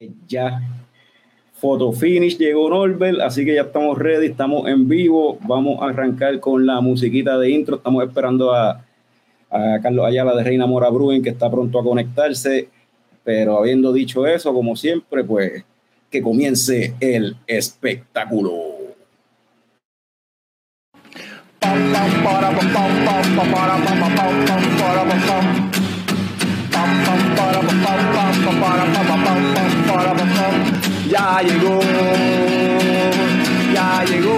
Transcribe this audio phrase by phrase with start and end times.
[0.00, 0.60] Ya.
[1.54, 5.38] Photo finish llegó Norbert, así que ya estamos ready, estamos en vivo.
[5.42, 7.76] Vamos a arrancar con la musiquita de intro.
[7.76, 8.84] Estamos esperando a,
[9.50, 12.68] a Carlos Ayala de Reina Mora Bruin, que está pronto a conectarse.
[13.22, 15.64] Pero habiendo dicho eso, como siempre, pues
[16.10, 18.74] que comience el espectáculo.
[31.06, 31.80] Ya llegó,
[33.72, 34.36] ya llegó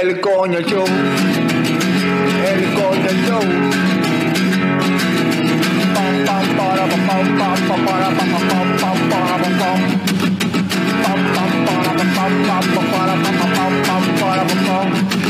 [0.00, 0.84] el coño show,
[2.44, 3.76] el coño show.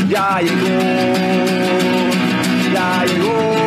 [0.09, 0.67] Ya llegó,
[2.73, 3.66] ya llegó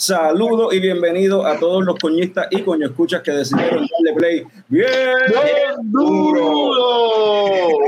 [0.00, 4.86] Saludos y bienvenidos a todos los coñistas y coño escuchas que decidieron darle play bien
[5.90, 6.70] duro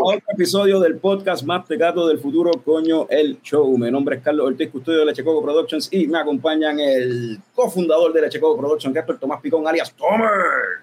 [0.02, 3.78] otro episodio del podcast más tecato del futuro, coño, el show.
[3.78, 8.22] Mi nombre es Carlos Ortiz, custodio de Coco Productions y me acompañan el cofundador de
[8.22, 10.82] Leche Coco Productions, que es el Tomás Picón, alias Tomer.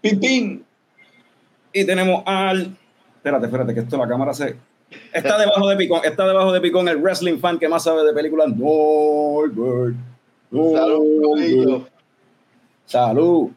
[0.00, 0.64] Pipín.
[1.72, 2.76] Y tenemos al...
[3.14, 4.56] Espérate, espérate, que esto la cámara se...
[5.12, 8.12] Está debajo de Picón, está debajo de Picón el wrestling fan que más sabe de
[8.12, 10.11] películas, Norbert.
[10.52, 11.82] Salud,
[12.84, 13.50] Salud.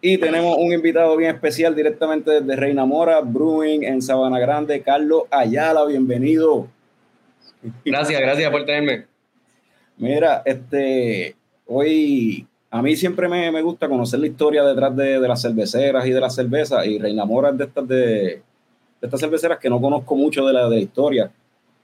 [0.00, 5.24] Y tenemos un invitado bien especial directamente desde Reina Mora, Brewing en Sabana Grande, Carlos
[5.30, 6.66] Ayala, bienvenido.
[7.84, 9.06] Gracias, gracias por tenerme.
[9.96, 11.36] Mira, este,
[11.68, 16.04] hoy a mí siempre me, me gusta conocer la historia detrás de, de, las cerveceras
[16.04, 18.42] y de las cervezas, y Reina Mora es de estas, de, de
[19.02, 21.30] estas cerveceras que no conozco mucho de la, de la historia.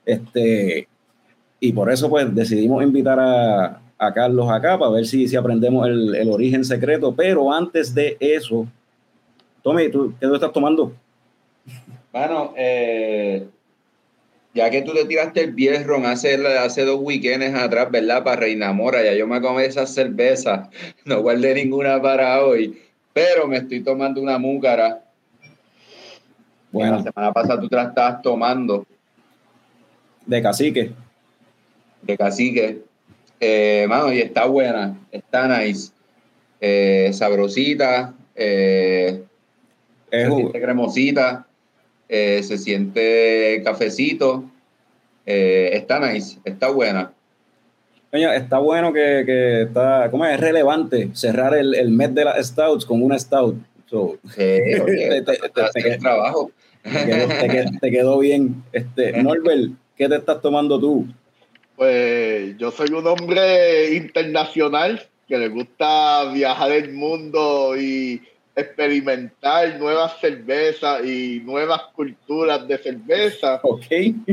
[0.04, 0.88] Este,
[1.60, 5.86] y por eso pues decidimos invitar a, a Carlos acá para ver si, si aprendemos
[5.86, 7.14] el, el, origen secreto.
[7.14, 8.66] Pero antes de eso,
[9.62, 10.92] Tommy, ¿tú, ¿qué tú estás tomando?
[12.12, 13.46] Bueno, eh,
[14.54, 18.24] ya que tú te tiraste el Bierron hace, hace dos weekends atrás, ¿verdad?
[18.24, 20.70] Para Reina Mora, ya yo me comí esa cerveza,
[21.04, 22.80] no guardé ninguna para hoy,
[23.12, 25.02] pero me estoy tomando una múcara.
[26.72, 26.96] Bueno.
[26.96, 28.86] La semana pasada tú te la estabas tomando.
[30.26, 30.92] De cacique.
[32.02, 32.82] De cacique.
[33.40, 35.92] Eh, mano, y está buena, está nice,
[36.60, 39.22] eh, sabrosita, eh,
[40.10, 41.46] se siente cremosita,
[42.08, 44.44] eh, se siente cafecito,
[45.26, 47.12] eh, está nice, está buena.
[48.10, 50.38] Coño, está bueno que, que, está, ¿cómo es?
[50.40, 53.56] relevante cerrar el, el mes de las Stouts con una Stout.
[53.86, 56.50] So, oye, te, te, trabajo.
[56.82, 58.62] Te, quedó bien.
[58.72, 61.06] Este, Norbert, ¿qué te estás tomando tú?
[61.76, 68.22] Pues yo soy un hombre internacional que le gusta viajar el mundo y
[68.54, 73.60] experimentar nuevas cervezas y nuevas culturas de cerveza.
[73.62, 73.86] Ok.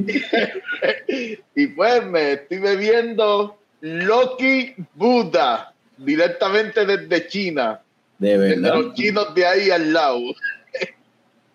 [1.55, 7.81] y pues me estoy bebiendo Loki Buddha directamente desde China.
[8.17, 8.55] De verdad.
[8.55, 10.21] Desde los chinos de ahí al lado.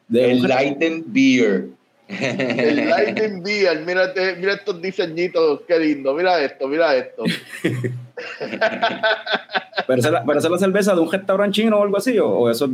[0.08, 1.68] De Enlightened Beer.
[2.08, 7.22] El Lightning Beer, mira, mira estos diseñitos, qué lindo, mira esto, mira esto.
[9.86, 12.18] ¿Pero esa, ¿Pero esa es la cerveza de un restaurante chino o algo así?
[12.18, 12.70] ¿O, o eso?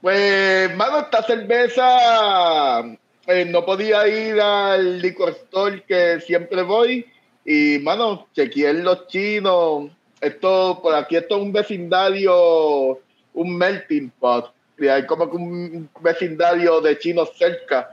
[0.00, 2.80] Pues, mano, esta cerveza
[3.26, 7.04] eh, no podía ir al liquor store que siempre voy.
[7.44, 9.90] Y, mano, chequeé en los chinos.
[10.20, 13.00] Esto, por aquí, esto es un vecindario,
[13.34, 14.52] un melting pot.
[14.78, 17.90] Y hay como que un vecindario de chinos cerca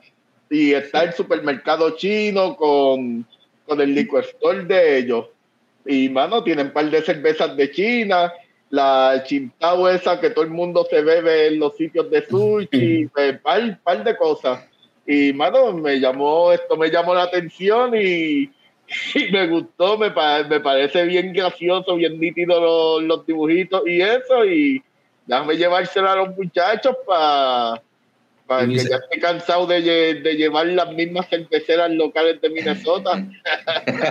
[0.50, 3.26] y está el supermercado chino con,
[3.66, 5.28] con el liquor store de ellos.
[5.86, 8.34] Y, mano, tienen un par de cervezas de China,
[8.70, 13.10] la chintao esa que todo el mundo se bebe en los sitios de sushi, un
[13.44, 14.66] par, par de cosas.
[15.06, 18.52] Y, mano, me llamó, esto me llamó la atención y,
[19.16, 24.46] y me gustó, me, me parece bien gracioso, bien nítido los, los dibujitos y eso,
[24.46, 24.84] y
[25.26, 27.82] déjame llevársela a los muchachos para
[28.50, 32.42] Para Y que dice- ya estoy cansado de, lle- de llevar las mismas cerveceras locales
[32.42, 33.24] de Minnesota.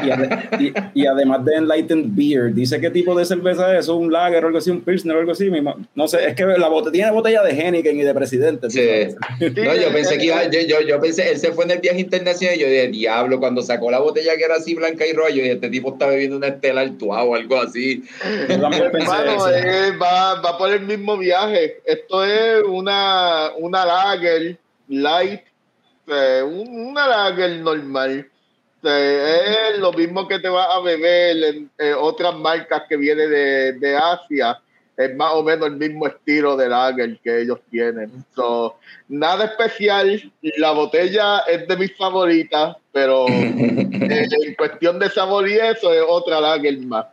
[0.04, 0.48] Y, ade-
[0.94, 4.12] y- y además de Enlightened Beer, dice qué tipo de cerveza es, ¿Eso es un
[4.12, 5.50] lager o algo así, un pilsner o algo así.
[5.94, 8.70] No sé, es que la botella tiene botella de Heineken y de Presidente.
[8.70, 8.78] Sí.
[8.78, 9.16] sabes.
[9.56, 12.00] No, yo pensé que iba, yo, yo, yo pensé, él se fue en el viaje
[12.00, 15.30] internacional y yo dije, diablo, cuando sacó la botella que era así blanca y roja,
[15.30, 18.04] yo dije, este tipo está bebiendo una estela Artois o algo así.
[18.48, 18.76] Hermano,
[19.52, 21.80] eh, va, va por el mismo viaje.
[21.84, 24.27] Esto es una, una lager
[24.88, 25.42] light,
[26.06, 28.26] eh, un- una lager normal.
[28.82, 33.28] Eh, es lo mismo que te vas a beber en eh, otras marcas que vienen
[33.30, 34.60] de, de Asia.
[34.96, 38.10] Es más o menos el mismo estilo de lager que ellos tienen.
[38.34, 38.76] So,
[39.08, 40.32] nada especial.
[40.58, 46.02] La botella es de mis favoritas, pero eh, en cuestión de sabor y eso es
[46.06, 47.06] otra lager más.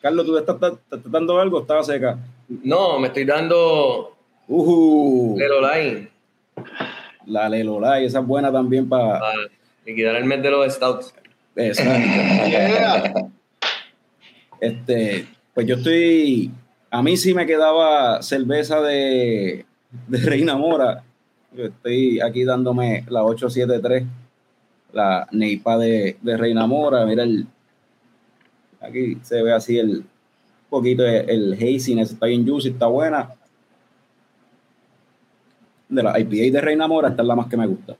[0.00, 1.60] Carlos, ¿tú estás, te estás dando algo?
[1.60, 2.18] Estaba seca.
[2.48, 4.15] No, me estoy dando
[4.48, 6.16] Uh, Lelo Line
[7.26, 9.20] la Lelola, y esa es buena también para.
[9.20, 9.34] para
[9.84, 11.14] liquidar el mes de los stouts.
[11.56, 13.12] Yeah.
[14.58, 16.50] Este, pues yo estoy.
[16.90, 19.66] A mí sí me quedaba cerveza de,
[20.08, 21.04] de Reina Mora.
[21.52, 24.04] Yo estoy aquí dándome la 873,
[24.92, 27.04] la Neipa de, de Reina Mora.
[27.04, 27.46] Mira el.
[28.80, 30.04] Aquí se ve así el
[30.70, 33.34] poquito el, el haziness, está bien juicy, está buena.
[35.88, 37.96] De la IPA de Reina Mora, esta es la más que me gusta.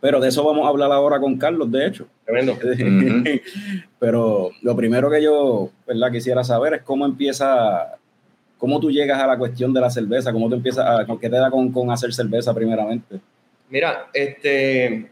[0.00, 2.06] Pero de eso vamos a hablar ahora con Carlos, de hecho.
[2.24, 2.56] Tremendo.
[3.98, 6.10] Pero lo primero que yo ¿verdad?
[6.10, 7.98] quisiera saber es cómo empieza,
[8.56, 11.36] cómo tú llegas a la cuestión de la cerveza, cómo tú empiezas a, ¿qué te
[11.36, 13.20] da con, con hacer cerveza primeramente?
[13.68, 15.10] Mira, este,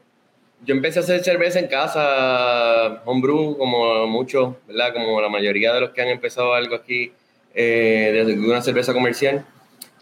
[0.64, 4.92] yo empecé a hacer cerveza en casa, homebrew, como muchos, ¿verdad?
[4.94, 7.12] Como la mayoría de los que han empezado algo aquí,
[7.54, 9.44] eh, desde una cerveza comercial.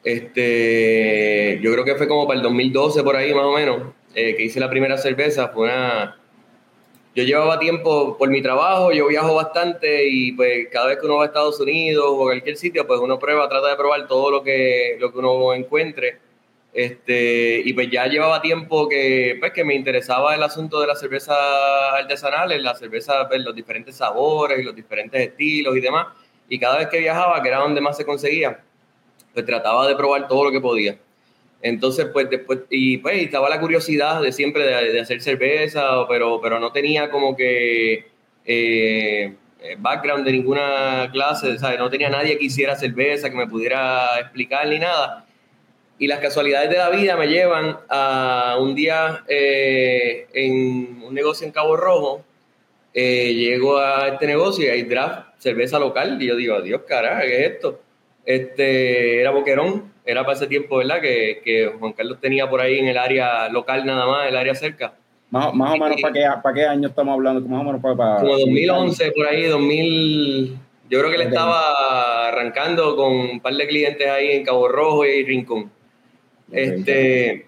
[0.07, 4.37] Este, yo creo que fue como para el 2012 por ahí más o menos, eh,
[4.37, 5.49] que hice la primera cerveza.
[5.49, 6.17] Fue una,
[7.17, 11.17] yo llevaba tiempo por mi trabajo, yo viajo bastante y pues cada vez que uno
[11.17, 14.31] va a Estados Unidos o a cualquier sitio, pues uno prueba, trata de probar todo
[14.31, 16.19] lo que, lo que uno encuentre.
[16.73, 21.01] Este, y pues ya llevaba tiempo que, pues, que me interesaba el asunto de las
[21.01, 21.37] cervezas
[21.95, 26.07] artesanales, las cervezas, pues, los diferentes sabores y los diferentes estilos y demás.
[26.49, 28.63] Y cada vez que viajaba, que era donde más se conseguía,
[29.37, 30.97] pues trataba de probar todo lo que podía.
[31.61, 36.59] Entonces, pues después, y pues estaba la curiosidad de siempre de, hacer cerveza, pero, pero
[36.59, 38.07] no tenía como que
[38.47, 39.35] eh,
[39.79, 41.79] background de ninguna clase, ¿sabes?
[41.79, 45.27] No tenía nadie que hiciera cerveza, que me pudiera explicar ni nada.
[45.99, 51.47] Y las casualidades de la vida me llevan a un día eh, en un negocio
[51.47, 52.25] en Cabo Rojo.
[52.95, 56.17] eh, llego a este negocio y hay draft, cerveza local.
[56.23, 57.86] Y yo digo, Dios, carajo, ¿qué es esto?
[58.27, 61.01] Este, era Boquerón, era para ese tiempo, ¿verdad?
[61.01, 64.55] Que, que Juan Carlos tenía por ahí en el área local nada más, el área
[64.55, 64.95] cerca.
[65.31, 67.41] Más, más o menos, ¿para qué, para qué año estamos hablando?
[67.49, 67.97] Más o menos para...
[67.97, 70.59] para Como 2011, por ahí, 2000.
[70.89, 75.05] Yo creo que él estaba arrancando con un par de clientes ahí en Cabo Rojo
[75.05, 75.71] y Rincón.
[76.53, 77.47] Este,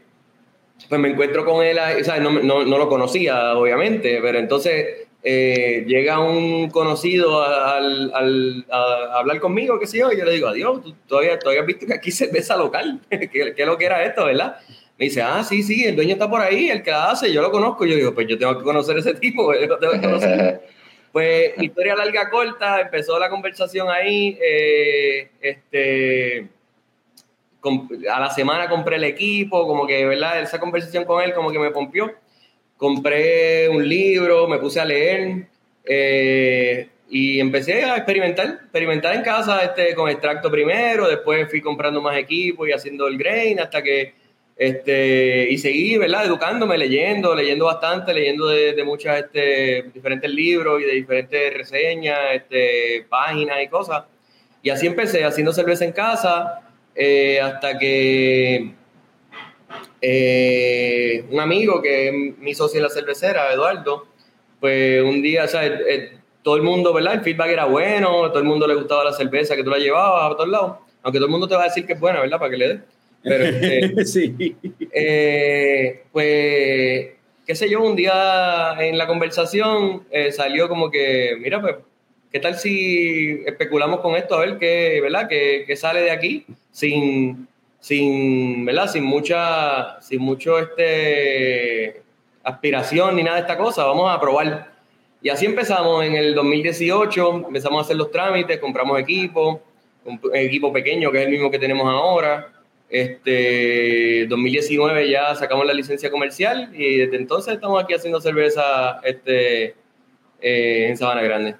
[0.88, 2.22] pues me encuentro con él, ¿sabes?
[2.22, 8.66] No, no, no lo conocía, obviamente, pero entonces eh, llega un conocido a, al- al-
[8.70, 11.66] a hablar conmigo, qué sé yo, y yo le digo, adiós, ¿tú todavía, todavía has
[11.66, 13.00] visto que aquí cerveza local?
[13.10, 14.56] ¿Qué, qué es lo que era esto, verdad?
[14.98, 17.40] Me dice, ah, sí, sí, el dueño está por ahí, el que la hace, yo
[17.40, 17.84] lo conozco.
[17.86, 20.60] Yo digo, pues yo tengo que conocer ese tipo, yo tengo que conocer.
[21.12, 24.36] Pues historia larga corta, empezó la conversación ahí.
[24.42, 26.48] eh, este,
[28.10, 30.40] a la semana compré el equipo, como que, ¿verdad?
[30.40, 32.12] Esa conversación con él como que me pompió.
[32.78, 35.46] Compré un libro, me puse a leer
[35.84, 42.00] eh, y empecé a experimentar, experimentar en casa este, con extracto primero, después fui comprando
[42.00, 44.14] más equipo y haciendo el grain hasta que
[44.58, 46.26] este, y seguí, ¿verdad?
[46.26, 52.18] Educándome, leyendo, leyendo bastante, leyendo de, de muchas este, diferentes libros y de diferentes reseñas,
[52.32, 54.04] este, páginas y cosas.
[54.62, 56.62] Y así empecé, haciendo cerveza en casa,
[56.96, 58.72] eh, hasta que
[60.00, 64.06] eh, un amigo que es mi socio en la cervecera, Eduardo,
[64.60, 65.62] pues un día, o sea,
[66.42, 67.14] todo el mundo, ¿verdad?
[67.14, 70.32] El feedback era bueno, todo el mundo le gustaba la cerveza que tú la llevabas
[70.32, 72.38] a todos lados, aunque todo el mundo te va a decir que es buena, ¿verdad?
[72.38, 72.80] Para que le des.
[73.22, 74.56] Pero, este, sí.
[74.92, 77.08] eh, pues,
[77.46, 81.76] qué sé yo, un día en la conversación eh, salió como que, mira, pues,
[82.32, 85.28] ¿qué tal si especulamos con esto a ver qué, ¿verdad?
[85.28, 87.48] ¿Qué, qué sale de aquí sin,
[87.80, 88.88] sin, ¿verdad?
[88.88, 92.02] Sin mucha, sin mucho, este,
[92.42, 94.72] aspiración ni nada de esta cosa, vamos a probar.
[95.20, 99.60] Y así empezamos en el 2018, empezamos a hacer los trámites, compramos equipo,
[100.32, 102.52] equipo pequeño que es el mismo que tenemos ahora.
[102.88, 109.74] Este, 2019 ya sacamos la licencia comercial y desde entonces estamos aquí haciendo cerveza este,
[110.40, 111.56] eh, en Sabana Grande.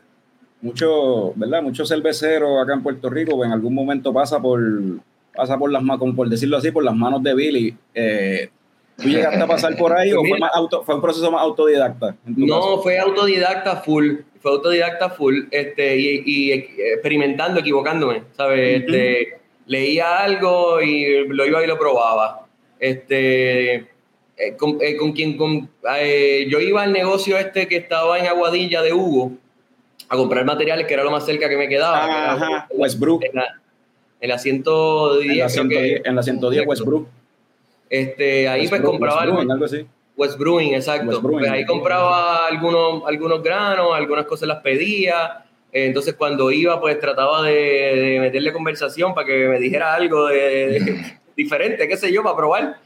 [0.62, 1.62] Mucho, ¿verdad?
[1.62, 4.60] Muchos cerveceros acá en Puerto Rico en algún momento pasa por,
[5.38, 7.76] pasa por las manos, por decirlo así, por las manos de Billy.
[7.94, 8.50] Eh,
[8.96, 12.16] ¿Tú llegaste a pasar por ahí o fue, más auto, fue un proceso más autodidacta?
[12.26, 18.80] No, fue autodidacta full, fue autodidacta full, este, y, y experimentando, equivocándome, ¿sabes?
[18.80, 22.46] Este, leía algo y lo iba y lo probaba.
[22.80, 28.18] Este, eh, con, eh, con, quien con, eh, yo iba al negocio este que estaba
[28.18, 29.32] en Aguadilla de Hugo
[30.08, 32.32] a comprar materiales que era lo más cerca que me quedaba.
[32.32, 33.24] Ajá, Westbrook.
[33.24, 33.60] En la,
[34.20, 35.30] en la 110.
[35.30, 37.06] En la 110, en la 110 Westbrook.
[37.90, 39.86] Este, ahí pues compraba algo así.
[40.16, 41.08] West Brewing, exacto.
[41.10, 41.38] West Brewing.
[41.40, 45.44] Pues ahí compraba algunos, algunos granos, algunas cosas las pedía.
[45.72, 50.38] Entonces cuando iba, pues trataba de, de meterle conversación para que me dijera algo de,
[50.68, 52.76] de diferente, qué sé yo, para probar.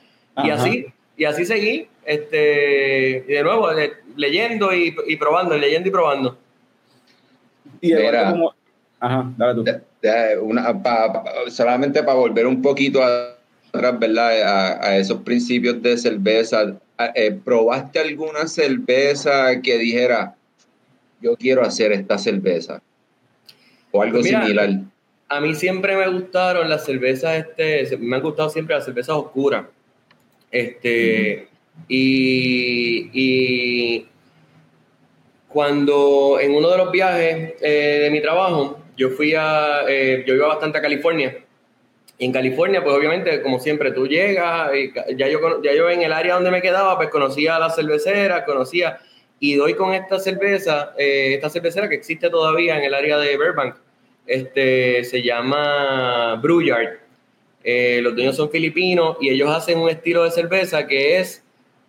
[0.45, 0.87] Y así,
[1.17, 6.37] y así seguí, este, y de nuevo, le- leyendo y, y probando, leyendo y probando.
[7.81, 8.55] Y Eduardo como...
[9.03, 9.65] Ajá, dale tú.
[9.65, 14.43] De- de- una- pa- pa- solamente para volver un poquito atrás, ¿verdad?
[14.43, 16.77] A, a esos principios de cerveza.
[16.97, 20.37] a- eh, ¿Probaste alguna cerveza que dijera,
[21.21, 22.81] yo quiero hacer esta cerveza?
[23.91, 24.71] O algo Pues mira, similar.
[25.29, 29.65] A mí siempre me gustaron las cervezas, este, me han gustado siempre las cervezas oscuras.
[30.53, 31.49] Este,
[31.89, 34.07] y, y
[35.49, 40.35] cuando en uno de los viajes eh, de mi trabajo, yo fui a, eh, yo
[40.35, 41.45] iba bastante a California.
[42.19, 44.71] Y en California, pues obviamente, como siempre, tú llegas,
[45.17, 48.45] ya yo, ya yo en el área donde me quedaba, pues conocía a la cervecera,
[48.45, 49.01] conocía,
[49.41, 53.37] y doy con esta cerveza, eh, esta cervecera que existe todavía en el área de
[53.37, 53.75] Burbank,
[54.27, 57.01] este, se llama Brewyard.
[57.65, 61.45] Eh, los dueños son filipinos y ellos hacen un estilo de cerveza que es,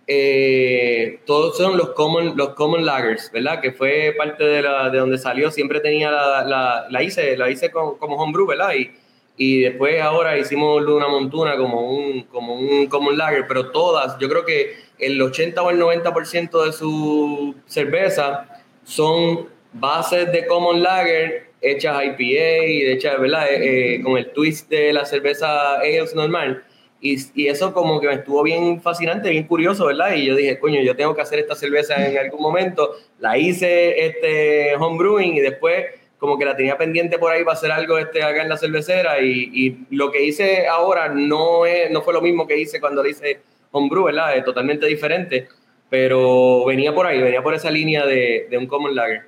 [0.07, 3.61] eh, todos son los common, los common lagers, ¿verdad?
[3.61, 7.71] Que fue parte de, la, de donde salió, siempre tenía la, la, hice, la hice
[7.71, 8.73] con- como homebrew, ¿verdad?
[8.75, 8.91] Y,
[9.37, 14.29] y después ahora hicimos una montuna como un, como un common lager, pero todas, yo
[14.29, 18.47] creo que el 80 o el 90% de su cerveza
[18.83, 23.47] son bases de common lager hechas IPA y hechas, ¿verdad?
[23.51, 26.63] Eh, eh, con el twist de la cerveza ales normal.
[27.05, 30.15] Y, y eso como que me estuvo bien fascinante, bien curioso, ¿verdad?
[30.15, 32.95] Y yo dije, coño, yo tengo que hacer esta cerveza en algún momento.
[33.19, 35.85] La hice este homebrewing y después
[36.17, 39.19] como que la tenía pendiente por ahí para hacer algo este, acá en la cervecera
[39.21, 43.03] y, y lo que hice ahora no, es, no fue lo mismo que hice cuando
[43.03, 43.41] la hice
[43.71, 44.37] homebrew, ¿verdad?
[44.37, 45.49] Es totalmente diferente,
[45.89, 49.23] pero venía por ahí, venía por esa línea de, de un common lager.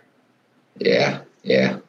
[0.77, 1.82] Yeah, yeah.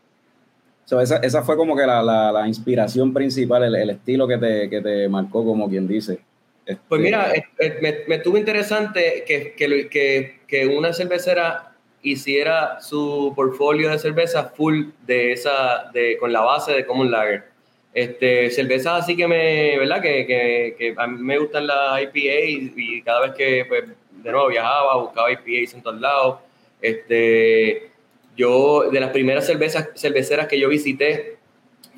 [0.86, 4.38] So, esa, esa fue como que la, la, la inspiración principal, el, el estilo que
[4.38, 6.20] te, que te marcó, como quien dice.
[6.64, 11.72] Este, Pues mira, eh, eh, me, me estuvo interesante que, que, que, que una cervecera
[12.02, 17.44] hiciera su portfolio de cervezas full de esa, de, con la base de Common Lager.
[17.92, 20.00] Este, cervezas así que me, ¿verdad?
[20.00, 23.84] Que, que, que a mí me gustan las IPA y, y cada vez que, pues,
[24.22, 26.38] de nuevo viajaba, buscaba IPAs en todos lados.
[26.80, 27.90] Este,
[28.36, 31.38] yo, de las primeras cervezas, cerveceras que yo visité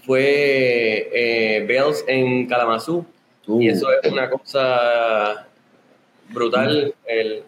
[0.06, 3.04] fue eh, Bells en Kalamazoo.
[3.46, 5.46] uh, Y eso es una cosa
[6.30, 6.94] brutal.
[7.06, 7.42] El,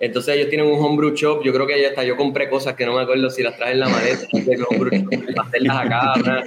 [0.00, 1.42] entonces ellos tienen un homebrew shop.
[1.42, 3.80] Yo creo que hasta yo compré cosas que no me acuerdo si las traje en
[3.80, 6.14] la maleta del homebrew shop, para hacerlas acá.
[6.16, 6.44] una.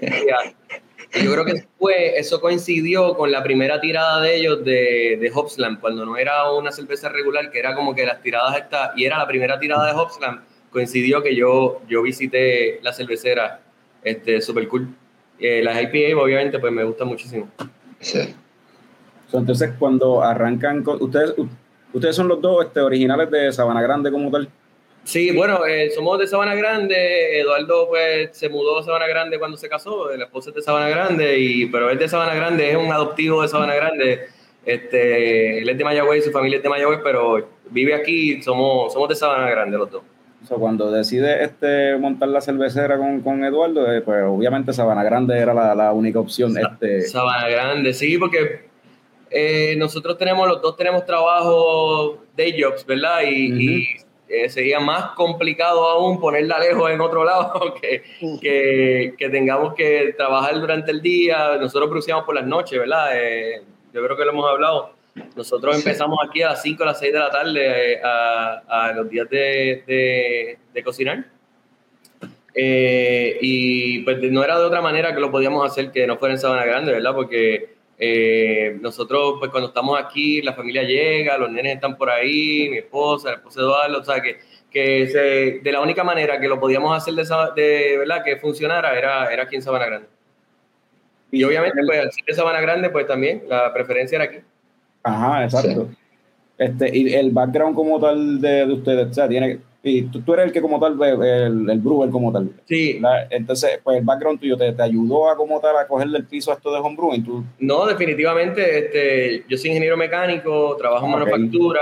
[1.14, 5.32] Y yo creo que fue, eso coincidió con la primera tirada de ellos de, de
[5.34, 9.04] Hopslam, cuando no era una cerveza regular, que era como que las tiradas estas, y
[9.04, 13.62] era la primera tirada de Hopslam, coincidió que yo, yo visité la cervecera,
[14.04, 14.88] este, super cool.
[15.40, 17.50] Eh, las IPA, obviamente, pues me gustan muchísimo.
[18.00, 18.34] Sí.
[19.30, 21.34] so, entonces, cuando arrancan, con, ustedes,
[21.94, 24.50] ustedes son los dos este, originales de Sabana Grande como tal.
[25.04, 27.40] Sí, bueno, eh, somos de Sabana Grande.
[27.40, 30.16] Eduardo, pues, se mudó a Sabana Grande cuando se casó.
[30.16, 32.92] La esposa es de Sabana Grande, y, pero él es de Sabana Grande, es un
[32.92, 34.28] adoptivo de Sabana Grande.
[34.64, 38.42] Este, él es de Mayagüez, su familia es de Mayagüez, pero vive aquí.
[38.44, 40.04] Somos, somos de Sabana Grande los dos.
[40.48, 45.38] So, cuando decide este, montar la cervecera con, con Eduardo, eh, pues obviamente Sabana Grande
[45.38, 46.56] era la, la única opción.
[46.58, 48.72] Este, Sabana Grande, sí, porque
[49.30, 53.22] eh, nosotros tenemos, los dos tenemos trabajo day jobs, ¿verdad?
[53.26, 53.88] Y, y,
[54.28, 58.02] eh, sería más complicado aún ponerla lejos en otro lado que,
[58.40, 61.58] que, que tengamos que trabajar durante el día.
[61.58, 63.10] Nosotros produciamos por las noches, ¿verdad?
[63.14, 63.62] Eh,
[63.94, 64.94] yo creo que lo hemos hablado.
[65.36, 68.94] Nosotros empezamos aquí a las 5 a las 6 de la tarde eh, a, a
[68.94, 71.26] los días de, de, de cocinar.
[72.54, 76.34] Eh, y pues no era de otra manera que lo podíamos hacer que no fuera
[76.34, 77.14] en Sabana Grande, ¿verdad?
[77.16, 82.68] Porque Eh, nosotros, pues cuando estamos aquí, la familia llega, los nenes están por ahí,
[82.68, 84.40] mi esposa, la esposa de Eduardo, o sea, que,
[84.72, 88.98] que se- de la única manera que lo podíamos hacer de, de verdad que funcionara
[88.98, 90.08] era, era aquí en Sabana Grande.
[91.32, 94.38] Y obviamente, pues al ser de Sabana Grande, pues también la preferencia era aquí.
[95.04, 95.90] Ajá, exacto.
[96.58, 100.34] Este, y el background como tal de, de ustedes, o sea, tiene, y tú, tú
[100.34, 101.10] eres el que como tal, ve-
[101.48, 102.52] el, el brewer como tal.
[102.66, 103.02] Sí.
[103.32, 106.52] Entonces, pues el background tuyo te, te ayudó a como tal a cogerle el piso
[106.52, 107.26] a esto de homebrewing.
[107.26, 111.80] Tú, No, definitivamente, este, yo soy ingeniero mecánico, trabajo en manufactura,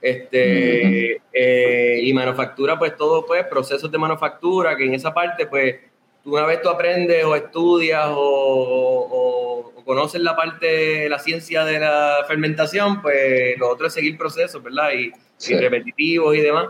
[0.00, 5.76] este, eh, y manufactura, pues todo, pues, procesos de manufactura, que en esa parte, pues,
[6.24, 11.80] una vez tú aprendes o estudias o, o- o conoces la parte, la ciencia de
[11.80, 14.90] la fermentación, pues lo otro es seguir procesos, ¿verdad?
[14.96, 15.54] Y, Sí.
[15.54, 16.68] y repetitivos y demás.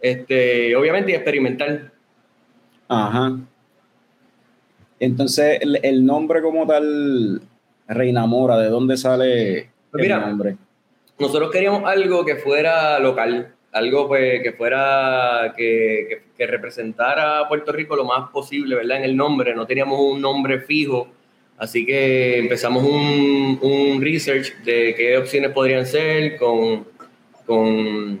[0.00, 1.92] Este, obviamente, y experimentar.
[2.88, 3.36] Ajá.
[4.98, 7.42] Entonces, el, el nombre como tal,
[7.88, 10.56] Reina Mora, ¿de dónde sale Pues el mira, nombre?
[11.18, 17.94] nosotros queríamos algo que fuera local, algo pues que fuera, que, representara a Puerto Rico
[17.94, 18.98] lo más posible, ¿verdad?
[18.98, 21.08] En el nombre, no teníamos un nombre fijo,
[21.58, 26.86] así que empezamos un, research de qué opciones podrían ser con,
[27.44, 28.18] con,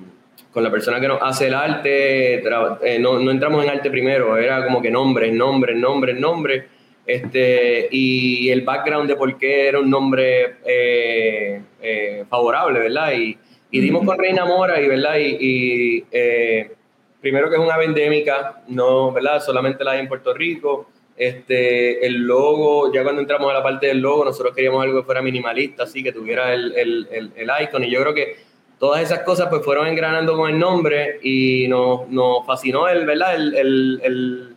[0.52, 4.62] con la persona que nos hace el arte, eh, no, entramos en arte primero, era
[4.64, 6.68] como que nombre, nombre, nombre, nombre,
[7.06, 13.12] este, y el background de por qué era un nombre eh, eh, favorable, ¿verdad?
[13.12, 13.38] Y,
[13.76, 15.16] y dimos con Reina Mora, y, ¿verdad?
[15.18, 16.72] Y, y, eh,
[17.20, 19.42] primero que es una endémica, no, ¿verdad?
[19.42, 20.88] Solamente la hay en Puerto Rico.
[21.16, 25.06] Este, el logo, ya cuando entramos a la parte del logo, nosotros queríamos algo que
[25.06, 28.36] fuera minimalista, así que tuviera el, el, el, el icon, y yo creo que
[28.78, 33.34] todas esas cosas pues fueron engranando con el nombre y nos, nos fascinó el, ¿verdad?
[33.34, 34.56] El, el, el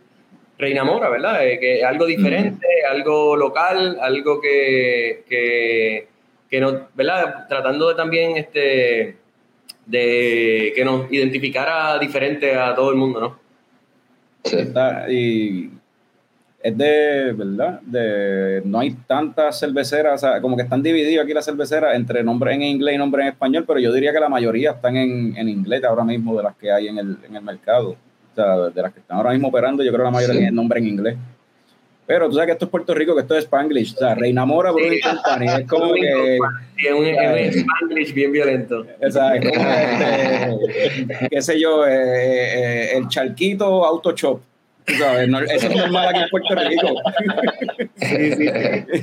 [0.58, 1.46] Reina Mora, ¿verdad?
[1.46, 6.08] Eh, que algo diferente, algo local, algo que, que,
[6.50, 7.46] que nos, ¿verdad?
[7.48, 9.16] Tratando de también este
[9.86, 13.38] de que nos identificara diferente a todo el mundo, ¿no?
[14.44, 14.56] Sí.
[14.56, 15.70] Está- y
[16.62, 17.80] es de, ¿verdad?
[17.82, 22.22] De, no hay tantas cerveceras, o sea, como que están divididas aquí las cerveceras entre
[22.22, 25.36] nombres en inglés y nombres en español, pero yo diría que la mayoría están en,
[25.36, 27.90] en inglés ahora mismo de las que hay en el, en el mercado.
[27.92, 30.38] O sea, de las que están ahora mismo operando, yo creo que la mayoría Sí.
[30.38, 31.16] tienen nombre en inglés.
[32.12, 33.94] Pero tú sabes que esto es Puerto Rico, que esto es Spanglish.
[33.94, 35.46] O sea, Reina Mora, Brewing Company.
[35.46, 36.38] Es como que.
[36.76, 38.84] Sí, es un, es un Spanglish bien violento.
[39.00, 39.64] O sea, es como
[40.68, 44.40] este, qué sé yo, eh, eh, el charquito auto shop.
[44.86, 46.88] Tú sabes, no- eso es normal aquí en Puerto Rico.
[47.96, 48.48] Sí, sí,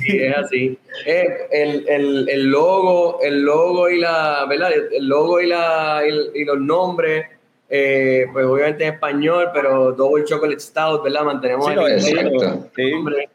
[0.02, 0.78] sí, es así.
[1.06, 4.70] Eh, el, el, el logo, el logo y la, ¿verdad?
[4.92, 7.24] El logo y la y, y los nombres,
[7.70, 11.24] eh, pues obviamente en español, pero Double Chocolate Stout, ¿verdad?
[11.24, 12.68] Mantenemos Sí, el exacto.
[12.74, 12.90] Sí.
[12.92, 13.28] nombre.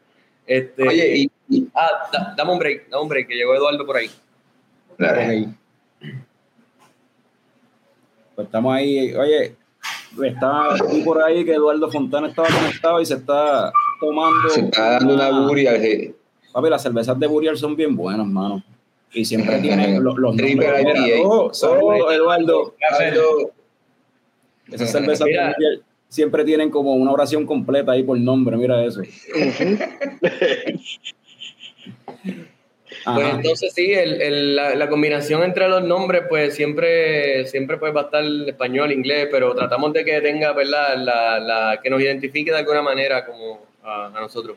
[0.46, 3.86] Este, Oye, y, y- ah, da- dame un break, dame un break, que llegó Eduardo
[3.86, 4.10] por ahí.
[4.98, 5.48] Dale.
[8.34, 9.14] Pues estamos ahí.
[9.14, 9.54] Oye,
[10.24, 14.48] está vi por ahí que Eduardo Fontana estaba conectado y se está tomando.
[14.50, 15.80] se está dando una buria.
[15.80, 16.14] sí.
[16.52, 18.62] Papi, las cervezas de Burial son bien buenas, mano.
[19.12, 20.52] Y siempre tienen los, los nombres.
[20.52, 21.28] IPA.
[21.28, 22.74] oh, saludos, Eduardo.
[24.72, 25.54] Esas cervezas Mira.
[26.08, 29.02] siempre tienen como una oración completa ahí por nombre, mira eso.
[33.14, 37.94] Pues entonces sí, el, el- la, la combinación entre los nombres, pues siempre, siempre pues
[37.94, 40.96] va a estar español, inglés, pero tratamos de que tenga, ¿verdad?
[40.96, 44.56] La, la, que nos identifique de alguna manera como a, a nosotros.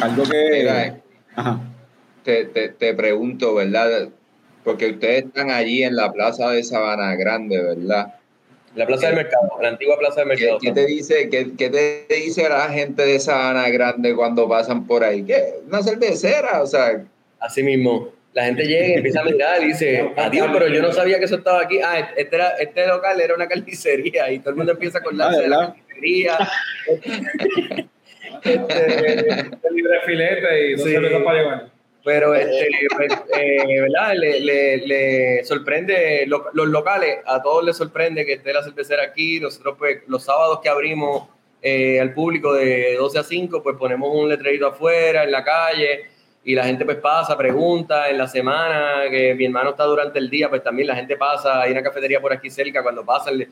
[0.00, 0.48] Algo que.
[0.60, 0.96] Mira,
[1.36, 1.60] Ajá.
[2.24, 4.08] te, te, te pregunto, ¿verdad?
[4.64, 8.14] Porque ustedes están allí en la plaza de Sabana Grande, ¿verdad?
[8.76, 10.58] La Plaza del Mercado, la antigua Plaza del ¿Qué, Mercado.
[10.62, 15.02] qué te dice, qué, qué te dice la gente de Sabana Grande cuando pasan por
[15.02, 15.24] ahí?
[15.24, 15.54] ¿Qué?
[15.66, 16.62] ¿Una cervecera?
[16.62, 17.04] O sea,
[17.40, 18.10] Así mismo.
[18.32, 21.24] La gente llega y empieza a mirar y dice, adiós, pero yo no sabía que
[21.24, 21.80] eso estaba aquí.
[21.82, 25.38] Ah, este, era, este local era una carnicería y todo el mundo empieza a acordarse
[25.38, 26.38] Ah, de la carnicería.
[28.42, 30.92] Este, libre filete y dos Sí.
[30.92, 31.69] cervezas para llevar.
[32.02, 34.14] Pero, este, pues, eh, ¿verdad?
[34.16, 39.02] Le, le- le sorprende, lo- los locales, a todos les sorprende que esté la cervecera
[39.02, 39.38] aquí.
[39.40, 41.28] Nosotros, pues, los sábados que abrimos
[41.62, 46.06] eh, al público de 12 a 5, pues ponemos un letrerito afuera, en la calle,
[46.42, 48.08] y la gente, pues, pasa, pregunta.
[48.08, 51.60] En la semana, que mi hermano está durante el día, pues también la gente pasa.
[51.60, 53.42] Hay una cafetería por aquí cerca, cuando pasan,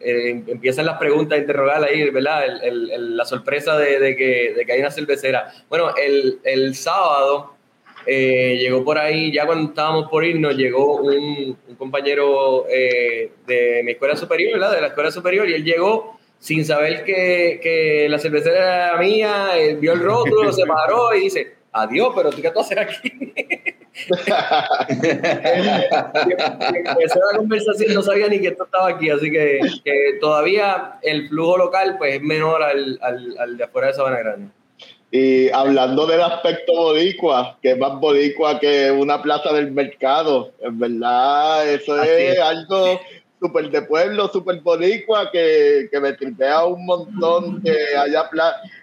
[0.00, 2.46] eh, empiezan las preguntas a interrogar ahí, ¿verdad?
[2.46, 5.52] El- el- el- la sorpresa de, de que, de que hay una cervecera.
[5.68, 7.57] Bueno, el, el sábado
[8.10, 13.82] eh, llegó por ahí, ya cuando estábamos por irnos, llegó un, un compañero eh, de
[13.84, 14.74] mi escuela superior, ¿verdad?
[14.74, 19.58] De la escuela superior, y él llegó sin saber que, que la cervecera era mía,
[19.58, 23.12] él vio el rótulo, se paró y dice, adiós, pero tú qué tú haces aquí.
[26.74, 31.28] empezó la conversación, no sabía ni que esto estaba aquí, así que, que todavía el
[31.28, 34.57] flujo local pues es menor al, al, al de afuera de Sabana Grande.
[35.10, 40.78] Y hablando del aspecto boricua, que es más boricua que una plaza del mercado, en
[40.78, 42.38] verdad, eso es, es.
[42.40, 43.00] algo
[43.40, 48.28] súper de pueblo, súper boricua, que, que me tripea un montón que haya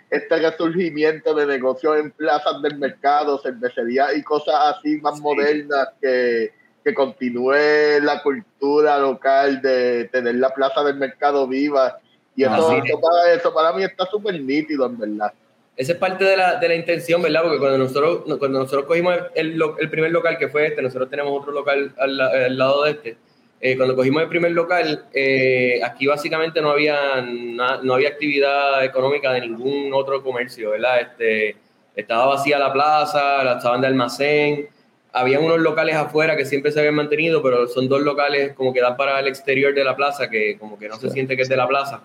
[0.09, 5.21] este resurgimiento de negocios en plazas del mercado, cervecerías y cosas así más Sí.
[5.21, 6.51] modernas, que,
[6.83, 11.99] que continúe la cultura local de tener la plaza del mercado viva.
[12.35, 15.33] Y eso, eso para, eso para mí está súper nítido, en verdad.
[15.77, 17.43] Esa es parte de la, de la intención, ¿verdad?
[17.43, 21.38] Porque cuando nosotros, cuando nosotros cogimos el, el primer local, que fue este, nosotros tenemos
[21.38, 23.17] otro local al, al lado de este.
[23.59, 28.85] eh, cuando cogimos el primer local, eh, aquí básicamente no había, na- no había actividad
[28.85, 31.01] económica de ningún otro comercio, ¿verdad?
[31.01, 31.57] Este,
[31.95, 34.69] estaba vacía la plaza, la estaban de almacén.
[35.11, 38.81] Habían unos locales afuera que siempre se habían mantenido, pero son dos locales como que
[38.81, 41.49] dan para el exterior de la plaza, que como que no se siente que es
[41.49, 42.01] de la plaza.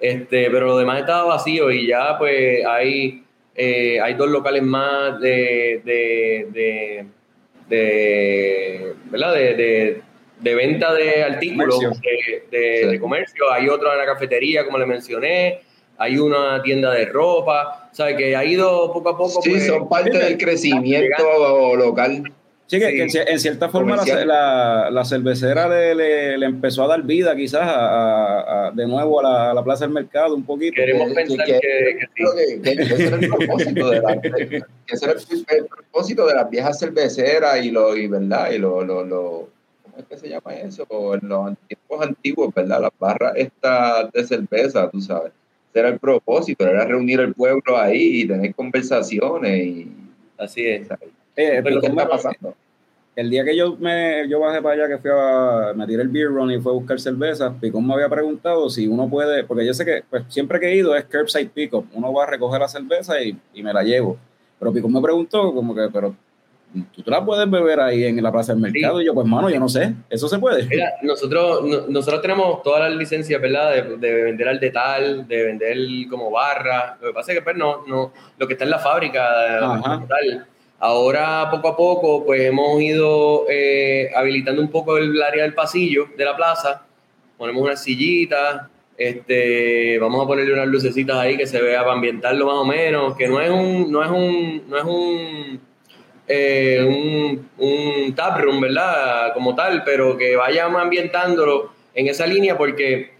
[0.00, 3.22] Este, pero lo demás estaba vacío y ya pues hay,
[3.54, 7.04] eh, hay dos locales más de, de, de,
[7.68, 9.34] de- ¿verdad?
[9.34, 9.54] De,
[10.42, 12.00] de- venta de artículos Comercio.
[12.50, 12.88] de, de- Sí.
[12.88, 13.52] de comercio.
[13.52, 15.60] Hay otro en la cafetería, como le mencioné.
[15.98, 17.90] Hay una tienda de ropa.
[17.92, 18.16] ¿Sabes?
[18.16, 19.42] Que ha ido poco a poco.
[19.42, 22.22] Sí, pues, son parte del crecimiento local.
[22.70, 22.96] Sí, que, Sí.
[23.18, 27.02] que en, en cierta forma la, la- la cervecera le, le- le empezó a dar
[27.02, 30.44] vida quizás a- a- a- de nuevo a la, a la plaza del mercado un
[30.44, 30.74] poquito.
[30.76, 31.58] Queremos que- pensar que-
[32.62, 34.62] que, que ese era el propósito de la, que
[34.94, 38.84] ese era el, el propósito de las viejas cerveceras y lo y verdad y lo,
[38.84, 39.48] lo, lo
[39.82, 40.86] ¿cómo es que se llama eso?
[41.14, 42.82] En los tiempos antiguos, ¿verdad?
[42.82, 45.32] Las barras estas de cerveza, tú sabes.
[45.70, 49.88] Ese era el propósito, era reunir al pueblo ahí y tener conversaciones y
[50.38, 50.88] Así es.
[51.36, 52.54] Eh, Pero ¿qué Picón me- está pasando?
[53.16, 56.08] el día que yo me yo bajé para allá, que fui a me tiré el
[56.08, 59.66] beer run y fue a buscar cerveza, Picón me había preguntado si uno puede, porque
[59.66, 62.60] yo sé que pues, siempre que he ido es curbside pickup, uno va a recoger
[62.60, 64.16] la cerveza y, y me la llevo.
[64.58, 66.14] Pero Picón me preguntó como que, pero
[66.94, 69.50] tú te la puedes beber ahí en la plaza del mercado y yo pues mano,
[69.50, 70.64] yo no sé, eso se puede.
[70.66, 73.72] Mira, nosotros, no- nosotros tenemos todas las licencias, ¿verdad?
[73.74, 75.76] De, de vender al detal, de vender
[76.08, 76.96] como barra.
[77.00, 79.94] Lo que pasa es que pues, no, no, lo que está en la fábrica Ajá.
[79.96, 80.46] como tal.
[80.82, 86.08] Ahora, poco a poco, pues hemos ido eh, habilitando un poco el área del pasillo
[86.16, 86.86] de la plaza.
[87.36, 88.62] Ponemos unas sillitas,
[88.96, 93.14] este, vamos a ponerle unas lucecitas ahí que se vea para ambientarlo más o menos,
[93.14, 95.60] que no es un, no es un, no es un,
[96.26, 99.34] eh, un, un taproom, ¿verdad?
[99.34, 103.19] Como tal, pero que vayamos ambientándolo en esa línea porque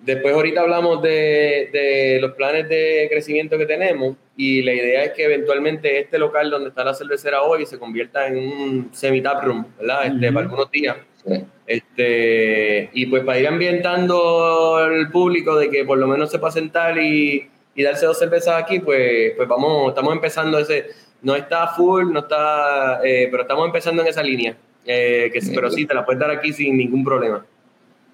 [0.00, 5.12] después ahorita hablamos de, de los planes de crecimiento que tenemos y la idea es
[5.12, 10.06] que eventualmente este local donde está la cervecera hoy se convierta en un semi-taproom, ¿verdad?
[10.06, 10.32] Este.
[10.32, 10.96] Para algunos días.
[11.24, 11.44] Sí.
[11.66, 16.52] Este, y pues para ir ambientando al público de que por lo menos se pueda
[16.52, 20.86] sentar y, y darse dos cervezas aquí, pues, pues vamos, estamos empezando ese,
[21.22, 24.56] no está full, no está, eh, pero estamos empezando en esa línea.
[24.86, 27.44] Eh, que, pero sí, te la puedes dar aquí sin ningún problema.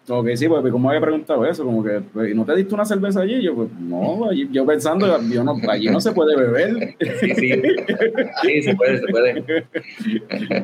[0.06, 2.74] Ok, sí, pues Picón me había preguntado eso, como que, pues, ¿y ¿no te diste
[2.74, 3.40] una cerveza allí?
[3.42, 6.94] Yo, pues, no, allí- yo pensando, yo no, allí no se puede beber.
[7.20, 7.62] Sí, sí,
[8.42, 9.44] sí, se puede, se puede.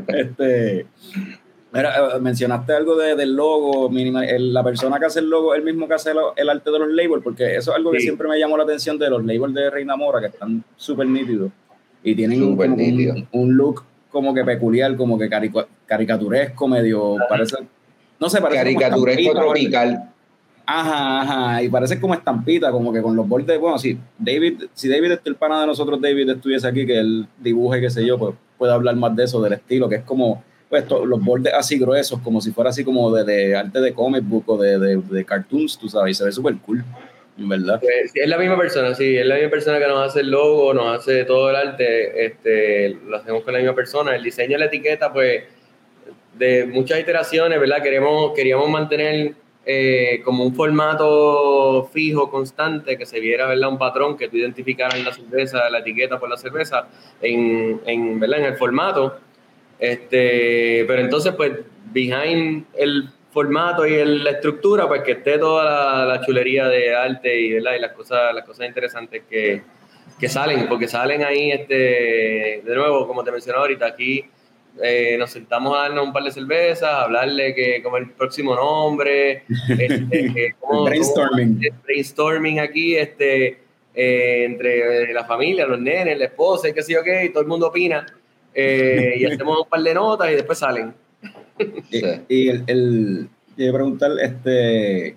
[0.09, 0.87] este,
[1.73, 5.55] mira, eh, mencionaste algo de- del logo, minimal- el- la persona que hace el logo,
[5.55, 8.05] el mismo que hace el arte de los labels, porque eso es algo que Sí.
[8.05, 11.51] siempre me llamó la atención de los labels de Reina Mora, que están súper nítidos
[12.03, 13.15] y tienen como un, nítido.
[13.33, 17.57] un look como que peculiar, como que carica- caricaturesco, medio, parece,
[18.21, 20.05] no sé, parece como Caricaturesco estampita, tropical.
[20.67, 24.89] Ajá, ajá, y parece como estampita, como que con los bordes, bueno, si David, si
[24.89, 28.19] David, este, el pana de nosotros, David, estuviese aquí, que él dibuje, qué sé yo,
[28.19, 31.53] pues puede hablar más de eso, del estilo, que es como, pues, to- los bordes
[31.55, 34.79] así gruesos, como si fuera así como de, de arte de comic book o de,
[34.79, 36.85] de, de cartoons, tú sabes, y se ve súper cool,
[37.37, 37.81] en verdad.
[37.81, 40.31] Pues, sí, es la misma persona, sí, es la misma persona que nos hace el
[40.31, 44.15] logo, nos hace todo el arte, este, lo hacemos con la misma persona.
[44.15, 45.45] El diseño de la etiqueta, pues,
[46.41, 47.83] de muchas iteraciones, ¿verdad?
[47.83, 49.35] Queremos, queríamos mantener
[49.67, 53.69] eh, como un formato fijo, constante, que se viera, ¿verdad?
[53.69, 56.89] Un patrón, que tú identificaras la cerveza, la etiqueta por la cerveza,
[57.21, 58.39] en, en, ¿verdad?
[58.41, 59.19] En el formato.
[59.79, 61.53] Este, pero entonces, pues,
[61.93, 66.95] behind el formato y el- la estructura, pues que esté toda la, la chulería de
[66.95, 67.75] arte y, ¿verdad?
[67.77, 69.63] y las cosas, las cosas interesantes que,
[70.19, 74.25] que salen, porque salen ahí, este, de nuevo, como te mencionaba ahorita, aquí
[74.83, 78.55] eh, nos sentamos a darnos un par de cervezas, a hablarle que como el próximo
[78.55, 81.55] nombre, este, que cómo- Brainstorming.
[81.69, 83.59] cómo- brainstorming aquí, este,
[83.95, 87.43] eh, entre la familia, los nenes, la esposa y qué sé yo qué, y todo
[87.43, 88.07] el mundo opina.
[88.55, 90.93] eh, y hacemos un par de notas y después salen.
[91.91, 95.17] Y, y el, el iba a preguntar, este.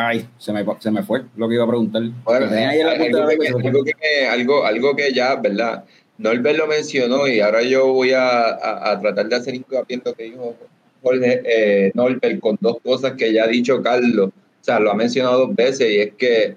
[0.00, 2.02] Ay, se me, se me fue lo que iba a preguntar.
[2.24, 5.84] Bueno, algo, y que- algo, algo que ya, ¿verdad?
[6.18, 10.02] Norbert lo mencionó y ahora yo voy a, a- a tratar de hacer hincapié en
[10.04, 10.54] lo que dijo
[11.02, 14.28] Jorge, eh, Norbert con dos cosas que ya ha dicho Carlos.
[14.30, 16.56] O sea, lo ha mencionado dos veces y es que,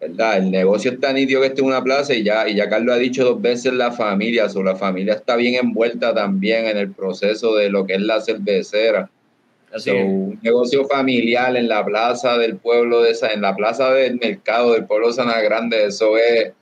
[0.00, 0.38] ¿verdad?
[0.38, 2.94] El negocio es tan nítido que está en una plaza y ya, y ya Carlos
[2.94, 6.90] ha dicho dos veces la familia, o la familia está bien envuelta también en el
[6.92, 9.08] proceso de lo que es la cervecera.
[9.72, 13.90] Así So, un negocio familiar en la plaza del pueblo de esa, en la plaza
[13.92, 16.52] del mercado del pueblo de Sana Grande, eso es,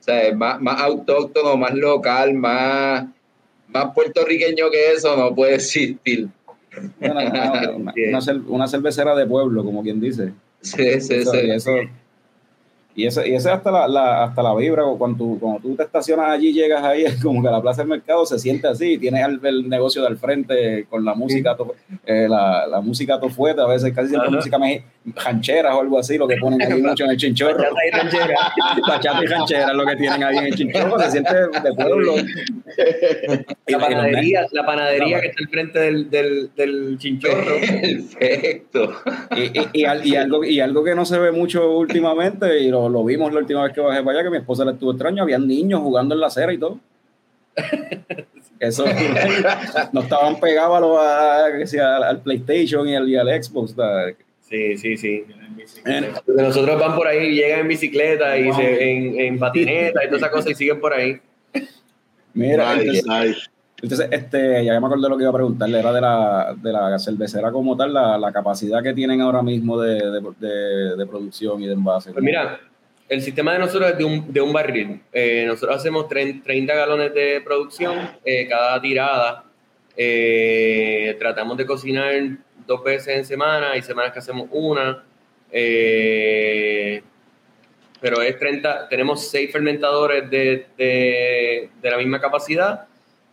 [0.00, 3.04] o sea, es más, más autóctono, más local, más,
[3.68, 6.28] más puertorriqueño que eso no puede existir.
[6.98, 10.32] Bueno, una, una- una cer- una cervecera de pueblo, como quien dice.
[10.62, 11.88] Sí, sí, Eso- sí.
[12.94, 15.82] Y ese, y ese hasta la, la- hasta la vibra, cuando tú, cuando tú te
[15.84, 19.26] estacionas allí, llegas ahí, es como que la plaza del mercado se siente así, tienes
[19.26, 21.74] el, el negocio de al frente con la música, to-
[22.06, 24.36] eh, la, la música tofueta, a veces casi siempre Ajá.
[24.36, 24.82] música meji-
[25.24, 27.56] rancheras o algo así, lo que ponen ahí mucho en el chinchorro.
[28.86, 29.66] Bachata y ranchera.
[29.70, 32.14] Es lo que tienen ahí en el chinchorro, se siente de pueblo.
[33.66, 37.56] La panadería, la panadería que está al frente del, del, del chinchorro.
[37.60, 38.92] Perfecto.
[39.36, 42.68] Y, y- y al- y algo, y algo que no se ve mucho últimamente, y
[42.70, 44.92] lo, lo vimos la última vez que bajé para allá, que mi esposa le estuvo
[44.92, 46.78] extraño, habían niños jugando en la acera y todo.
[48.60, 48.84] Eso
[49.92, 53.72] no estaban pegados a lo- a- que sea, al, PlayStation y al, y al Xbox.
[53.72, 54.16] ¿sabes?
[54.42, 55.24] Sí, sí, sí.
[56.26, 60.30] Nosotros van por ahí, llegan en bicicleta y se, en, en patineta y todas esas
[60.30, 61.20] cosas y siguen por ahí.
[62.34, 63.40] Mira, Nice, entonces, nice.
[63.82, 66.98] entonces, este, ya me acordé lo que iba a preguntarle, era de la, de la
[66.98, 71.62] cervecera como tal, la, la capacidad que tienen ahora mismo de, de, de- de producción
[71.62, 72.12] y de envase.
[72.12, 72.60] Pues mira,
[73.10, 75.02] el sistema de nosotros es de un, de un barril.
[75.12, 79.44] Eh, nosotros hacemos 30 30 galones de producción eh, cada tirada.
[79.96, 82.14] Eh, tratamos de cocinar
[82.64, 85.04] dos veces en semana, hay semanas que hacemos una.
[88.00, 92.86] Pero es 30, tenemos seis fermentadores de, de la misma capacidad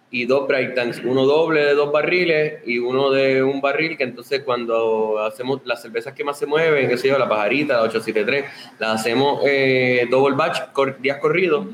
[0.10, 4.04] y dos break tanks, uno doble de dos barriles y uno de un barril, que
[4.06, 7.84] entonces cuando hacemos las cervezas que más se mueven, qué sé yo, la pajarita, la
[7.84, 8.46] 873,
[8.80, 11.66] las hacemos eh, double batch, cor- días corridos,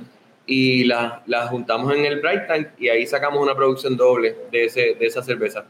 [0.46, 4.66] y las, las juntamos en el bright tank y ahí sacamos una producción doble de,
[4.66, 5.66] ese, de esa cerveza.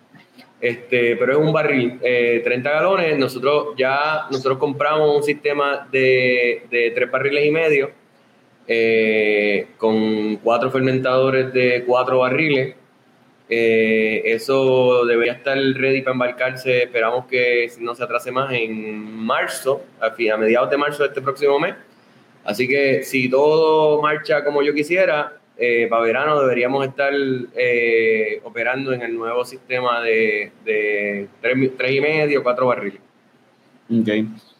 [0.59, 3.17] Este, pero es un barril, eh, 30 galones.
[3.19, 7.91] Nosotros ya nosotros compramos un sistema de, de tres barriles y medio
[8.67, 12.75] eh, con cuatro fermentadores de cuatro barriles.
[13.49, 16.83] Eh, eso debería estar ready para embarcarse.
[16.83, 21.21] Esperamos que no se atrase más en marzo, a, a mediados de marzo de este
[21.21, 21.75] próximo mes.
[22.43, 27.13] Así que si todo marcha como yo quisiera, eh, para verano deberíamos estar
[27.55, 32.99] eh, operando en el nuevo sistema de, de tres, tres y medio, cuatro barriles.
[33.89, 34.09] Ok.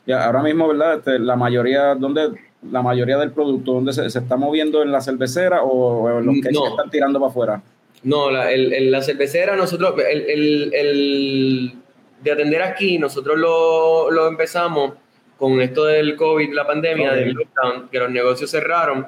[0.06, 0.98] Ya, ahora mismo, ¿verdad?
[1.00, 2.30] Este, la mayoría, ¿dónde,
[2.71, 6.26] la mayoría del producto, ¿dónde se, se está moviendo en la cervecera o, o en
[6.26, 6.62] los que No.
[6.63, 7.62] se están tirando para afuera?
[8.04, 11.73] No, la, el- el- la cervecera, nosotros, el, el- el-
[12.21, 14.93] de atender aquí, nosotros lo, lo empezamos
[15.38, 17.15] con esto del COVID, la pandemia, Ok.
[17.15, 19.08] del lockdown, que los negocios cerraron,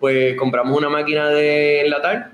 [0.00, 2.32] pues compramos una máquina de enlatar,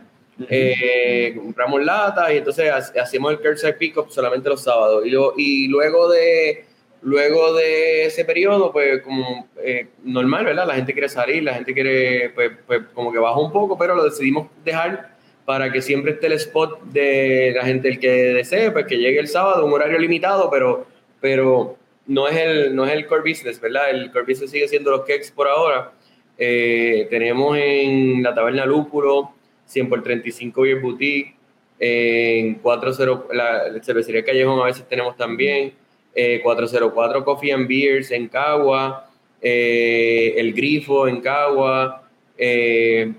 [0.48, 5.04] eh, compramos latas y entonces ha- hacemos el curbside pickup solamente los sábados.
[5.06, 6.64] Y, lo- y luego de
[7.02, 10.66] luego de ese periodo, pues como eh, normal, ¿verdad?
[10.66, 13.94] La gente quiere salir, la gente quiere, pues, pues como que baja un poco, pero
[13.94, 15.12] lo decidimos dejar
[15.44, 19.18] para que siempre esté el spot de la gente el que desee, pues que llegue
[19.18, 20.86] el sábado, un horario limitado, pero,
[21.20, 23.90] pero no, es el, no es el core business, ¿verdad?
[23.90, 25.92] El core business sigue siendo los cakes por ahora.
[26.38, 29.32] Eh, tenemos en la taberna Lúpulo,
[29.66, 31.34] 100 por 35 Beer Boutique,
[31.78, 35.72] en 40, la cervecería Callejón a veces tenemos también,
[36.14, 39.08] eh, 404 Coffee and Beers en Cagua,
[39.40, 43.12] eh, El Grifo en Cagua, eh,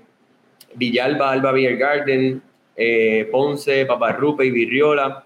[0.74, 2.42] Villalba, Alba Beer Garden,
[2.76, 5.24] eh, Ponce, Paparrupe y Virriola.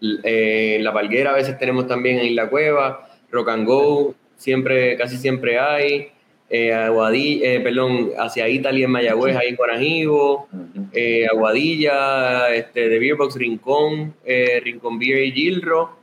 [0.00, 5.16] En La Palguera a veces tenemos también en Isla Cueva, Rock and Go, siempre, casi
[5.16, 6.10] siempre hay.
[6.48, 10.48] Eh, Aguadilla, eh, perdón, hacia Italia en Mayagüez, ahí en Guanajibo,
[10.92, 14.14] eh, Aguadilla, este, de Beerbox Rincón,
[14.62, 15.96] Rincón Beer y Gilro,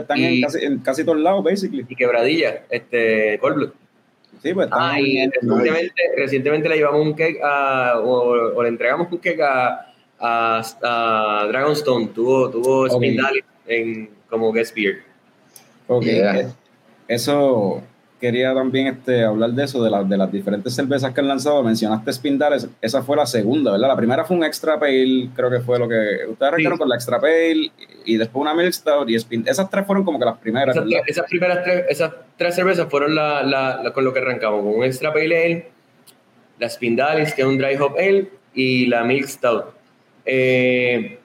[0.00, 1.84] Están Y- en, casi, en casi todos lados, basically.
[1.88, 3.72] y Quebradilla, este, Cold.
[4.42, 8.68] Sí, pues están Ah, y recientemente, recientemente le llevamos un cake a, o, o le
[8.68, 13.24] entregamos un cake a, a, a Dragonstone, tuvo, tuvo Spin Ok.
[13.26, 15.02] Dali en, como guest beer.
[15.88, 16.40] ok, Yeah.
[16.40, 16.48] eh,
[17.08, 17.82] Eso,
[18.20, 21.62] quería también este, hablar de eso, de, las de las diferentes cervezas que han lanzado.
[21.62, 23.88] Mencionaste Spindales, esa fue la segunda, ¿verdad?
[23.88, 26.96] La primera fue un Extra Pale, creo que fue lo que ustedes arrancaron con la
[26.96, 27.70] Extra Pale
[28.04, 29.52] y después una Milk Stout y Spindales.
[29.58, 33.14] Esas tres fueron como que las primeras, Esas, esas primeras tres, esas tres cervezas fueron
[33.14, 35.68] la, la- la- con lo que arrancamos, con un Extra Pale Ale,
[36.58, 39.64] la Spindalis, que es un Dry Hop Ale, y la Milk Stout.
[40.24, 41.18] Eh,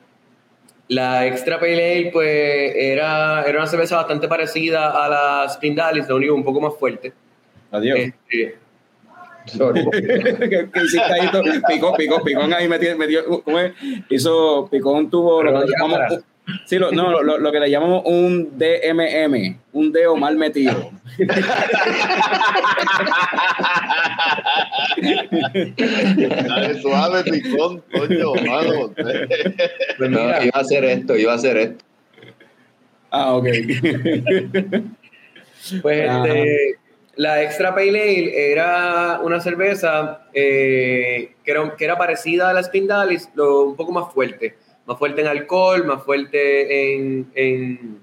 [0.93, 6.15] la Extra Pale Ale, pues, era, era una cerveza bastante parecida a la Spindalis, lo
[6.15, 7.13] único un poco más fuerte.
[7.71, 7.99] Adiós.
[7.99, 8.57] Este,
[9.45, 9.85] Sorry.
[9.91, 11.29] ¿Qué, qué hiciste ahí?
[11.31, 11.41] Tú?
[11.67, 13.73] Picó, picó, picón ahí metió, metió ¿cómo es?
[14.09, 16.23] Hizo, picón tuvo lo que le llamamos,
[16.65, 20.91] sí, lo, no, lo, lo que le llamamos un DMM, un dedo mal metido.
[26.47, 28.93] Dale suave, picón, coño, mano.
[29.97, 31.85] pues No, iba a hacer esto, iba a hacer esto.
[33.11, 33.47] Ah, ok.
[35.81, 36.27] Pues Ajá.
[36.27, 36.77] este,
[37.15, 42.63] la Extra Pale Ale era una cerveza eh, que, era, que era parecida a la
[42.63, 44.55] Spindalis, lo, un poco más fuerte.
[44.85, 47.99] Más fuerte en alcohol, más fuerte en, en,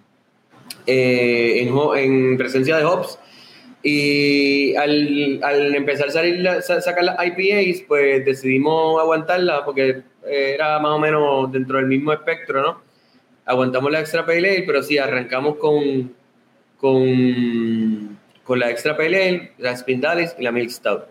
[0.86, 3.18] eh, en, presencia de hops.
[3.82, 10.02] Y al, al empezar a salir la- sa- sacar las IPAs, pues decidimos aguantarla porque
[10.26, 12.82] era más o menos dentro del mismo espectro, ¿no?
[13.46, 16.14] Aguantamos la Extra Pale Ale, pero sí, arrancamos con,
[16.76, 21.04] con, con la Extra Pale Ale, la Spindalis y la Milk Stout.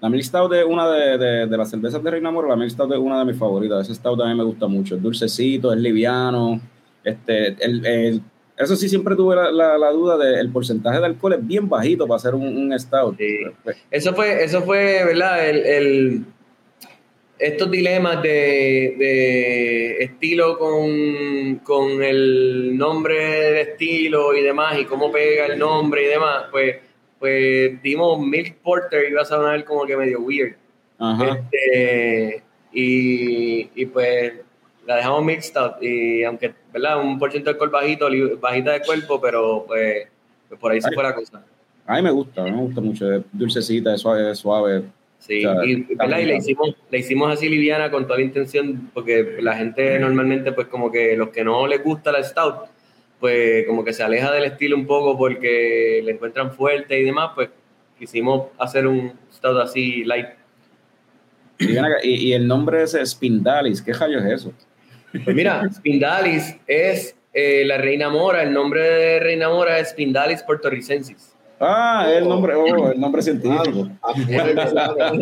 [0.00, 2.70] La Milk Stout es una de, de, de las cervezas de Reina Mora, la Milk
[2.70, 3.82] Stout es una de mis favoritas.
[3.82, 4.96] Ese Stout mí me gusta mucho.
[4.96, 6.60] Es dulcecito, es liviano.
[7.02, 7.56] Este,
[8.56, 12.06] eso sí, siempre tuve la, la, la duda del porcentaje de alcohol, es bien bajito
[12.06, 12.72] para hacer un, un.
[13.90, 15.48] Eso fue, eso fue, ¿verdad?
[15.48, 16.24] El,
[17.38, 25.12] estos dilemas de, de estilo con, con el nombre del estilo y demás, y cómo
[25.12, 26.76] pega el nombre y demás, pues,
[27.18, 30.54] pues dimos Milk Porter iba a sonar como que medio weird.
[30.98, 31.40] Ajá.
[31.62, 34.34] Este, y, y pues
[34.86, 37.00] la dejamos mixed y aunque, ¿verdad?
[37.00, 38.08] Un por ciento de alcohol bajito,
[38.40, 40.08] bajita de cuerpo, pero pues,
[40.48, 41.44] pues por ahí se fue la cosa.
[41.86, 43.12] A mí me gusta, me gusta mucho.
[43.12, 44.82] Es dulcecita, es suave, es suave.
[45.18, 46.18] Sí, O sea, y, ¿verdad?
[46.18, 50.52] y le hicimos, le hicimos así liviana con toda la intención, porque la gente normalmente,
[50.52, 52.66] pues como que los que no les gusta la stout,
[53.20, 57.30] pues como que se aleja del estilo un poco porque le encuentran fuerte y demás,
[57.34, 57.50] pues
[57.98, 60.28] quisimos hacer un stout así light.
[61.58, 64.52] Y, ven acá, y, y el nombre es Spindalis, ¿qué rayos es eso?
[65.24, 70.42] Pues mira, Spindalis es eh, la Reina Mora, el nombre de Reina Mora es Spindalis
[70.42, 71.35] portorricensis.
[71.58, 73.88] Ah, es el nombre, oh, el nombre científico.
[74.02, 75.12] A fuego, mano.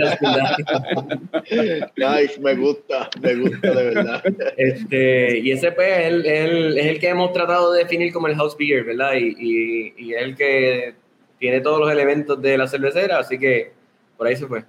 [1.97, 4.23] Nice, me gusta, me gusta de verdad.
[4.57, 8.27] Este, y ese pues, es el, el- es el que hemos tratado de definir como
[8.29, 9.13] el house beer, ¿verdad?
[9.15, 10.95] Y, y, y es el que
[11.39, 13.73] tiene todos los elementos de la cervecera, así que
[14.17, 14.65] por ahí se fue.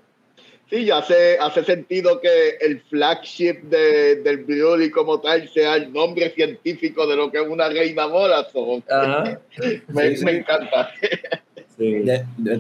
[0.69, 5.93] Sí, ya hace, hace sentido que el flagship de, del brewery como tal sea el
[5.93, 8.47] nombre científico de lo que es una reina mora.
[8.53, 9.37] me,
[10.09, 10.25] Sí, sí.
[10.25, 10.91] me encanta.
[11.77, 12.05] Sí.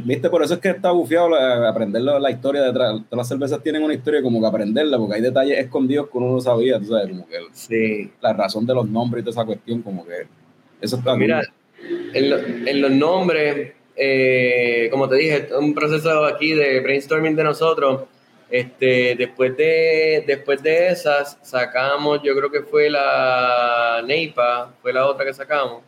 [0.03, 2.91] Viste, por eso es que está bufiado la- aprender la, la historia detrás.
[3.09, 6.33] Todas las cervezas tienen una historia como que aprenderla, porque hay detalles escondidos que uno
[6.33, 8.11] no sabía, tú sabes, como que Sí.
[8.21, 10.27] la razón de los nombres y toda esa cuestión, como que
[10.81, 11.41] eso está Mira,
[12.13, 17.35] en, lo- en los nombres, eh, como te dije, es un proceso aquí de brainstorming
[17.37, 18.03] de nosotros.
[18.51, 25.07] Este, después de después de esas sacamos, yo creo que fue la Neipa, fue la
[25.07, 25.81] otra que sacamos.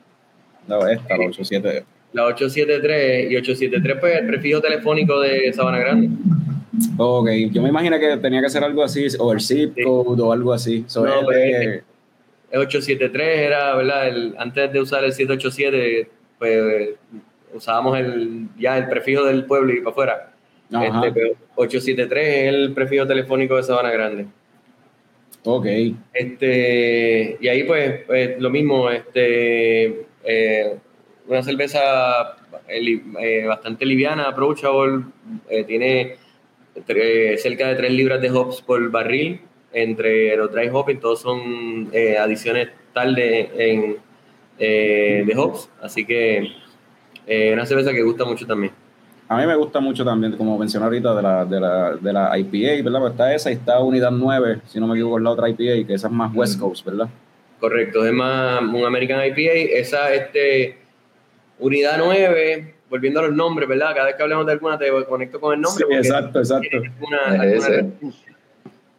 [0.67, 1.85] No, esta, la 87.
[2.17, 6.09] La 873 y 873 pues el prefijo telefónico de Sabana Grande.
[6.97, 9.83] Ok, yo me imaginé que tenía que ser algo así, o el zip Sí.
[9.83, 10.83] code o algo así.
[10.87, 11.83] So, No, pues, es-
[12.49, 14.07] El 873 era, ¿verdad?
[14.07, 16.89] El, antes de usar el 787, pues
[17.53, 20.31] usábamos el, ya el prefijo del pueblo y para afuera.
[20.71, 24.25] Este, pero 873 es el prefijo telefónico de Sabana Grande.
[25.43, 25.65] ok.
[26.13, 30.75] Este, y ahí pues, pues, lo mismo, este, eh,
[31.27, 32.37] una cerveza
[32.67, 35.05] eh, eh, bastante liviana, approachable,
[35.49, 36.15] eh, tiene
[37.37, 39.41] cerca de 3 libras de hops por barril,
[39.73, 43.97] entre los dry hopping, todos son eh, adiciones tal de, en,
[44.57, 46.51] eh, de hops, así que
[47.25, 48.71] eh, una cerveza que gusta mucho también.
[49.29, 52.39] A mí me gusta mucho también, como mencioné ahorita, de la, de la, de la
[52.39, 52.99] IPA, ¿verdad?
[53.01, 55.85] Pues está esa y está Unidad 9, si no me equivoco, es la otra IPA,
[55.85, 57.09] que esa es más West Coast, ¿verdad?
[57.59, 59.77] Correcto, es más un American IPA.
[59.79, 60.77] Esa este,
[61.59, 63.93] unidad 9, volviendo a los nombres, ¿verdad?
[63.93, 65.85] Cada vez que hablamos de alguna te conecto con el nombre.
[65.89, 66.77] Sí, exacto, exacto.
[66.77, 67.85] alguna- alguna-.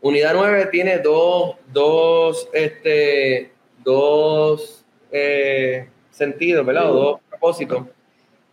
[0.00, 3.50] Unidad 9 tiene dos, dos, este,
[3.82, 6.90] dos eh, sentidos, ¿verdad?
[6.90, 7.84] O dos propósitos.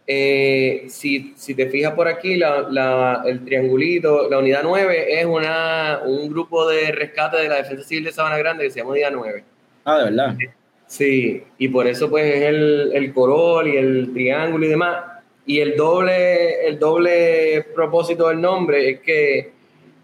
[0.07, 5.25] eh, si, si te fijas por aquí, la, la- el triangulito, la unidad 9 es
[5.25, 8.91] una, un grupo de rescate de la Defensa Civil de Sabana Grande que se llama
[8.91, 9.43] Unidad 9.
[9.83, 10.35] Ah, de verdad.
[10.87, 14.97] Sí, y por eso pues es el, el corol y el triángulo y demás.
[15.47, 19.51] Y el doble, el doble propósito del nombre es que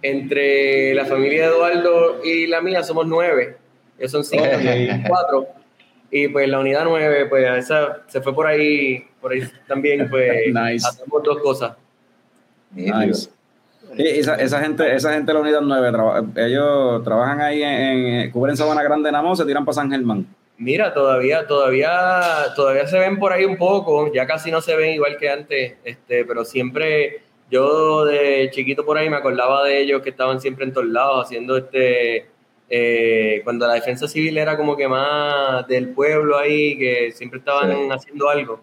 [0.02, 3.58] entre la familia de Eduardo y la mía somos nueve.
[3.98, 5.08] Ellos son cinco, Ok.
[5.08, 5.48] cuatro.
[6.10, 10.32] Y pues la unidad nueve, pues esa se fue por ahí, por ahí también, pues
[10.54, 10.86] Nice.
[10.88, 11.74] hacemos dos cosas.
[12.74, 13.30] Nice.
[13.96, 17.70] Sí, esa, esa gente, esa gente de la unidad 9, traba- ellos trabajan ahí en,
[17.70, 20.26] en cubren Sabana Grande Namo, se tiran para San Germán.
[20.64, 24.92] Mira, todavía, todavía, todavía se ven por ahí un poco, ya casi no se ven
[24.94, 30.04] igual que antes, este, pero siempre, yo de chiquito por ahí me acordaba de ellos
[30.04, 32.28] que estaban siempre en todos lados haciendo este,
[32.70, 37.72] eh, cuando la defensa civil era como que más del pueblo ahí, que siempre estaban
[37.72, 37.90] Sí.
[37.92, 38.62] haciendo algo,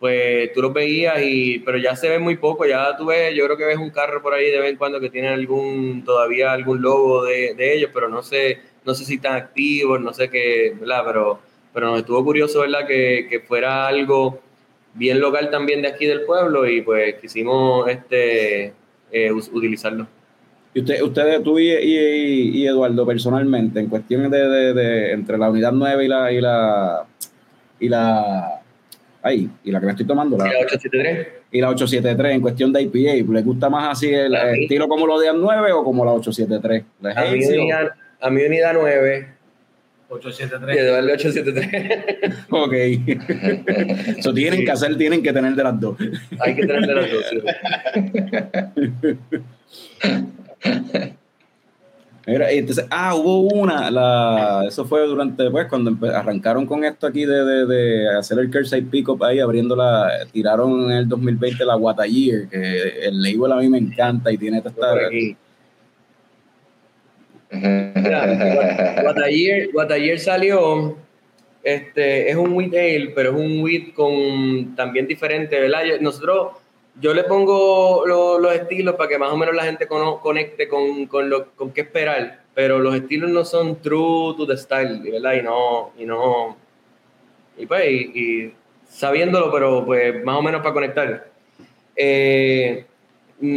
[0.00, 3.44] pues tú los veías y, pero ya se ve muy poco, ya tú ves, yo
[3.44, 6.50] creo que ves un carro por ahí de vez en cuando que tiene algún, todavía
[6.52, 10.28] algún logo de, de ellos, pero no sé, no sé si están activos, no sé
[10.30, 11.02] qué, ¿verdad?
[11.06, 11.38] Pero,
[11.74, 12.86] pero nos estuvo curioso, ¿verdad?
[12.86, 14.40] Que, que fuera algo
[14.94, 18.72] bien local también de aquí del pueblo y pues quisimos este,
[19.12, 20.06] eh, utilizarlo.
[20.72, 25.36] Y usted, ustedes, tú y, y- y Eduardo, personalmente, en cuestiones de, de- de- entre
[25.36, 27.04] la unidad 9 y la, y la,
[27.80, 28.60] y la,
[29.22, 31.28] ay, y la que me estoy tomando, la, ¿Y la 873?
[31.52, 35.18] y la 873, en cuestión de IPA, ¿les gusta más así el, estilo como lo
[35.18, 36.84] de 9 o como la 873?
[37.02, 37.16] ¿Les
[38.20, 39.28] A mi unidad, a mi unidad 9
[40.10, 40.76] y 873.
[40.78, 42.46] Eduardo 873.
[42.50, 42.72] Ok.
[44.18, 44.64] Eso tienen Sí.
[44.64, 45.96] que hacer, tienen que tener de las dos.
[46.40, 47.24] Hay que tener de las dos.
[47.30, 47.38] sí.
[52.26, 57.24] Mira, entonces, ah, hubo una, la, eso fue durante, pues, cuando arrancaron con esto aquí
[57.24, 61.76] de, de, de hacer el Kerside Pickup ahí, abriendo la, tiraron en el 2020 la
[61.76, 65.34] What a Year, que el label a mí me encanta y tiene esta, Por aquí.
[67.50, 70.96] Mira, Guatayer, Guatayer salió,
[71.62, 75.84] este, es un wheat ale, pero es un wheat con también diferente, ¿verdad?
[75.84, 76.52] Yo- Nosotros,
[77.00, 80.68] yo le pongo lo- los estilos para que más o menos la gente cono- conecte
[80.68, 85.00] con, con, lo, con qué esperar, pero los estilos no son true to the style,
[85.00, 85.34] ¿verdad?
[85.34, 86.56] Y no, y no,
[87.58, 88.54] y pues, y, y
[88.88, 91.26] sabiéndolo, pero pues más o menos para conectar.
[91.96, 92.84] Eh,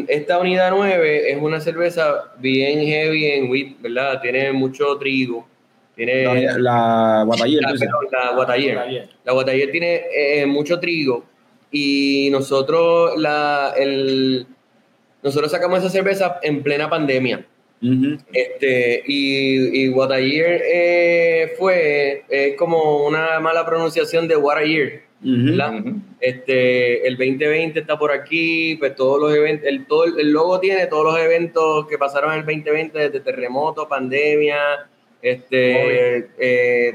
[0.08, 4.22] Esta unidad 9 es una cerveza bien heavy en wheat, ¿verdad?
[4.22, 5.46] Tiene mucho trigo.
[5.96, 9.10] Tiene La, la What a Year, la, perdón, la Guatayer.
[9.26, 11.24] La Guatayer tiene eh, mucho trigo
[11.72, 14.48] y nosotros la el
[15.22, 17.46] nosotros sacamos esa cerveza en plena pandemia.
[18.32, 25.02] Este, y, y Guatayer eh, fue es como una mala pronunciación de What a Year.
[26.20, 30.88] Este, el 2020 está por aquí, pues todos los eventos, el, todo el, logo tiene
[30.88, 34.58] todos los eventos que pasaron en el 2020, desde terremoto, pandemia,
[35.22, 36.90] este, eh,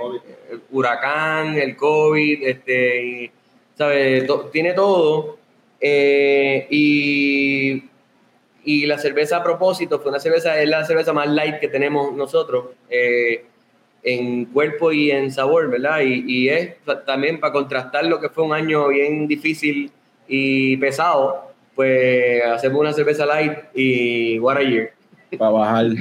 [0.50, 3.30] el huracán, el COVID, este, y,
[3.74, 4.22] ¿sabe?
[4.22, 5.38] To- tiene todo.
[5.80, 7.84] eh, y,
[8.64, 12.12] y la cerveza a propósito fue una cerveza, es la cerveza más light que tenemos
[12.14, 12.66] nosotros.
[12.90, 13.44] eh,
[14.02, 16.00] en cuerpo y en sabor, ¿verdad?
[16.02, 19.90] Y, es ta- también para contrastar lo que fue un año bien difícil
[20.28, 24.92] y pesado, pues hacemos una cerveza light y what a year.
[25.36, 25.86] Para bajar.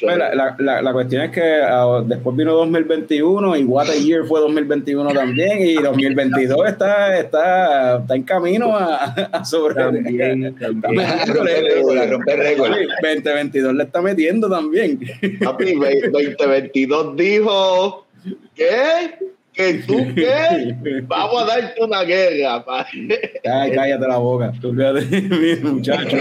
[0.00, 3.94] Pues la, la, la, la cuestión es que ah, después vino 2021 y What a
[3.94, 10.54] Year fue 2021 también y 2022 está, está, está en camino a, a sobre También,
[10.56, 11.00] también.
[11.00, 12.70] A romper récord, a romper récord.
[13.02, 14.98] 2022 le está metiendo también.
[15.42, 18.06] Papi, ve- 2022 dijo,
[18.54, 19.18] ¿qué?
[19.58, 21.02] ¿Que tú qué?
[21.08, 23.08] Vamos a darte una guerra, papi.
[23.44, 24.52] Ay, cállate la boca.
[24.60, 26.16] Tú mi muchacho.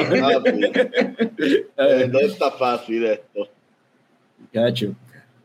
[2.10, 3.48] No está fácil esto.
[4.40, 4.96] Muchacho.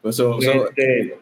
[0.00, 1.18] Pues so- so, Este,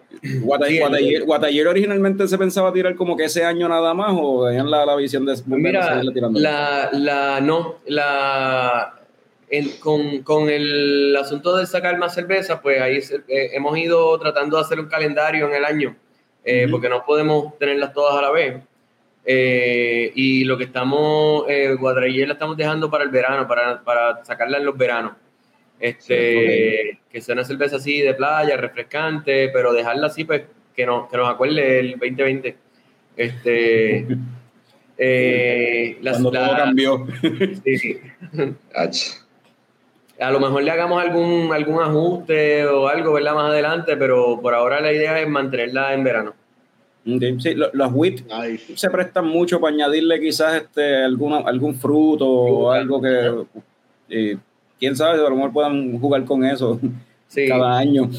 [1.66, 5.27] originalmente se pensaba tirar como que ese año nada más o tenían la, la visión
[5.27, 6.01] de a Mira,
[6.33, 8.95] la, la, no, la,
[9.81, 12.99] con, con el asunto de sacar más cerveza, pues ahí
[13.29, 15.97] eh, hemos ido tratando de hacer un calendario en el año,
[16.45, 18.62] eh, porque no podemos tenerlas todas a la vez.
[19.24, 24.59] Eh, y lo que estamos, eh, la estamos dejando para el verano, para, para sacarla
[24.59, 25.12] en los veranos.
[25.78, 30.43] Este, que sea una cerveza así de playa, refrescante, pero dejarla así, pues,
[30.74, 32.57] que, no, que nos acuerde el 2020.
[33.16, 34.07] Este,
[34.99, 37.07] eh, Cuando la- todo cambió.
[37.64, 38.01] sí, sí.
[40.21, 43.35] A lo mejor le hagamos algún, algún ajuste o algo, ¿verdad?
[43.35, 46.35] Más adelante, pero por ahora la idea es mantenerla en verano.
[47.05, 47.57] Sí,
[47.93, 48.77] wheat Nice.
[48.77, 53.45] se prestan mucho para añadirle quizás este alguna, algún fruto o algo que
[54.11, 54.37] eh,
[54.79, 56.79] quién sabe, a lo mejor puedan jugar con eso
[57.27, 57.49] Sí.
[57.49, 58.11] cada año.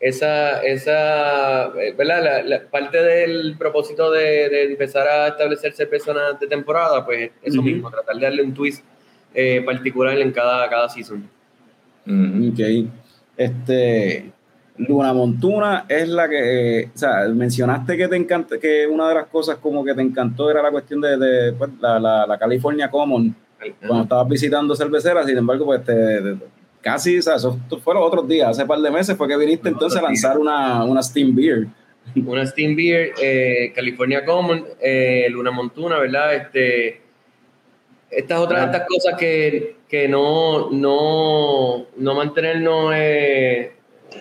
[0.00, 2.24] esa, esa eh, ¿verdad?
[2.24, 7.58] La, la parte del propósito de, de empezar a establecer cervezas de temporada, pues eso
[7.58, 7.68] Ujú.
[7.68, 8.82] mismo, tratar de darle un twist
[9.34, 11.28] eh, particular en cada, cada season.
[12.10, 12.52] Ujú.
[12.52, 12.90] Ok.
[13.36, 14.32] Este
[14.76, 19.14] Luna Montuna es la que, eh, o sea, mencionaste que te encanta, que una de
[19.14, 22.38] las cosas como que te encantó era la cuestión de, de, pues, la, la, la
[22.38, 23.34] California Common
[23.86, 26.36] cuando estabas visitando cerveceras, sin embargo, pues te, te-
[26.80, 29.68] casi, o sea, eso fue los otros días, hace par de meses fue que viniste
[29.68, 31.66] entonces a lanzar una, una Steam Beer.
[32.24, 36.34] Una Steam Beer, eh, California Common, eh, Luna Montuna, ¿verdad?
[36.34, 37.02] Este,
[38.10, 38.64] estas otras Ah.
[38.66, 43.72] estas cosas que, que no, no, no mantenernos eh,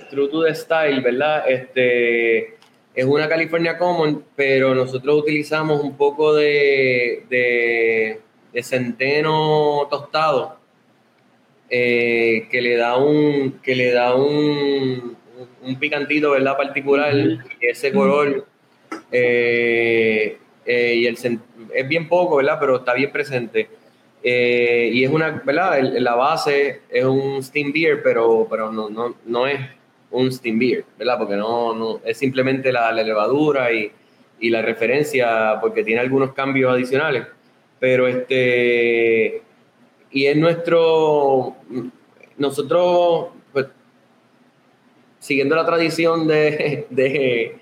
[0.09, 1.49] true to the style, ¿verdad?
[1.49, 2.55] Este,
[2.93, 8.19] es una California Common, pero nosotros utilizamos un poco de, de,
[8.53, 10.57] de centeno tostado
[11.69, 15.15] eh, que le da un que le da un,
[15.61, 18.47] un picantito verdad particular y ese color
[19.11, 23.69] eh, eh, y el es bien poco verdad pero está bien presente
[24.21, 29.15] Eh, y es una verdad la base es un steam beer pero pero no, no,
[29.25, 29.61] no es
[30.11, 33.89] un steam beer verdad porque no, no es simplemente la, la levadura y,
[34.39, 37.27] y la referencia porque tiene algunos cambios adicionales.
[37.79, 39.41] Pero este
[40.11, 41.55] y es nuestro
[42.37, 43.67] nosotros pues
[45.19, 47.57] siguiendo la tradición de de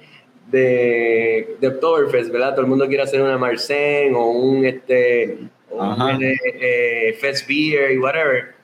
[0.50, 2.52] de, de ¿verdad?
[2.52, 5.38] Todo el mundo quiere hacer una Marsen o un este
[5.72, 8.56] o eh, eh, Fest Beer y whatever.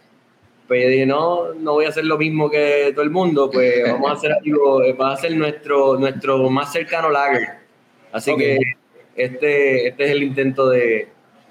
[0.68, 3.84] Pues yo dije, no, no voy a hacer lo mismo que todo el mundo, pues
[3.91, 7.47] vamos a hacer algo, eh, va a ser nuestro, nuestro más cercano lager.
[8.12, 8.38] Así Ok.
[8.39, 8.58] que
[9.16, 11.08] este, este es el intento de,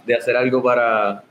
[0.06, 1.22] de hacer algo para...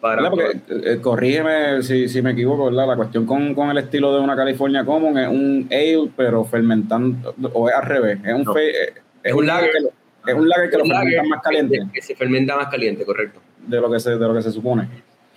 [0.00, 0.28] para.
[0.28, 2.88] Porque, eh, corrígeme si, si me equivoco, ¿verdad?
[2.88, 7.34] La cuestión con, con el estilo de una California Common es un ale, pero fermentando,
[7.52, 8.52] o es al revés, es un, No.
[8.52, 8.92] fe- eh,
[9.22, 9.70] es un un lager.
[9.70, 12.56] que lo- es un lager que lo Un fermentan más caliente Que, que se fermenta
[12.56, 13.40] más caliente, correcto.
[13.66, 14.88] de lo que se, de lo que se supone.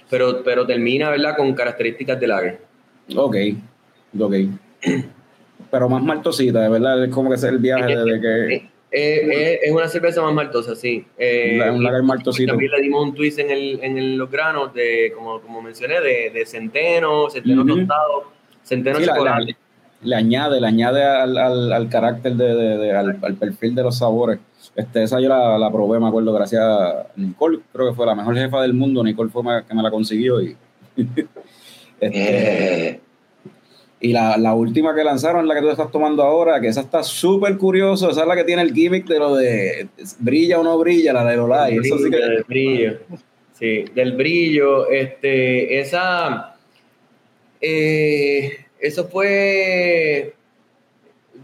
[0.09, 1.35] Pero, pero termina, ¿verdad?
[1.35, 2.59] Con características de lager.
[3.15, 3.35] Ok,
[4.19, 4.33] ok.
[5.71, 9.59] Pero más maltosita, de verdad, es como que es el viaje de que Eh, eh,
[9.63, 11.05] es una cerveza más maltosa, sí.
[11.17, 12.51] Eh, Un lager maltosito.
[12.53, 15.99] También le dimos un twist en, el, en el- los granos, de, como, como mencioné,
[15.99, 18.31] de, de centeno, centeno tostado,
[18.63, 19.57] centeno Sí, la- chocolate.
[20.03, 23.83] le añade, le añade al, al, al carácter de, de- de- al, al perfil de
[23.83, 24.39] los sabores.
[24.78, 28.15] Este, esa yo la, la probé, me acuerdo, gracias a Nicole, creo que fue la
[28.15, 30.55] mejor jefa del mundo, Nicole fue ma- que me la consiguió y
[30.97, 31.28] este,
[31.99, 32.99] Eh,
[33.99, 37.01] y la, la última que lanzaron, la que tú estás tomando ahora, que esa está
[37.01, 39.88] súper curioso, esa es la que tiene el gimmick de lo de
[40.19, 41.34] brilla o no brilla, la de
[41.78, 42.99] eso sí que Del brillo.
[43.53, 44.88] Sí, del brillo.
[44.91, 46.55] Este, esa.
[47.59, 50.36] eh, eso fue.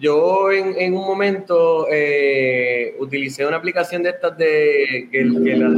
[0.04, 5.70] Yo en, en un momento eh, utilicé una aplicación de estas de que, que la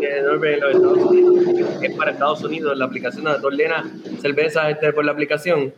[0.00, 3.46] que Norbert en los Estados Unidos, que es para Estados Unidos, la aplicación donde tú
[3.46, 3.86] ordenas
[4.20, 5.72] cervezas este, por la aplicación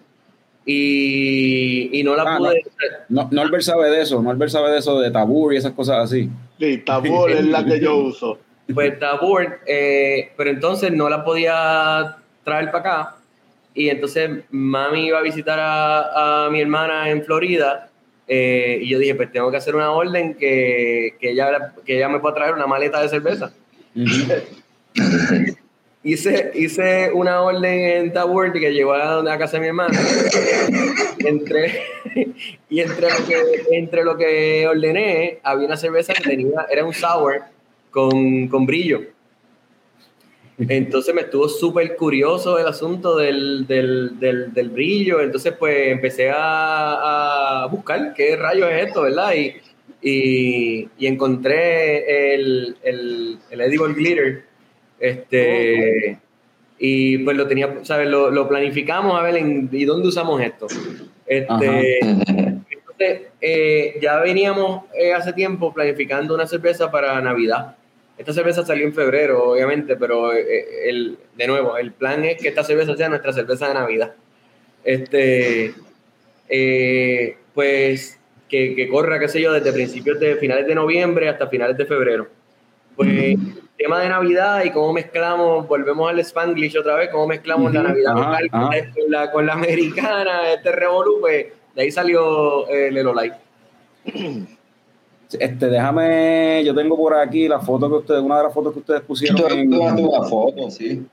[0.65, 2.63] y, y no la Ah, pude.
[3.11, 6.31] no, Norbert sabe de eso, Norbert sabe de eso de tabú y esas cosas así.
[6.59, 8.39] Sí, Tabor es la que yo uso.
[8.75, 13.17] pues board, eh, pero entonces no la podía traer para acá.
[13.77, 17.91] Y entonces mami iba a visitar a, a mi hermana en Florida.
[18.27, 22.09] eh, y yo dije, pues tengo que hacer una orden que, que, ella, que ella
[22.09, 23.53] me pueda traer una maleta de cerveza.
[26.03, 29.99] Hice, hice una orden en Tabor que llegó a la, a casa de mi hermana.
[31.19, 31.83] Entre,
[32.71, 33.37] y entre lo, que,
[33.73, 37.43] entre lo que ordené, había una cerveza que tenía, era un sour
[37.91, 39.03] con, con brillo.
[40.59, 45.21] Entonces me estuvo súper curioso el asunto del, del, del, del brillo.
[45.21, 49.35] Entonces, pues empecé a, a buscar qué rayos es esto, ¿verdad?
[49.35, 49.55] Y,
[50.01, 54.45] y, y encontré el, el, el Edible Glitter.
[54.99, 56.19] Este,
[56.79, 58.09] Y pues lo tenía, ¿sabes?
[58.09, 60.67] Lo, lo planificamos a ver en, y dónde usamos esto.
[61.27, 67.77] Este, entonces, eh, ya veníamos eh, hace tiempo planificando una cerveza para Navidad.
[68.19, 72.49] Esta cerveza salió en febrero, obviamente, pero eh, el, de nuevo, el plan es que
[72.49, 74.15] esta cerveza sea nuestra cerveza de Navidad.
[74.85, 75.75] Este,
[76.49, 81.49] eh, pues que, que corra, qué sé yo, desde principios de finales de noviembre hasta
[81.49, 82.29] finales de febrero.
[82.95, 83.37] Pues
[83.77, 87.89] tema de Navidad y cómo mezclamos, volvemos al Spanglish otra vez, cómo mezclamos la Ujú,
[87.91, 88.71] Navidad ajá, local ajá.
[88.71, 93.33] la, con la- con la americana, este revolú, pues de ahí salió eh, el Elolai.
[95.33, 98.79] Este, déjame, yo tengo por aquí la foto que ustedes, una de las fotos que
[98.79, 101.05] ustedes pusieron Tú en, una foto, sí.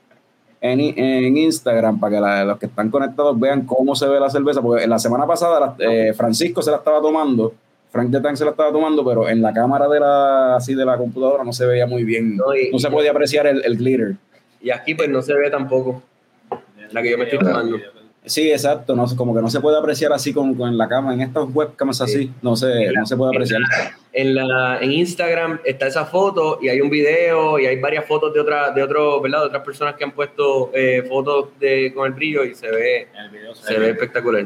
[0.60, 4.30] en, en Instagram para que la- los que están conectados vean cómo se ve la
[4.30, 7.54] cerveza, porque en la semana pasada la- eh, Francisco se la estaba tomando,
[7.90, 10.84] Frank de Tank se la estaba tomando, pero en la cámara de la, así de
[10.84, 13.76] la computadora no se veía muy bien, No, y- no se podía apreciar el, el
[13.76, 14.14] glitter.
[14.60, 16.02] Y aquí pues no se ve tampoco
[16.92, 17.76] la que yo me estoy tomando.
[18.26, 21.20] Sí, exacto, no, como que no se puede apreciar así con, con la cámara, en
[21.20, 23.60] estas webcams así, no se, no se puede apreciar.
[24.14, 28.32] En, la, en Instagram está esa foto y hay un video y hay varias fotos
[28.32, 29.40] de otras de otros, ¿verdad?
[29.40, 33.08] De otras personas que han puesto eh, fotos de, con el brillo y se ve,
[33.14, 34.42] En el video se, se ve espectacular.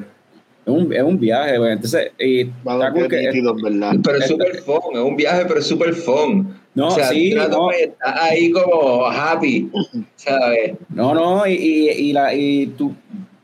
[0.66, 1.72] Es un, es un viaje, güey.
[1.72, 3.92] entonces, y está cool qué que- nítido, en verdad.
[4.02, 6.58] Pero es súper fun, es un viaje, pero es súper fun.
[6.74, 7.70] No, o sea, sí, la no.
[8.02, 9.70] ahí como happy,
[10.16, 10.74] ¿sabes?
[10.90, 12.94] No, no, y, y, y la, y tú,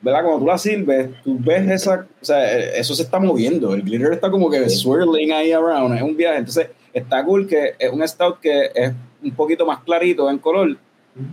[0.04, 0.22] ¿verdad?
[0.22, 3.82] Cuando tú la sirves, tú ves esa, o sea, eh, eso se está moviendo, el
[3.82, 7.90] glitter está como que swirling ahí around, es un viaje, entonces está cool que es
[7.90, 8.92] un stout que es
[9.22, 10.76] un poquito más clarito en color,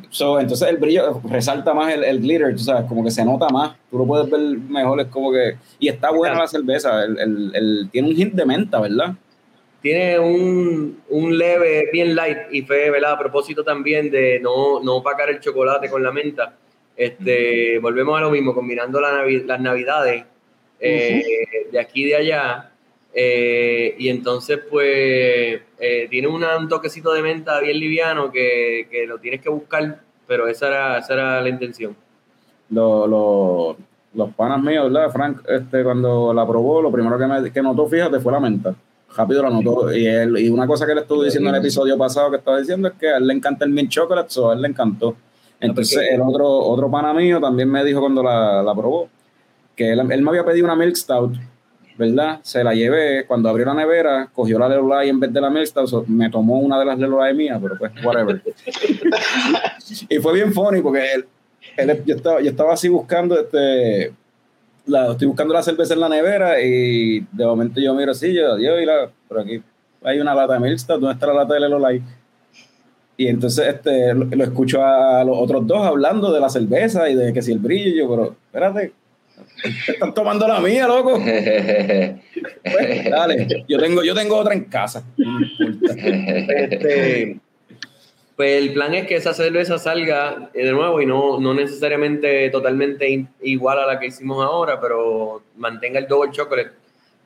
[0.09, 3.47] so, entonces el brillo resalta más el, el glitter, tú sabes, como que se nota
[3.49, 7.19] más, tú lo puedes ver mejor, es como que, y está buena la cerveza, el,
[7.19, 9.13] el, el- tiene un hint de menta, ¿verdad?
[9.81, 13.13] Tiene un, un leve bien light y fue, ¿verdad?
[13.13, 16.53] A propósito también de no, no opacar el chocolate con la menta.
[17.05, 20.23] Este, Volvemos a lo mismo, combinando la navi- las navidades
[20.79, 21.23] eh,
[21.71, 22.67] de aquí y de allá.
[23.13, 24.87] eh, y entonces, pues,
[25.79, 29.99] eh, tiene una- un toquecito de menta bien liviano que, que lo tienes que buscar,
[30.27, 31.93] pero esa era, esa era la intención.
[32.69, 33.77] Lo- lo-
[34.13, 35.11] los panas míos, ¿verdad?
[35.11, 38.73] Frank, este, cuando la probó, lo primero que, me, que notó, fíjate, fue la menta.
[39.17, 39.93] Rápido la notó.
[39.93, 42.59] Y, él, y una cosa que le estuve diciendo en el episodio pasado que estaba
[42.59, 45.15] diciendo es que a él le encanta el mint chocolate, so a él le encantó.
[45.61, 49.09] Entonces, porque- el otro, otro pana mío también me dijo cuando la, la probó
[49.75, 51.33] que él, él me había pedido una milk stout,
[51.97, 52.39] ¿verdad?
[52.41, 53.25] Se la llevé.
[53.25, 56.59] Cuando abrió la nevera, cogió la Lelolai en vez de la milk stout, me tomó
[56.59, 58.41] una de las Lelolai mías, pero pues, whatever.
[60.09, 61.25] y fue bien funny porque él,
[61.77, 64.13] él- yo, estaba, yo estaba así buscando este
[64.87, 68.55] la, estoy buscando la cerveza en la nevera y de momento yo miro así, yo,
[68.55, 69.61] Dios, y la, por aquí
[70.03, 72.01] hay una lata de Milkstar, ¿dónde está la lata de Lelo Light?
[73.17, 77.15] Y entonces este, lo, lo escucho a los otros dos hablando de la cerveza y
[77.15, 78.93] de que si el brillo, y yo, pero espérate,
[79.85, 81.19] te están tomando la mía, loco.
[81.19, 82.15] Pues,
[83.09, 85.03] dale, yo tengo, yo tengo otra en casa.
[86.49, 87.39] Este,
[88.35, 93.27] pues el plan es que esa cerveza salga de nuevo y no, no necesariamente totalmente
[93.41, 96.71] igual a la que hicimos ahora, pero mantenga el double chocolate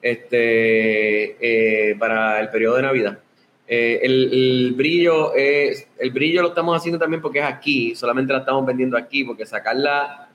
[0.02, 3.20] este, eh, para el periodo de Navidad.
[3.68, 8.32] Eh, el, el brillo es, el brillo lo estamos haciendo también porque es aquí, solamente
[8.32, 10.30] la estamos vendiendo aquí, porque sacarla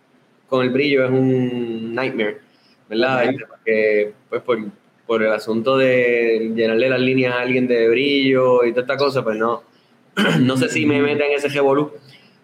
[0.48, 2.40] con el brillo es un nightmare,
[2.88, 3.24] ¿verdad?
[3.24, 4.58] Este, porque, pues por,
[5.06, 9.22] por el asunto de llenarle las líneas a alguien de brillo y toda esta cosa,
[9.22, 9.62] pues no,
[10.40, 11.92] no sé si me meten en ese revolú.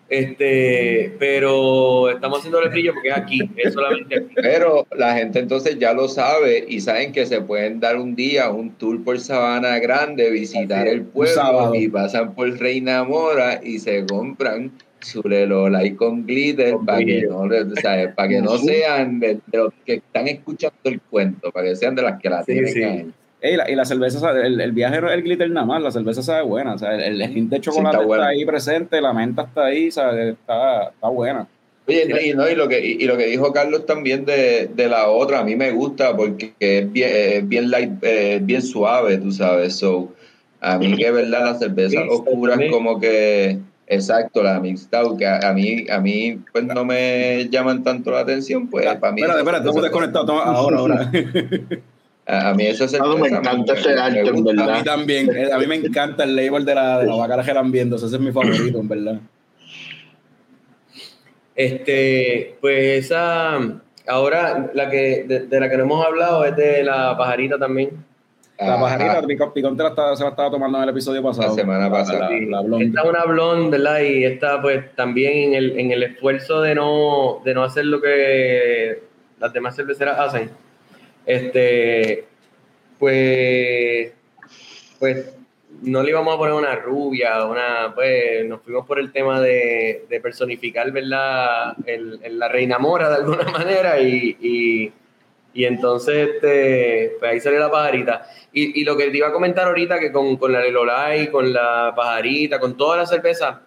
[0.09, 4.35] Este, pero estamos haciendo el brillo porque es aquí, es solamente aquí.
[4.37, 8.51] Pero la gente entonces ya lo sabe y saben que se pueden dar un día
[8.51, 14.07] un tour por Sabana Grande, visitar el pueblo y pasan por Reina Mora y se
[14.07, 15.23] compran su
[15.85, 18.13] y con glitter Con para que no, le- ¿sabes?
[18.15, 18.59] para que no Ujú.
[18.67, 22.31] sean de, de los que están escuchando el cuento, para que sean de las que
[22.31, 23.13] la Sí, tienen sí.
[23.47, 25.83] Ey, la- y la cerveza, sabe- el, el viaje no es el glitter nada más,
[25.83, 28.27] la cerveza sabe buena, o sea, el, el, hint de chocolate está está, buena.
[28.29, 29.87] ahí presente, la menta está ahí.
[29.87, 31.47] Está, está buena.
[31.89, 34.69] Oye, no, y, no, y lo que, y, y lo que dijo Carlos también de,
[34.75, 38.61] de la otra, a mí me gusta porque es bien, es bien light, eh, bien
[38.61, 39.77] suave, tú sabes.
[39.77, 40.13] So,
[40.61, 45.53] a mí que verdad las cervezas oscuras como que, exacto, la out, que a, a
[45.53, 49.21] mí, a mí pues no me llaman tanto la atención, pues para mí.
[49.21, 51.11] espérate, espérate, estamos desconectados ahora, ahora.
[52.27, 54.61] A, a mí esa cerveza Mano, me encanta ese arte, en.
[54.61, 57.37] A mí también, eh, a mí me encanta el label de la, de la vaca
[57.71, 59.21] viendo, ese es mi favorito, en verdad.
[61.55, 63.59] Este, pues esa,
[64.07, 67.91] ahora la que, de, de la que no hemos hablado es de la pajarita también.
[68.59, 68.81] La Ajá.
[68.99, 71.49] pajarita, Picón te la estaba- se la estaba tomando en el episodio pasado.
[71.49, 72.29] La semana pasada.
[72.31, 72.61] La.
[72.81, 74.01] Esta es una blonde, ¿verdad?
[74.01, 78.01] Y esta, pues, también en el, en el esfuerzo de no, de no hacer lo
[78.01, 79.03] que
[79.39, 80.51] las demás cerveceras hacen,
[81.27, 82.25] este,
[82.99, 84.13] pues,
[84.99, 85.33] pues,
[85.83, 90.07] no le íbamos a poner una rubia, una, pues, nos fuimos por el tema de,
[90.23, 91.75] personificar, ¿verdad?
[91.85, 94.93] El, la reina mora de alguna manera y,
[95.53, 98.27] y, entonces, este, pues ahí sale la pajarita.
[98.53, 101.53] Y, y lo que te iba a comentar ahorita, que con, con la Lelolai, con
[101.53, 103.63] la pajarita, con toda la cerveza,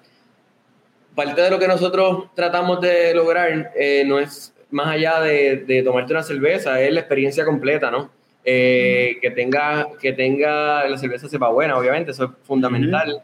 [1.16, 5.84] parte de lo que nosotros tratamos de lograr eh, no es más allá de, de
[5.84, 8.11] tomarte una cerveza, es la experiencia completa, ¿no?
[8.43, 13.22] eh, que tenga, que tenga, la cerveza sepa buena, obviamente, eso es fundamental,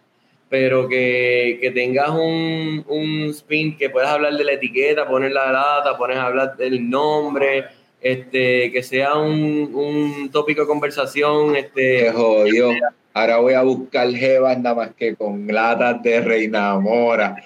[0.49, 5.51] pero que, que tengas un, un spin, que puedas hablar de la etiqueta, poner la
[5.51, 7.65] lata, pones a hablar del nombre,
[8.01, 12.71] este, que sea un, un tópico de conversación, este, Qué jodido.
[13.13, 17.37] Ahora voy a buscar jevas nada más que con latas de Reina Mora.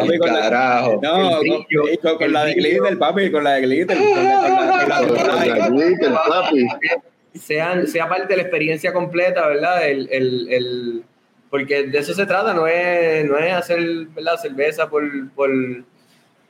[0.00, 1.00] La- carajo.
[1.02, 3.96] No, con, brillo, con- con el la de glitter, papi, con la de glitter.
[3.98, 6.66] Con la, la- la- la glitter, papi.
[7.38, 9.88] sean, sea parte de la experiencia completa, ¿verdad?
[9.88, 11.02] El, el, el-
[11.50, 13.78] porque de eso se trata, no es, no es hacer
[14.14, 14.36] ¿verdad?
[14.40, 15.50] cerveza por, por,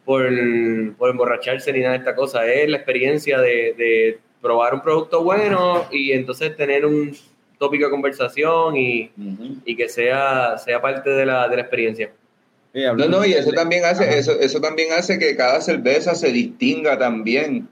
[0.04, 0.28] por,
[0.96, 5.22] por emborracharse ni nada de esta cosa, es la experiencia de, de probar un producto
[5.22, 7.16] bueno y entonces tener un
[7.58, 9.56] tópico de conversación y, Ujú.
[9.64, 12.12] y que sea, sea parte de la, de la experiencia.
[12.72, 14.14] Sí, No, no, y de- eso también hace, Ajá.
[14.16, 17.68] eso, eso también hace que cada cerveza se distinga también.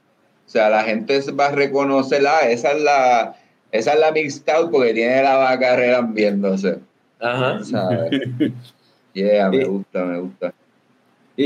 [0.47, 3.37] O sea, la gente va a reconocer, ah, esa es la,
[3.73, 6.79] esa es la mixed out porque tiene la vaca viéndose.
[7.21, 7.63] Ajá.
[7.65, 8.11] ¿sabes?
[9.13, 9.65] Yeah, me Sí.
[9.65, 10.55] gusta, me gusta.
[11.37, 11.45] Y,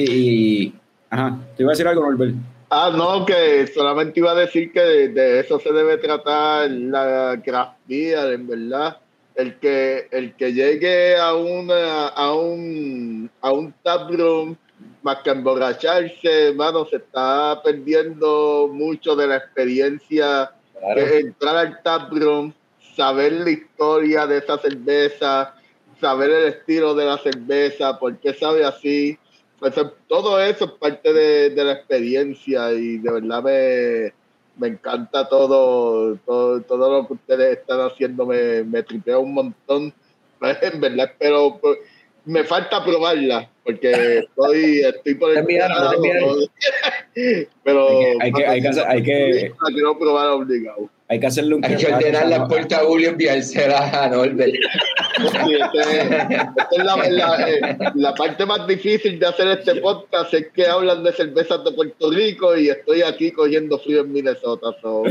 [0.67, 0.75] y-
[1.09, 2.35] ajá, te iba a decir algo, Norbert.
[2.69, 7.41] Ah, no, que solamente iba a decir que de, de eso se debe tratar la
[7.43, 8.99] craft beer, en verdad.
[9.35, 14.57] El que, el que llegue a una, a un, a un taproom
[15.03, 21.01] más que emborracharse, hermano, se está perdiendo mucho de la experiencia Claro.
[21.01, 22.53] de entrar al taproom,
[22.95, 25.55] saber la historia de esa cerveza,
[26.01, 29.17] saber el estilo de la cerveza, por qué sabe así.
[29.59, 29.75] Pues,
[30.09, 34.13] todo eso es parte de, de la experiencia y de verdad me,
[34.57, 39.93] me encanta todo, todo, todo lo que ustedes están haciendo, me, me tripea un montón.
[40.61, 41.79] En verdad, pero pues,
[42.27, 45.37] me falta probarla porque estoy, estoy por el
[47.63, 47.89] pero
[48.21, 50.89] Hay que- hay que- hay que hay que- la quiero probar obligado.
[51.09, 54.55] Hay que hacerle un Hay que ordenarla en Puerta Julio y enviársela a Norbert.
[54.55, 60.33] Sí, este- esta es la, la- eh, la parte más difícil de hacer este podcast
[60.33, 64.69] es que hablan de cervezas de Puerto Rico y estoy aquí cogiendo frío en Minnesota.
[64.81, 65.03] so.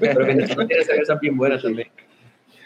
[0.00, 1.88] Pero Venezuela tiene cervezas bien buenas también.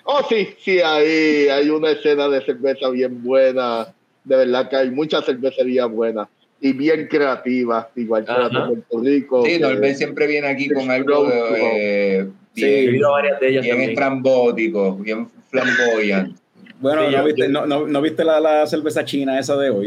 [0.05, 3.95] Oh, sí, sí, ahí hay una escena de cerveza bien buena.
[4.25, 6.29] De verdad que hay muchas cervecerías buenas
[6.61, 8.67] y bien creativas, igual que las de Ajá.
[8.69, 9.45] Puerto Rico.
[9.47, 13.49] Sí, Norbert siempre viene aquí con algo de, eh, Sí, he bien, visto varias de
[13.49, 16.37] ellas bien estrambótico, bien flamboyant.
[16.81, 19.57] Bueno, Sí, ¿no, yo- viste, yo- no, no, no viste la, la cerveza china esa
[19.57, 19.87] de hoy?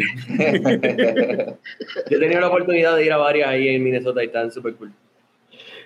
[2.10, 4.74] Yo he tenido la oportunidad de ir a varias ahí en Minnesota y están súper
[4.76, 4.92] cool.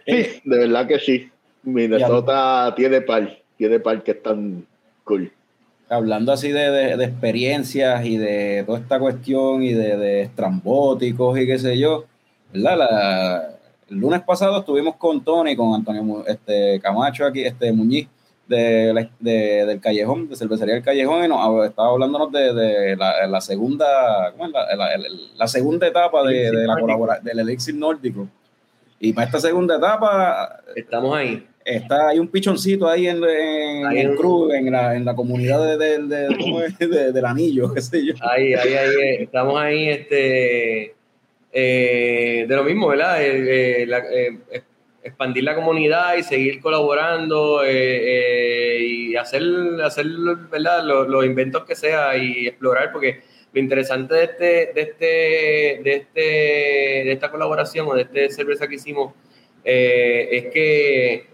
[0.05, 1.29] Sí, de verdad que sí.
[1.63, 4.65] Minnesota tiene par, tiene par que están
[5.03, 5.31] cool.
[5.89, 11.37] Hablando así de, de- de experiencias y de toda esta cuestión y de, de estrambóticos
[11.39, 12.05] y qué sé yo,
[12.53, 12.77] ¿verdad?
[12.77, 13.49] La-
[13.89, 18.07] el lunes pasado estuvimos con Tony, con Antonio este, Camacho aquí, este Muñiz,
[18.47, 23.41] de, del Callejón, de Cervecería del Callejón, y nos estaba hablándonos de, de la, la
[23.41, 24.51] segunda, ¿cómo es?
[24.53, 28.27] La, la- la- la segunda etapa de, la colabora- del Elixir Nórdico.
[28.99, 31.45] Y para esta segunda etapa Estamos ahí.
[31.65, 35.97] Está hay un pichoncito ahí en, en el cruz, en la, en la comunidad de,
[36.87, 38.13] de- del anillo, qué sé yo.
[38.21, 38.89] Ahí, ahí, ahí.
[39.01, 40.93] eh, Estamos ahí, este.
[41.51, 43.17] eh, de lo mismo, ¿verdad?
[43.21, 44.39] Eh,
[45.03, 49.43] expandir la comunidad y seguir colaborando eh, eh, y hacer,
[49.83, 50.05] hacer
[50.51, 50.83] ¿verdad?
[50.83, 53.21] Los, los inventos que sea y explorar, porque
[53.53, 54.43] lo interesante de este,
[54.73, 55.05] de este,
[55.83, 59.13] de este, de esta colaboración o de este cerveza que hicimos
[59.63, 61.27] es que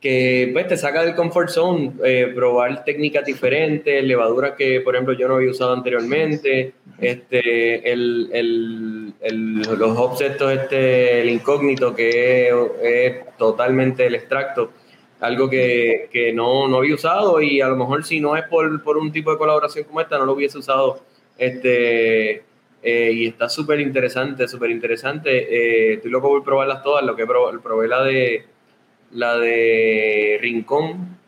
[0.00, 5.14] que pues te saca del comfort zone, eh, probar técnicas diferentes, levaduras que por ejemplo
[5.14, 11.94] yo no había usado anteriormente, este, el, el, el- los hops estos, este, el incógnito
[11.94, 14.70] que es, es totalmente el extracto,
[15.20, 18.82] algo que, que no, no había usado y a lo mejor si no es por,
[18.82, 21.00] por un tipo de colaboración como esta no lo hubiese usado,
[21.36, 22.42] este,
[22.82, 27.26] eh, y está súper interesante, súper interesante, eh, estoy loco por probarlas todas, lo que
[27.26, 28.44] probé, probé la de
[29.12, 31.18] la de Rincón,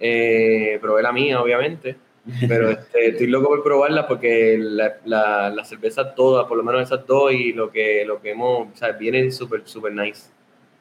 [0.00, 1.96] eh, probé la mía, obviamente,
[2.48, 6.82] pero este, estoy loco por probarla porque la, la, la cerveza toda, por lo menos
[6.82, 10.30] esas dos y lo que, lo que hemos, o sea, vienen súper, súper nice.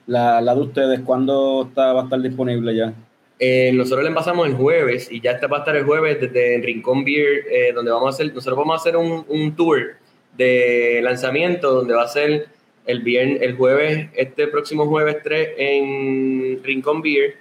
[0.07, 2.93] La, la de ustedes, ¿cuándo está, va a estar disponible ya?
[3.39, 6.61] Eh, nosotros la envasamos el jueves y ya esta va a estar el jueves desde
[6.63, 9.95] Rincón Beer, eh, donde vamos a hacer, nosotros vamos a hacer un, un tour
[10.37, 12.47] de lanzamiento donde va a ser
[12.85, 17.35] el viernes, el jueves, este próximo jueves 3 en Rincón Beer,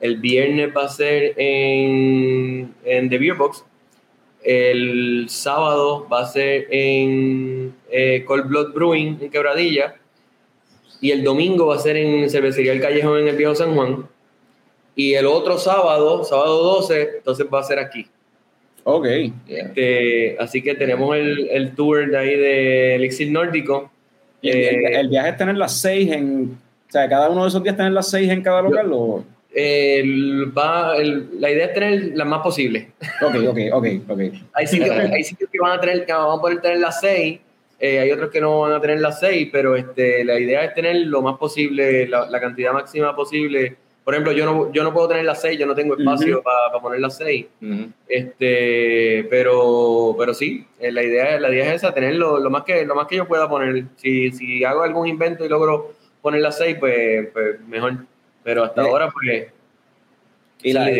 [0.00, 3.64] el viernes va a ser en, en The Beer Box,
[4.42, 9.96] el sábado va a ser en eh, Cold Blood Brewing en Quebradilla
[11.00, 14.08] y el domingo va a ser en Cervecería El Callejón en el Viejo San Juan.
[14.94, 18.06] Y el otro sábado, sábado 12, entonces va a ser aquí.
[18.84, 19.06] Ok.
[19.48, 23.90] Este, así que tenemos el, el tour de ahí de Elixir Nórdico.
[24.42, 26.58] ¿Y el, el- Eh, el viaje es tener las seis en.
[26.88, 28.90] O sea, cada uno de esos días tener las seis en cada local.
[28.92, 29.24] O...
[29.54, 32.86] el- va- el- la idea es tener las más posibles.
[33.22, 34.20] Ok, ok, ok, ok.
[34.54, 37.38] Hay sitios, hay sitios que van a tener, que van a poder tener las seis,
[37.78, 40.74] eh, hay otros que no van a tener las seis, pero este, la idea es
[40.74, 43.76] tener lo más posible, la, la cantidad máxima posible.
[44.10, 46.82] Por ejemplo, yo no, yo no puedo tener las seis, yo no tengo espacio para
[46.82, 47.46] poner las seis.
[48.08, 52.64] Este, pero, pero sí, eh, la idea, la idea es esa, tener lo, lo más
[52.64, 53.84] que, lo más que yo pueda poner.
[53.98, 57.98] Si, si hago algún invento y logro poner las seis, pues, pues mejor.
[58.42, 59.46] Pero hasta Eh, ahora, pues,
[60.64, 60.90] Y, la,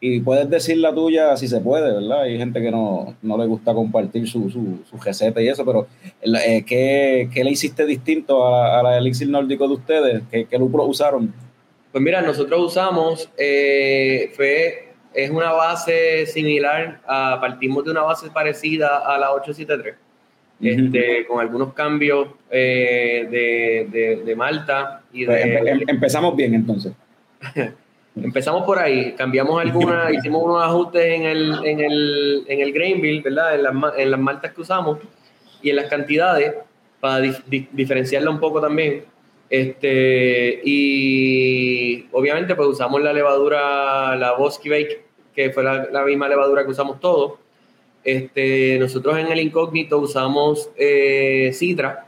[0.00, 2.22] y puedes decir la tuya si se puede, ¿verdad?
[2.22, 5.86] Hay gente que no, no le gusta compartir su, su, su receta y eso, pero
[6.24, 10.22] la- eh, ¿qué, qué le hiciste distinto a, a la elixir nórdico de ustedes?
[10.32, 11.32] ¿Qué, qué usaron?
[11.92, 18.30] Pues mira, nosotros usamos, eh, fue, es una base similar, a, partimos de una base
[18.30, 19.94] parecida a la 873,
[20.62, 25.60] este, con algunos cambios eh, de, de- de Malta y Pues de...
[25.60, 26.92] empe- em- empezamos bien entonces.
[28.16, 33.00] Empezamos por ahí, cambiamos algunas, hicimos unos ajustes en el, en el, en el grain
[33.00, 33.54] bill, ¿verdad?
[33.54, 34.98] En las, en las maltas que usamos
[35.62, 36.54] y en las cantidades
[36.98, 39.04] para dif- di- diferenciarla un poco también.
[39.50, 45.02] Este, y obviamente pues usamos la levadura, la Bosky Bake,
[45.34, 47.32] que fue la, la misma levadura que usamos todos.
[48.04, 52.06] Este, nosotros en el incógnito usamos eh, Citra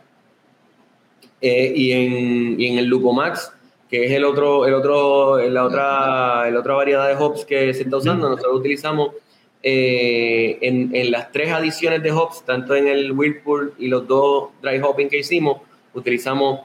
[1.40, 3.52] eh, y, en, y en el Lupomax,
[3.90, 7.82] que es el otro, el otro, la otra, la otra variedad de hops que se
[7.82, 9.10] está usando, nosotros utilizamos
[9.64, 14.50] eh, en, en las tres adiciones de hops, tanto en el Whirlpool y los dos
[14.62, 15.60] dry hopping que hicimos,
[15.92, 16.60] utilizamos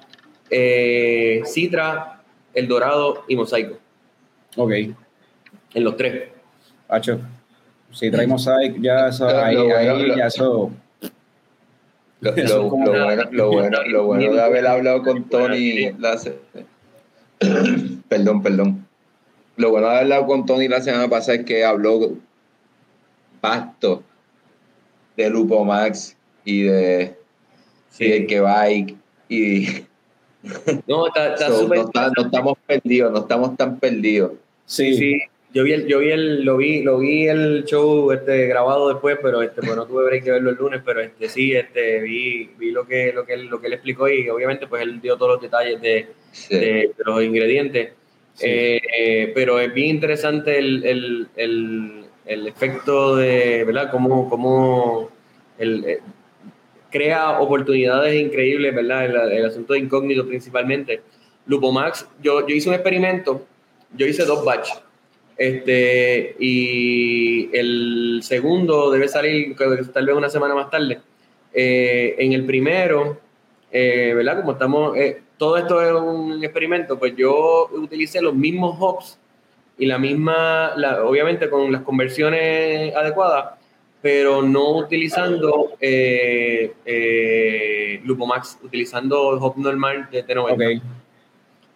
[0.49, 2.21] eh, Citra,
[2.53, 3.77] El Dorado y Mosaico,
[4.55, 6.29] Ok, en los tres.
[6.87, 7.19] Hacho.
[7.91, 10.71] Si trae mosaic, ya eso, Lo- ahí, lo bueno, ahí, lo- ya eso.
[12.19, 12.31] Lo,
[12.69, 16.39] bueno, lo, bueno, lo bueno de haber hablado con Tony la se-
[18.09, 18.87] perdón, perdón.
[19.55, 22.13] Lo bueno de haber hablado con Tony la semana pasada es que habló
[23.39, 24.03] pasto
[25.15, 27.15] de Lupo Max y de,
[27.99, 28.95] y de que bike
[29.29, 29.67] y
[30.87, 34.31] No, está está so, súper no, está- no estamos perdidos, no estamos tan perdidos.
[34.65, 35.21] Sí, Sí,
[35.53, 39.17] yo vi el, yo vi el, lo vi, lo vi el show este grabado después,
[39.21, 42.49] pero este, pues no tuve break de verlo el lunes, pero este sí, este vi,
[42.57, 45.15] vi lo que, lo que él, lo que él explicó y obviamente pues él dio
[45.17, 46.55] todos los detalles de, Sí.
[46.55, 47.93] de- de los ingredientes.
[48.33, 48.45] Sí.
[48.47, 53.89] Eh, eh, pero es bien interesante el, el, el, el efecto de, ¿verdad?
[53.89, 55.09] Cómo, cómo
[55.57, 55.99] el, eh,
[56.97, 59.05] crea oportunidades increíbles, ¿verdad?
[59.05, 61.01] El, el asunto de incógnito principalmente.
[61.45, 63.45] Lupomax, yo, yo hice un experimento,
[63.95, 64.81] yo hice dos batches.
[65.37, 69.55] Este, y el segundo debe salir
[69.93, 70.99] tal vez una semana más tarde.
[71.53, 73.19] Eh, en el primero,
[73.71, 74.37] eh, ¿verdad?
[74.41, 79.19] Como estamos, eh, todo esto es un experimento, pues yo utilicé los mismos hops
[79.77, 83.56] y la misma, la- obviamente con las conversiones adecuadas,
[84.01, 90.77] pero no utilizando eh, eh, Lupomax, utilizando hop normal de T90.
[90.77, 90.83] ok.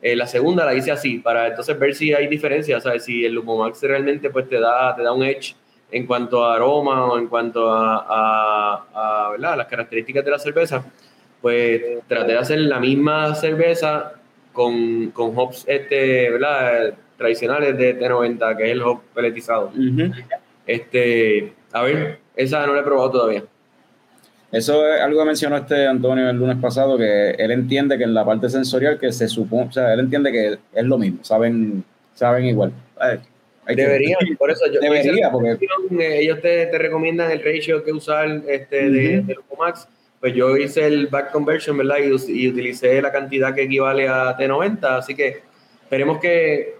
[0.03, 3.05] Eh, la segunda la hice así, para entonces ver si hay diferencias, ¿sabes?
[3.05, 5.53] Si el Lupomax realmente pues, te, da, te da un edge
[5.91, 10.83] en cuanto a aroma o en cuanto a, a- a, las características de la cerveza,
[11.39, 14.13] pues traté de hacer la misma cerveza
[14.53, 16.93] con, con hops este, ¿verdad?
[17.17, 19.71] tradicionales de T90, que es el hop peletizado.
[20.65, 23.43] Este, a ver, esa no la he probado todavía.
[24.51, 28.13] Eso es algo que mencionó este Antonio el lunes pasado, que él entiende que en
[28.13, 31.83] la parte sensorial que se supone, o sea, él entiende que es lo mismo, saben,
[32.13, 32.73] saben igual.
[32.99, 35.51] Hay que- por eso yo Debería, porque-
[35.99, 39.27] eh, ellos te, te recomiendan el ratio que usar este, de, Ujú.
[39.27, 39.87] de Lupomax.
[40.19, 41.95] Pues yo hice el back conversion, ¿verdad?
[41.99, 45.41] Y, y utilicé la cantidad que equivale a T90, así que
[45.83, 46.75] esperemos que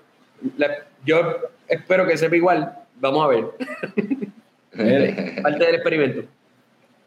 [0.58, 1.38] la- yo
[1.68, 2.72] espero que sepa igual.
[3.00, 3.46] Vamos a ver,
[5.44, 6.22] parte del experimento.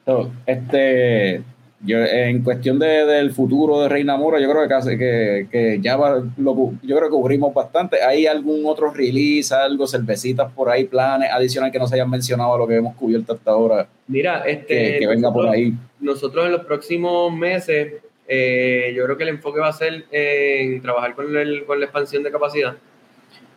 [0.05, 1.43] So, este,
[1.81, 5.79] yo, en cuestión de, del futuro de Reina Mora, yo creo que, casi, que, que
[5.81, 8.03] ya va- lo, yo creo que cubrimos bastante.
[8.03, 12.55] ¿Hay algún otro release, algo, cervecitas por ahí, planes adicionales que no se hayan mencionado
[12.55, 15.73] a lo que hemos cubierto hasta ahora, Mira, este, que, que venga por nosotros- ahí?
[16.01, 17.95] nosotros en los próximos meses,
[18.29, 21.87] eh, yo creo que el enfoque va a ser en trabajar con, el- con la
[21.87, 22.75] expansión de capacidad,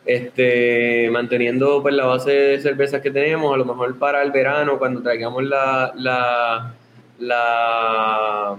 [0.08, 4.80] este, manteniendo pues, la base de cervezas que tenemos, a lo mejor para el verano,
[4.80, 6.74] cuando traigamos la, la,
[7.20, 8.58] la,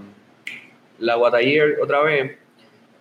[0.99, 2.37] la Guatayer otra vez,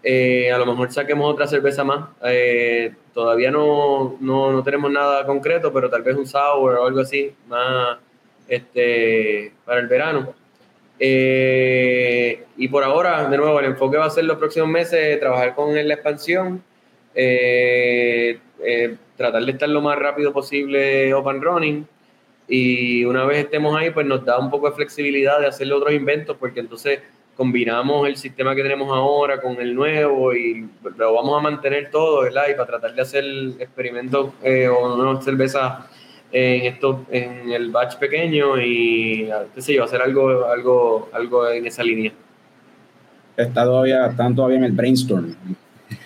[0.00, 2.10] Eh, a lo mejor saquemos otra cerveza más.
[2.22, 7.00] Eh, todavía no, no, no tenemos nada concreto, pero tal vez un sour o algo
[7.00, 7.98] así más
[8.46, 10.32] este, para el verano.
[11.00, 15.56] Eh, y por ahora, de nuevo, el enfoque va a ser los próximos meses trabajar
[15.56, 16.62] con la expansión,
[17.20, 21.86] eh, eh, tratar de estar lo más rápido posible open running.
[22.46, 25.92] Y una vez estemos ahí, pues nos da un poco de flexibilidad de hacerle otros
[25.92, 27.00] inventos, porque entonces
[27.36, 32.22] combinamos el sistema que tenemos ahora con el nuevo y lo vamos a mantener todo,
[32.22, 32.44] ¿verdad?
[32.50, 33.24] Y para tratar de hacer
[33.58, 35.86] experimentos o nuevas cervezas
[36.30, 41.66] en esto en el batch pequeño y qué sé yo hacer algo algo algo en
[41.66, 42.12] esa línea
[43.34, 45.34] está todavía están todavía en el brainstorm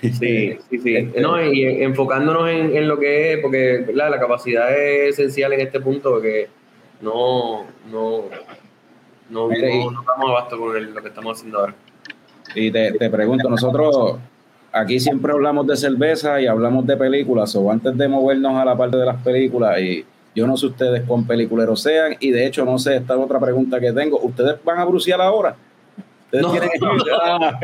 [0.01, 4.11] sí sí sí este, no y enfocándonos en, en, lo que es porque ¿verdad?
[4.11, 6.49] la capacidad es esencial en este punto porque
[7.01, 8.25] no no
[9.31, 11.75] no, no, no estamos abasto con el, lo que estamos haciendo ahora
[12.55, 14.19] y te, te pregunto nosotros
[14.73, 18.77] aquí siempre hablamos de cerveza y hablamos de películas, o antes de movernos a la
[18.77, 20.05] parte de las películas, y
[20.35, 23.39] yo no sé ustedes con peliculeros sean, y de hecho no sé, esta es otra
[23.39, 25.55] pregunta que tengo, ¿ustedes van a bruciar ahora?
[26.33, 26.51] ¿Ustedes No.
[26.53, 26.71] tienen
[27.23, 27.61] Ah.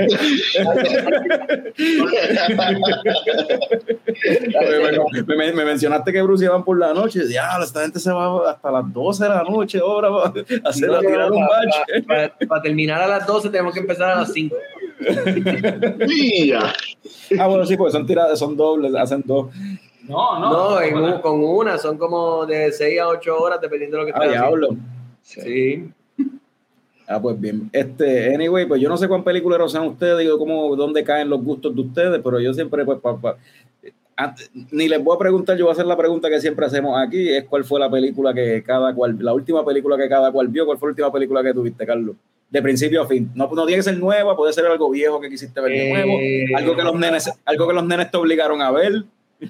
[5.27, 7.27] me, me- me mencionaste que bruciaban por la noche.
[7.27, 11.01] Diablo, esta gente se va hasta las 12 de la noche ahora a hacer a
[11.01, 12.07] tirar un batch.
[12.47, 14.57] para, terminar a las 12 tenemos que empezar a las 5
[16.07, 16.73] Mira.
[17.39, 19.49] Ah, bueno, sí, porque son tiradas, son dobles, hacen dos.
[20.05, 20.51] No, no.
[20.51, 24.13] no, en con una son como de 6 a 8 horas dependiendo de lo que
[24.19, 24.57] Ah, estés haciendo.
[24.67, 24.77] diablo.
[25.23, 25.91] sí
[27.11, 27.71] Ah, pues bien.
[27.73, 31.43] Este, anyway, pues yo no sé cuán peliculeros sean ustedes, digo, cómo, dónde caen los
[31.43, 33.37] gustos de ustedes, pero yo siempre, pues, pa- pa-
[34.17, 36.99] antes- ni les voy a preguntar, yo voy a hacer la pregunta que siempre hacemos
[37.01, 40.49] aquí, es cuál fue la película que cada cual, la última película que cada cual
[40.49, 42.17] vio, cuál fue la última película que tuviste, Carlos,
[42.51, 43.31] de principio a fin.
[43.35, 45.93] No, no tiene que ser nueva, puede ser algo viejo que quisiste ver de Eh,
[45.93, 49.05] nuevo, algo que los nenes, algo que los nenes te obligaron a ver.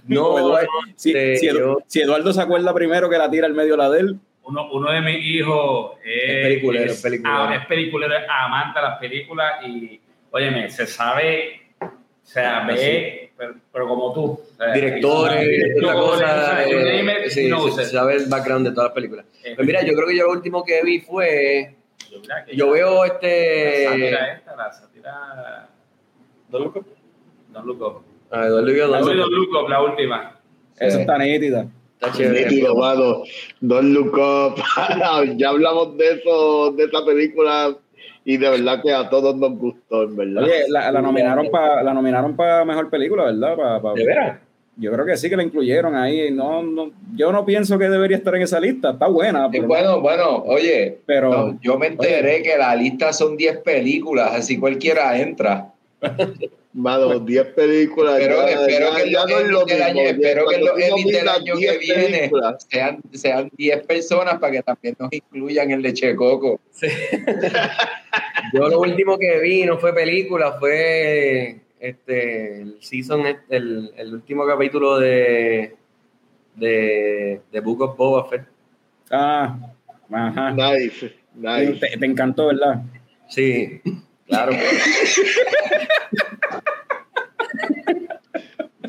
[0.06, 3.46] no, Eduardo, si, este, si Edu- yo- si Eduardo se acuerda primero que la tira
[3.46, 4.18] al medio la de él,
[4.48, 7.38] Uno, uno de mis hijos es, Es peliculero, es, es peliculero.
[7.42, 11.86] ah, es peliculero, es amante de las películas y, óyeme, se sabe, o
[12.22, 14.24] sea, ve, pero, pero como tú.
[14.24, 16.28] o sea, directores, directores,
[16.66, 19.26] eh, se, se sabe el background de todas las películas.
[19.44, 21.74] Eh, Pues mira, yo creo que yo lo último que vi fue,
[22.10, 25.68] yo, mira que yo ya- veo La este, sátira esta, la sátira...
[26.50, 26.86] Don't look up.
[27.52, 28.02] Don't look up.
[28.30, 29.30] a Eduardo vio La Don Look.
[29.30, 30.40] look up, la última.
[30.80, 31.66] esa está nítida.
[32.00, 32.44] Está chévere.
[32.44, 33.22] Nítido, mano.
[33.60, 34.54] Don't look up.
[35.36, 37.76] ya hablamos de eso, de esa película,
[38.24, 40.44] y de verdad que a todos nos gustó, en verdad.
[40.44, 43.56] Oye, la, la nominaron para la nominaron para mejor película, ¿verdad?
[43.56, 44.38] Pa- pa- ¿De veras?
[44.80, 46.30] Yo creo que sí que la incluyeron ahí.
[46.30, 48.90] No, no, yo no pienso que debería estar en esa lista.
[48.90, 53.36] Está buena, pero, bueno, bueno, oye, pero no, yo me enteré que la lista son
[53.36, 55.72] 10 películas, así cualquiera entra.
[56.74, 58.16] Mano, 10 películas.
[58.18, 60.10] Pero ya- espero ya- que ya los no es lo Emmys del año, mismo.
[60.10, 62.30] espero que los tú Emmys del año que 10 viene
[62.68, 66.60] sean, sean 10 personas para que también nos incluyan en Leche Coco.
[68.52, 74.46] Yo lo último que vi no fue película, fue este el season, el, el último
[74.46, 75.74] capítulo de
[76.54, 78.42] de, de Book of Boba Fett.
[79.10, 79.56] ah,
[80.10, 80.50] ajá.
[80.52, 81.72] Nice, nice.
[81.74, 82.82] Te, te encantó, ¿verdad?
[83.28, 83.80] Sí,
[84.28, 84.52] claro.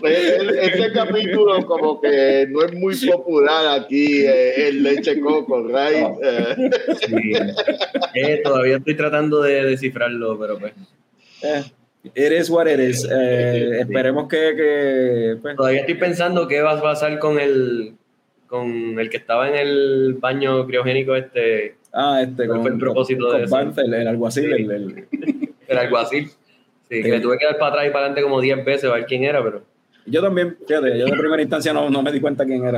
[0.02, 6.08] E- Ese capítulo como que no es muy popular aquí eh, en Leche Coco, right?
[6.24, 6.70] Eh,
[7.08, 7.34] Sí.
[8.14, 10.74] Eh, todavía estoy tratando de descifrarlo, pero pues
[11.42, 11.64] Eh,
[12.16, 13.06] it is what it is.
[13.12, 17.94] Eh, esperemos que, que, pues, todavía estoy pensando qué va a pasar con el
[18.50, 23.28] con el que estaba en el baño criogénico este ah, este, ¿Cuál fue el propósito
[23.30, 23.60] con de eso?
[23.78, 24.52] El, el alguacil, Sí.
[24.64, 25.08] el- el-
[25.68, 26.30] el alguacil.
[26.90, 28.94] Sí, que le tuve que dar para atrás y para adelante como 10 veces a
[28.96, 29.62] ver quién era, pero
[30.08, 32.78] Yo también, fíjate, yo de primera instancia no, no me di cuenta quién era.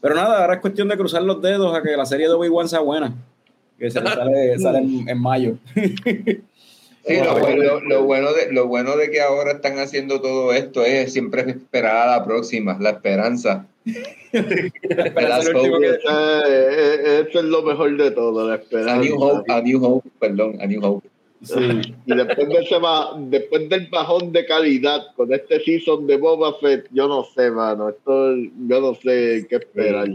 [0.00, 2.68] Pero nada, ahora es cuestión de cruzar los dedos a que la serie de Obi-Wan
[2.68, 3.14] sea buena.
[3.78, 5.54] Que se sale, sale en, en mayo.
[5.74, 10.52] Sí, lo, bueno- lo- lo bueno de, lo bueno de que ahora están haciendo todo
[10.52, 13.66] esto es siempre esperar a la próxima, la esperanza.
[13.84, 14.72] Que-
[15.88, 18.96] eh, eh, eso es lo mejor de todo, la A esperanza.
[18.96, 21.08] New Hope, a New Hope, perdón, a New Hope.
[21.42, 21.94] sí.
[22.06, 22.76] Y después, de ese
[23.18, 27.88] después del bajón de calidad con este season de Boba Fett, yo no sé, mano.
[27.88, 30.08] Esto, yo no sé qué esperar.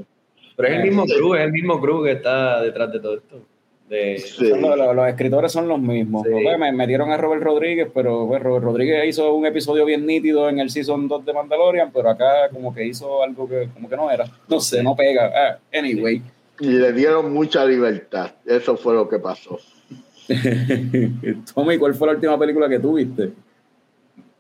[0.56, 3.42] pero es el mismo crew, es el mismo crew que está detrás de todo esto.
[3.90, 4.50] De, Sí.
[4.50, 6.24] Son los, los- los escritores son los mismos.
[6.28, 6.34] Sí.
[6.44, 10.50] Pues, me metieron a Robert Rodríguez, pero pues, Robert Rodríguez hizo un episodio bien nítido
[10.50, 13.96] en el Season 2 de Mandalorian, pero acá como que hizo algo que como que
[13.96, 14.26] no era.
[14.50, 15.32] No sé, no pega.
[15.34, 16.22] Ah, anyway.
[16.60, 18.32] Y le dieron mucha libertad.
[18.46, 19.58] Eso fue lo que pasó.
[21.56, 23.32] Tommy, ¿cuál fue la última película que tú viste?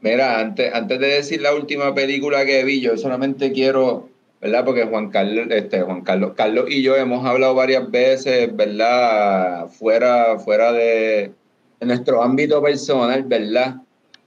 [0.01, 4.09] Mira, antes, antes de decir la última película que vi, yo solamente quiero,
[4.41, 4.65] ¿verdad?
[4.65, 9.67] Porque Juan Carlos, este, Juan Carlos, Carlos y yo hemos hablado varias veces, ¿verdad?
[9.67, 11.31] Fuera, fuera de,
[11.79, 13.77] de nuestro ámbito personal, ¿verdad?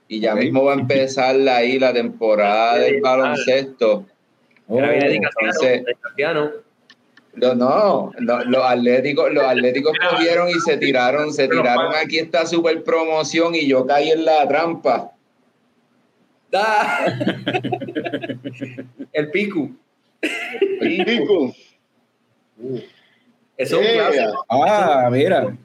[0.08, 4.06] Y ya mismo va a empezar ahí la temporada del baloncesto.
[4.66, 5.84] Oh, entonces-.
[7.34, 12.44] No, no, no, los atléticos, los atléticos cogieron y se tiraron, se tiraron aquí esta
[12.44, 15.12] super promoción y yo caí en la trampa.
[16.50, 17.04] Da.
[19.12, 19.70] El pico.
[20.80, 21.54] Pico.
[23.56, 24.44] Eso es un clásico.
[24.48, 25.56] Ah, mira.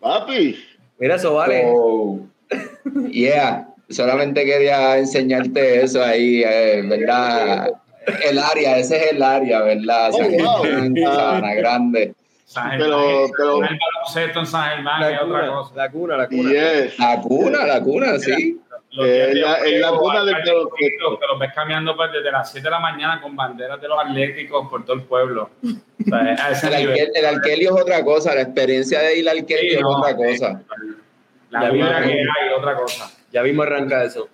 [0.00, 0.56] Papi.
[0.98, 1.62] Mira, eso vale.
[1.62, 2.20] So,
[3.10, 7.70] yeah, solamente quería enseñarte eso ahí, eh, ¿verdad?
[8.28, 10.10] El área, ese es el área, ¿verdad?
[10.12, 10.94] Oh, wow.
[11.04, 12.14] Sabana Grande.
[12.44, 15.74] San Pero- Germán, pero- el baloncesto en San Germán La es otra cosa.
[15.74, 16.50] la cuna, la cuna.
[16.50, 16.98] Yes.
[16.98, 18.60] La cuna, la cuna, sí.
[18.94, 21.18] Los Eh, es de la- es cuna del baloncesto.
[21.18, 23.98] Que los ves cambiando pues, desde las 7 de la mañana con banderas de los
[23.98, 25.50] atléticos por todo el pueblo.
[25.62, 26.94] O sea, a ese El, nivel.
[26.98, 29.88] alquel- el alquelio es otra cosa, la experiencia de ir al alquelio Sí, es no,
[29.98, 30.62] otra cosa.
[31.50, 33.10] La Ya vida vi- que hay, otra cosa.
[33.32, 34.28] Ya mismo arranca eso.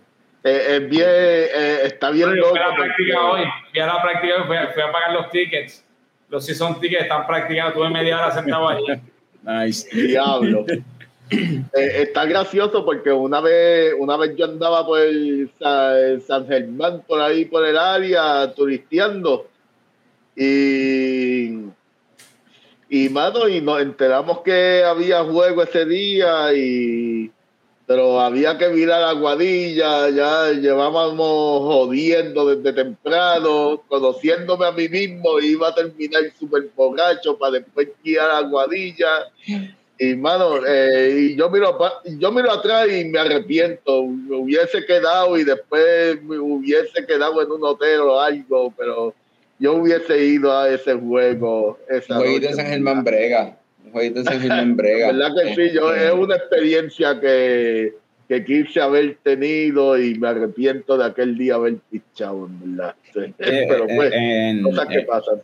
[0.45, 2.51] Eh, es bien, eh, está bien Bueno, yo loco.
[2.57, 4.93] fui a la porque- práctica hoy, fui a la práctica hoy, fui a, fui a
[4.93, 5.85] pagar los tickets.
[6.29, 8.85] Los season tickets están practicados, tuve media hora sentado allí.
[9.43, 9.89] Nice.
[9.91, 10.67] Diablo.
[11.73, 17.03] Eh, está gracioso porque una vez, una vez yo andaba por el Sa- San Germán,
[17.07, 19.47] por ahí por el área, turisteando.
[20.35, 21.55] Y,
[22.89, 27.31] y mano, y nos enteramos que había juego ese día y
[27.87, 35.41] pero había que mirar a Guadilla, ya llevábamos jodiendo desde temprano, conociéndome a mí mismo,
[35.41, 39.27] iba a terminar súper borracho para después guiar a Guadilla.
[40.03, 41.79] Y mano, eh, y yo miro,
[42.19, 44.07] yo miro atrás y me arrepiento.
[44.07, 49.15] Me hubiese quedado y después me hubiese quedado en un hotel o algo, pero
[49.59, 51.79] yo hubiese ido a ese juego.
[51.87, 53.59] Esa jueguito de San Germán Brega.
[53.93, 55.09] Jueguito de San Germán Brega.
[55.13, 55.75] ¿Verdad que sí?
[55.75, 57.93] Yo, Este, es una experiencia que,
[58.27, 62.95] que quise haber tenido y me arrepiento de aquel día haber pichado, en verdad.
[63.13, 63.21] Sí.
[63.39, 65.43] Eh, Pero eh, pues, en- cosas que eh, pasan.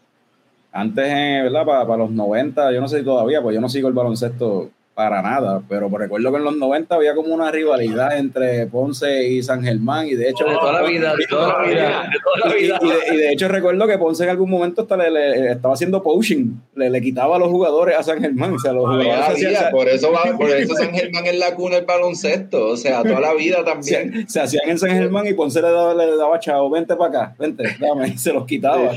[0.81, 1.65] Antes, eh, ¿verdad?
[1.65, 5.21] Para, los 90, yo no sé si todavía, pues yo no sigo el baloncesto para
[5.21, 9.63] nada, pero recuerdo que en los 90 había como una rivalidad entre Ponce y San
[9.63, 10.47] Germán y de hecho...
[10.47, 12.79] De toda la vida, de toda la vida, de toda la Y, vida.
[12.81, 15.75] y de, y de hecho recuerdo que Ponce en algún momento hasta le, le- estaba
[15.75, 19.15] haciendo poaching, le, le quitaba a los jugadores a San Germán, o sea, los jugadores
[19.29, 23.03] hacían- por eso va, por eso San Germán es la cuna del baloncesto, o sea,
[23.03, 24.27] toda la vida también.
[24.27, 27.11] se, se hacían en San Germán y Ponce le daba, le daba chavo, vente para
[27.11, 28.91] acá, vente, dame, y se los quitaba.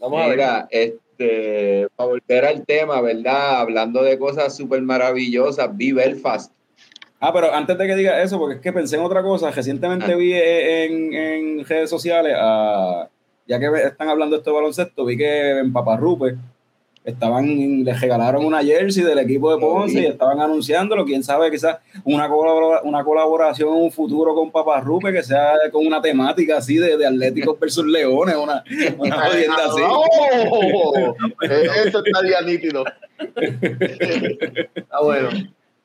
[0.00, 0.36] Vamos a ver.
[0.36, 3.60] Mira, este, para volver al tema, ¿verdad?
[3.60, 6.52] Hablando de cosas súper maravillosas, vi Belfast.
[7.20, 10.12] Ah, pero antes de que diga eso, porque es que pensé en otra cosa, recientemente
[10.12, 10.16] Ah.
[10.16, 13.08] vi en, en redes sociales, a-
[13.46, 16.36] ya que están hablando de esto de baloncesto, vi que en Paparrupe
[17.04, 20.00] estaban, les regalaron una jersey del equipo de Ponce Sí.
[20.00, 22.28] y estaban anunciándolo, quién sabe, quizás una,
[22.84, 27.06] una colaboración en un futuro con Paparrupe que sea con una temática así de, de
[27.06, 28.62] Atléticos versus Leones, una,
[28.98, 29.80] una jodienda así.
[29.88, 31.14] ¡Oh!
[31.42, 32.84] Eh, Eso estaría nítido.
[34.90, 35.28] Ah, bueno.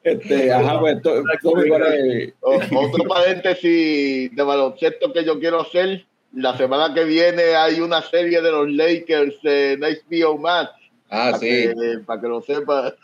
[0.04, 2.34] Este, ajá, pues, to- Tommy, ¿cuál es?
[2.42, 6.06] O- Otro paréntesis de baloncesto que yo quiero hacer.
[6.34, 10.72] La semana que viene hay una serie de los Lakers en HBO Max.
[11.16, 11.48] Ah, para, sí.
[11.48, 11.74] que,
[12.06, 12.94] para que lo sepa.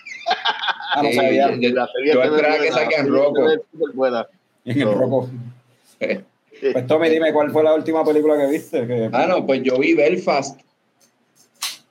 [0.93, 1.55] Ah, no Sí, sabía.
[1.55, 3.49] yo- La serie yo ve esperaba que saquen Rocco.
[3.49, 3.61] En
[4.65, 4.93] el No.
[4.93, 5.29] roco.
[6.01, 6.21] Eh,
[6.73, 8.85] Pues Tommy, dime, ¿cuál fue la última película que viste?
[8.85, 10.59] Que- Ah, no, pues yo vi Belfast.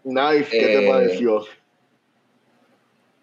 [0.04, 1.44] Nice, ¿qué Eh, te pareció?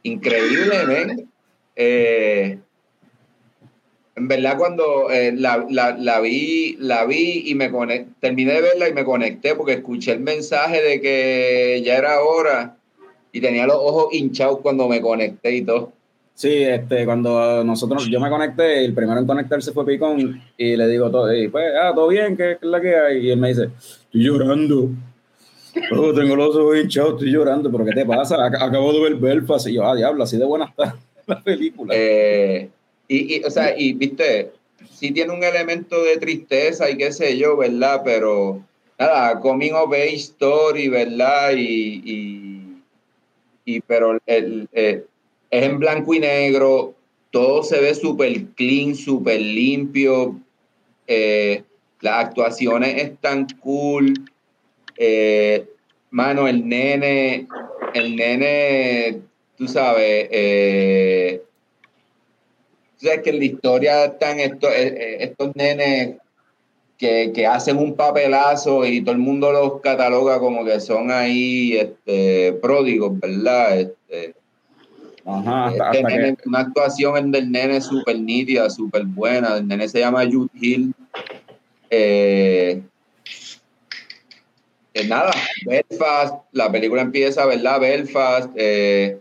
[0.04, 1.30] Increíble, men.
[1.76, 2.60] Eh,
[4.16, 8.62] en verdad, cuando eh, la, la- la vi, la vi y me conecté, terminé de
[8.62, 12.77] verla y me conecté porque escuché el mensaje de que ya era hora
[13.38, 15.92] y tenía los ojos hinchados cuando me conecté y todo.
[16.34, 20.88] Sí, este, cuando nosotros, yo me conecté, el primero en conectarse fue Picón y le
[20.88, 23.26] digo todo, y pues, ah, todo bien, ¿qué, qué es la que hay?
[23.26, 24.90] Y él me dice, estoy llorando.
[25.96, 28.36] Oh, tengo los ojos hinchados, estoy llorando, pero ¿qué te pasa?
[28.38, 30.96] Ac- acabo de ver Belfast y yo, ah, diablo, así de buena está
[31.28, 31.94] la película.
[31.96, 32.70] Eh,
[33.08, 34.52] y, y, o sea, y viste,
[34.92, 38.02] sí tiene un elemento de tristeza y qué sé yo, ¿verdad?
[38.04, 38.62] Pero
[39.00, 41.52] nada, coming of age story, ¿verdad?
[41.56, 42.47] Y, y,
[43.68, 45.04] y pero el, eh,
[45.52, 46.96] es en blanco y negro,
[47.32, 50.40] todo se ve súper clean, súper limpio,
[51.06, 51.64] eh,
[52.00, 54.14] las actuaciones están cool.
[54.96, 55.68] eh,
[56.12, 57.46] mano, el nene,
[57.94, 59.20] el nene,
[59.58, 61.44] tú sabes, eh,
[62.96, 66.16] sabes que en la historia están estos nenes
[66.98, 71.78] que, que hacen un papelazo y todo el mundo los cataloga como que son ahí
[71.78, 73.80] este, pródigos, ¿verdad?
[73.80, 74.34] Este,
[75.26, 79.58] Ajá, hasta, este hasta que- nene- una actuación del nene súper nítida, súper buena.
[79.58, 80.94] El nene se llama Jude Hill.
[81.90, 82.82] Eh,
[84.94, 85.32] eh, nada,
[85.66, 87.80] Belfast, la película empieza, ¿verdad?
[87.80, 89.20] Belfast, eh,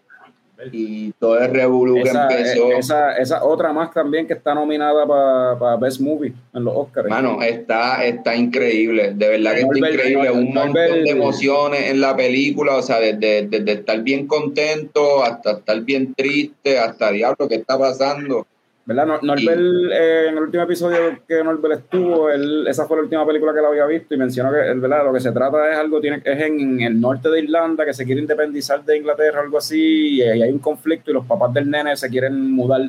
[0.73, 2.71] y todo el revolú que esa, empezó.
[2.73, 7.09] eh, esa, esa otra más también que está nominada para Best Movie en los Oscars.
[7.09, 11.91] Mano, está, está increíble, de verdad que está Norbert- increíble, un Norbert- montón de emociones
[11.91, 17.11] en la película, o sea, desde, desde estar bien contento hasta estar bien triste, hasta
[17.11, 18.47] diablo, ¿qué está pasando?
[18.87, 19.05] ¿Verdad?
[19.05, 23.27] Nor- Norbert, eh, en el último episodio que Norbert estuvo, él, esa fue la última
[23.27, 25.05] película que él había visto y mencionó que el ¿verdad?
[25.05, 28.05] lo que se trata es algo, tiene, es en, el norte de Irlanda, que se
[28.05, 31.69] quiere independizar de Inglaterra, algo así, y, ahí hay un conflicto y los papás del
[31.69, 32.89] nene se quieren mudar.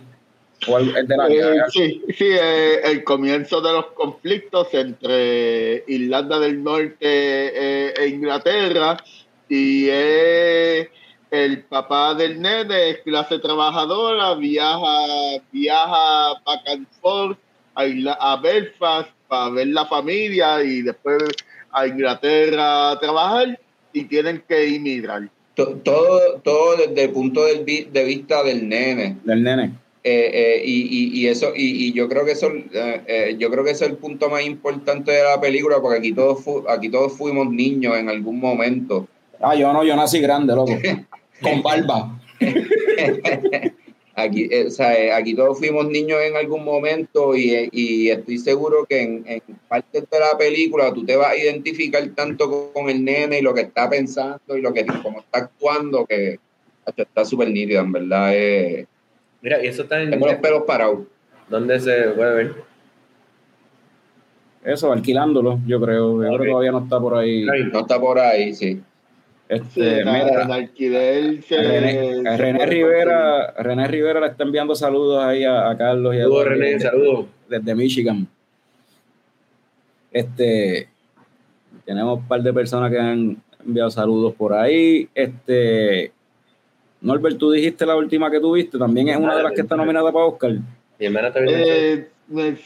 [0.68, 5.84] O algo, es de la, Eh, sí, sí eh, el comienzo de los conflictos entre
[5.88, 8.98] Irlanda del Norte eh, e Inglaterra
[9.50, 10.90] y eh,
[11.32, 17.38] el papá del nene es clase trabajadora, viaja, viaja back and forth
[17.76, 17.84] a,
[18.20, 21.22] a Belfast para ver la familia y después
[21.72, 23.60] a Inglaterra a trabajar
[23.94, 25.30] y tienen que emigrar.
[25.56, 29.18] To- Todo, todo desde el punto del vi- de vista del nene.
[29.24, 29.72] del nene.
[30.04, 33.66] Eh, eh, y, y- y eso y, y yo creo que eso eh, yo creo
[33.66, 36.90] que ese es el punto más importante de la película porque aquí todos fu- aquí
[36.90, 39.08] todos fuimos niños en algún momento
[39.42, 40.72] Ah, yo no, yo nací grande, loco.
[41.42, 42.20] Con barba.
[44.18, 48.10] aquí eh, o sea, eh, aquí todos fuimos niños en algún momento y, eh, y
[48.10, 52.50] estoy seguro que en, en parte de la película tú te vas a identificar tanto
[52.50, 56.06] con, con el nene y lo que está pensando y lo que cómo está actuando
[56.08, 56.40] que
[56.84, 58.88] hasta está súper nítido en verdad eh,
[59.44, 60.10] Mira, y eso está en.
[60.10, 61.02] tengo los pelos parados
[61.48, 62.56] ¿Dónde se puede ver?
[64.66, 66.22] Eso, alquilándolo, yo creo.
[66.22, 67.46] Yo creo que todavía no está por ahí.
[67.46, 68.82] no está por ahí sí
[69.50, 71.40] Este, Sí, alquiler
[72.38, 76.42] René, Rivera, René Rivera le está enviando saludos ahí a, a Carlos y a Saludos,
[76.46, 77.26] Eduardo René, saludos.
[77.48, 78.28] desde Michigan.
[80.12, 80.90] Este,
[81.86, 85.08] tenemos un par de personas que han enviado saludos por ahí.
[85.16, 86.12] Este,
[87.02, 90.12] Norbert, tú dijiste la última que tuviste, también es una de las que está nominada
[90.12, 90.52] para Oscar.
[91.00, 91.32] Mi hermana.
[91.36, 92.08] Eh,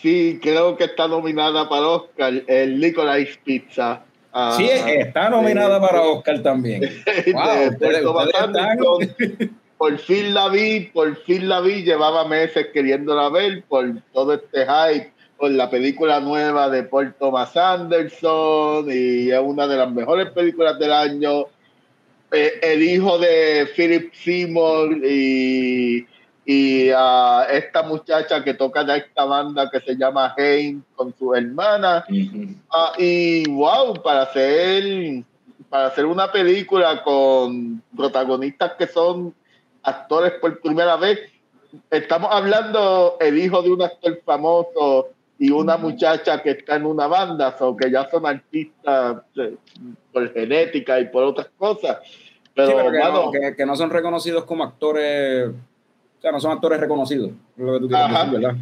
[0.01, 4.03] sí, creo que está nominada para Oscar, el Licorice Pizza.
[4.33, 6.81] Ah, Sí, está nominada para Oscar también.
[7.33, 7.77] Wow,
[9.77, 14.63] Por fin la vi, por fin la vi, llevaba meses queriéndola ver por todo este
[14.63, 20.29] hype, por la película nueva de Paul Thomas Anderson y es una de las mejores
[20.29, 21.45] películas del año.
[22.31, 26.05] Eh, el hijo de Philip Seymour y,
[26.45, 31.33] y ah, esta muchacha que toca de esta banda que se llama Haim con su
[31.35, 32.03] hermana.
[32.71, 35.23] Ah, y wow, para hacer,
[35.69, 39.33] para hacer una película con protagonistas que son
[39.83, 41.19] actores por primera vez,
[41.89, 45.09] estamos hablando el hijo de un actor famoso
[45.39, 49.55] y una muchacha que está en una banda, o que ya son artistas eh,
[50.13, 51.97] por genética y por otras cosas.
[52.53, 55.49] Pero, Sí, pero que, no, que- que no son reconocidos como actores,
[56.21, 58.55] o sea, no son actores reconocidos, lo que tú quieres decir, ¿verdad?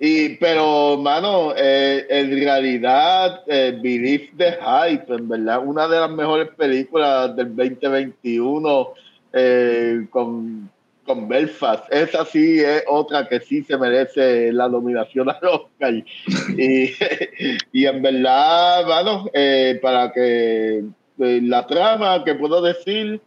[0.00, 6.10] Y, pero, mano, eh, en realidad, eh, Believe the Hype, en verdad, una de las
[6.10, 8.88] mejores películas del 2021
[9.32, 10.68] eh, con,
[11.06, 11.84] con Belfast.
[11.92, 15.94] Esa sí es otra que sí se merece la nominación al Oscar.
[15.94, 16.90] y,
[17.72, 20.82] y en verdad, mano, eh, para que
[21.16, 23.20] la trama que puedo decir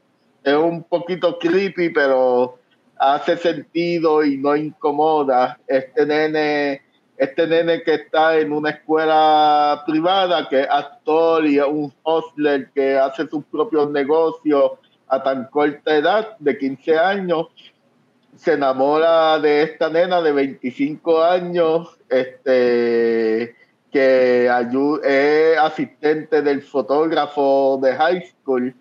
[0.44, 2.60] es un poquito creepy, pero
[3.00, 5.60] hace sentido y no incomoda.
[5.68, 6.82] Este nene,
[7.18, 12.98] este nene que está en una escuela privada, que es actor y un hustler que
[12.98, 14.72] hace sus propios negocios
[15.08, 17.48] a tan corta edad, de 15 años,
[18.36, 23.56] se enamora de esta nena de 25 años, este
[23.92, 24.50] que
[25.04, 28.76] es asistente del fotógrafo de high school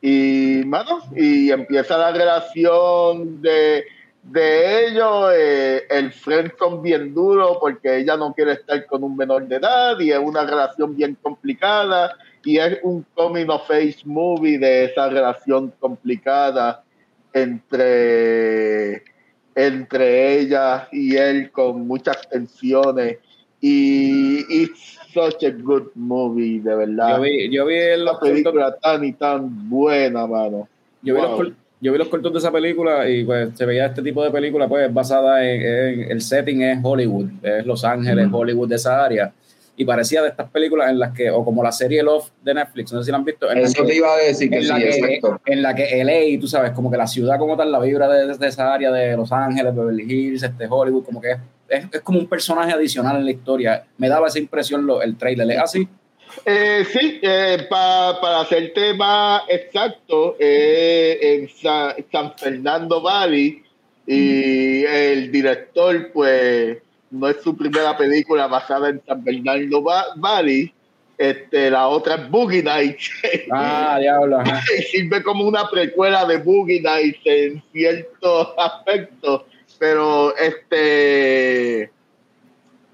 [0.00, 3.84] y mano y empieza la relación de,
[4.22, 9.48] de ellos eh, el friendzone bien duro porque ella no quiere estar con un menor
[9.48, 14.58] de edad y es una relación bien complicada y es un coming of age movie
[14.58, 16.84] de esa relación complicada
[17.32, 19.02] entre
[19.54, 23.18] entre ella y él con muchas tensiones
[23.60, 28.76] y it's such a good movie de verdad Yo vi, yo vi la cortos, película
[28.80, 30.68] tan y tan buena, mano.
[31.02, 31.52] yo vi los Wow.
[31.80, 34.68] yo vi los cortos de esa película y pues se veía este tipo de película
[34.68, 35.62] pues basada en,
[36.02, 39.32] en- el setting es Hollywood, es Los Ángeles, Hollywood de esa área.
[39.80, 42.92] Y parecía de estas películas en las que, o como la serie Love de Netflix,
[42.92, 44.62] no sé si la han visto, en, Eso que, te iba a decir que en
[44.62, 45.40] sí, la que, exacto.
[45.46, 48.36] en la que LA, tú sabes, como que la ciudad como tal, la vibra de,
[48.36, 51.38] de esa área de Los Ángeles, Beverly Hills, este Hollywood, como que es,
[51.68, 53.84] es, es como un personaje adicional en la historia.
[53.98, 55.88] Me daba esa impresión lo- el trailer, ¿es así?
[56.44, 63.62] Eh, sí, eh, pa- para hacerte más exacto, eh, en Sa- San Fernando Valley
[64.06, 66.78] y el director, pues,
[67.10, 70.72] no es su primera película basada en San Fernando Va- Valley.
[71.16, 73.10] Este, la otra es Boogie Nights
[73.52, 74.38] Ah, diablo,
[74.78, 79.42] y sirve como una precuela de Boogie Nights en ciertos aspectos,
[79.80, 81.90] pero este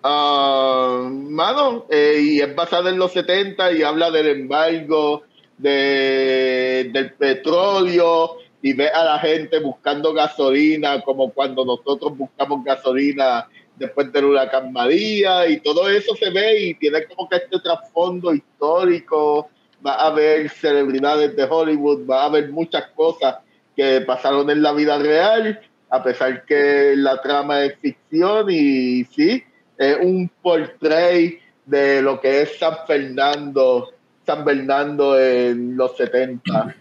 [0.02, 5.24] ah, mano, eh, y es basada en los 70 y habla del embargo
[5.58, 13.46] de, del petróleo y ve a la gente buscando gasolina como cuando nosotros buscamos gasolina
[13.76, 18.32] después del huracán María y todo eso se ve y tiene como que este trasfondo
[18.32, 19.50] histórico
[19.84, 23.36] va a haber celebridades de Hollywood, va a haber muchas cosas
[23.76, 25.60] que pasaron en la vida real,
[25.90, 29.42] a pesar que la trama es ficción y sí,
[29.76, 33.90] es un portrait de lo que es San Fernando,
[34.24, 36.76] San Fernando en los 70.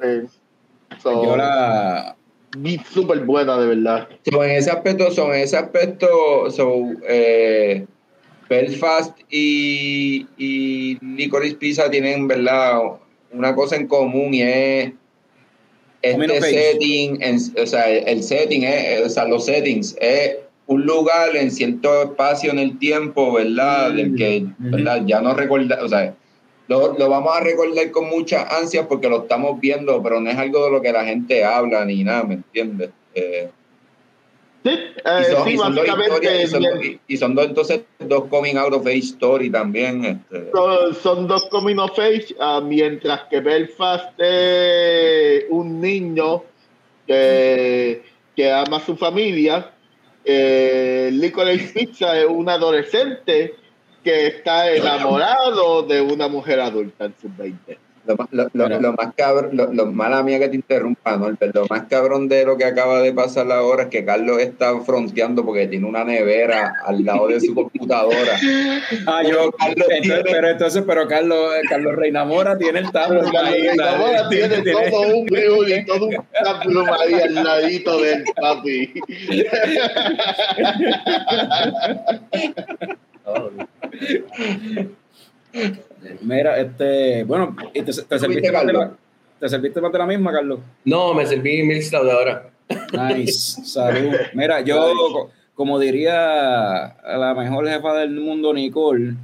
[0.00, 0.26] Eh,
[1.00, 2.21] so, Yo la, vi
[2.92, 4.08] súper buena, de verdad.
[4.30, 7.86] So, en ese aspecto, son en ese aspecto, so, eh,
[8.48, 12.80] Belfast y, y Licorice Pizza tienen, ¿verdad?
[13.32, 14.92] Una cosa en común y es
[16.02, 16.40] este
[16.72, 21.50] setting, en- o sea, el setting, es, o sea, los settings, es un lugar en
[21.50, 23.90] cierto espacio en el tiempo, ¿verdad?
[23.92, 25.02] Mm, Del que, ¿verdad?
[25.06, 26.14] Ya no recuerda, o sea,
[26.72, 30.36] lo, lo vamos a recordar con mucha ansia porque lo estamos viendo, pero no es
[30.38, 32.90] algo de lo que la gente habla ni nada, ¿me entiendes?
[33.14, 33.48] Eh,
[34.64, 37.00] Sí, y eh, son, sí, y son dos básicamente historias, y son, bien- dos- y-
[37.08, 40.04] y son dos, entonces dos coming out of age story también.
[40.04, 40.50] Este.
[40.52, 46.44] son, son dos coming of age, ah, mientras que Belfast es un niño
[47.08, 48.02] que,
[48.36, 49.68] que ama a su familia.
[50.24, 53.54] Eh, Licorice Pizza es un adolescente
[54.02, 57.78] que está enamorado de una mujer adulta en sus 20.
[58.04, 58.80] Lo, más- lo, lo- Mira.
[58.80, 62.44] lo más cabrón, lo, lo- mala mía que te interrumpa, Norbert, lo más cabrón de
[62.44, 66.74] lo que acaba de pasar ahora es que Carlos está fronteando porque tiene una nevera
[66.84, 68.36] al lado de su computadora.
[69.06, 73.68] Ah, yo, Carlos entonces, tiene- pero entonces, pero Carlos, Carlos Reinamora tiene el tablet ahí,
[73.78, 75.28] Ahora tiene tiene- todo un
[75.68, 78.94] y todo un tablum ahí al ladito del papi.
[86.22, 88.92] Mira, este, bueno, ¿y te, te serviste más de la,
[89.38, 90.60] ¿te serviste más de la misma, Carlos?
[90.84, 92.50] No, me serví mil stout ahora.
[92.92, 94.14] Nice, salud.
[94.34, 99.14] Mira, yo, co- como diría la mejor jefa del mundo, Nicole,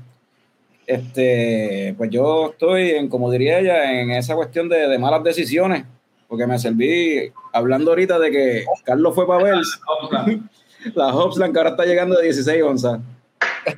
[0.86, 5.84] este, pues yo estoy en, como diría ella, en esa cuestión de, de malas decisiones,
[6.28, 9.54] porque me serví, hablando ahorita de que Carlos fue para ver
[10.94, 13.00] la Hopsland, que ahora está llegando de 16 onzas.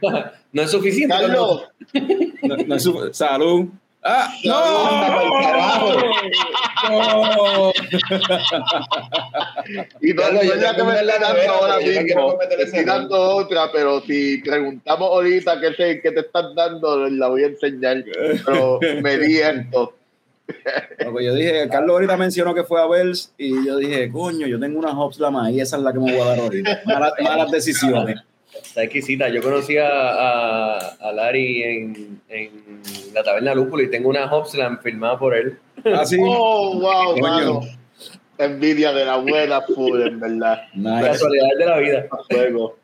[0.52, 1.14] No es suficiente.
[1.14, 1.62] Carlos,
[2.42, 3.66] No, no es su- salud.
[4.02, 4.32] ¡Ah!
[4.42, 5.92] Carajo.
[6.88, 7.72] ¡No!
[10.00, 12.38] y no, Carlos, no yo la tengo que me está dando ahora no mismo.
[12.38, 17.28] Te estoy dando otra, pero si preguntamos ahorita qué, te, qué te están dando, la
[17.28, 18.02] voy a enseñar.
[18.44, 19.94] Pero me di esto.
[21.04, 24.58] Loco, yo dije, Carlos ahorita mencionó que fue a Bells y yo dije, coño, yo
[24.58, 26.80] tengo una Hopslam ahí, esa es la que me voy a dar ahorita.
[26.86, 28.20] Malas, malas decisiones.
[28.62, 29.28] Está exquisita.
[29.28, 32.50] Yo conocí a, a, a Larry en, en
[33.14, 35.58] la taberna Lúpulo y tengo una Hopsland firmada por él.
[35.94, 36.16] Así.
[36.20, 37.60] Oh, wow, mano.
[38.38, 40.62] Envidia de la buena full, en verdad.
[40.74, 41.02] Nice.
[41.06, 42.06] Casualidades de la vida.
[42.30, 42.76] Luego.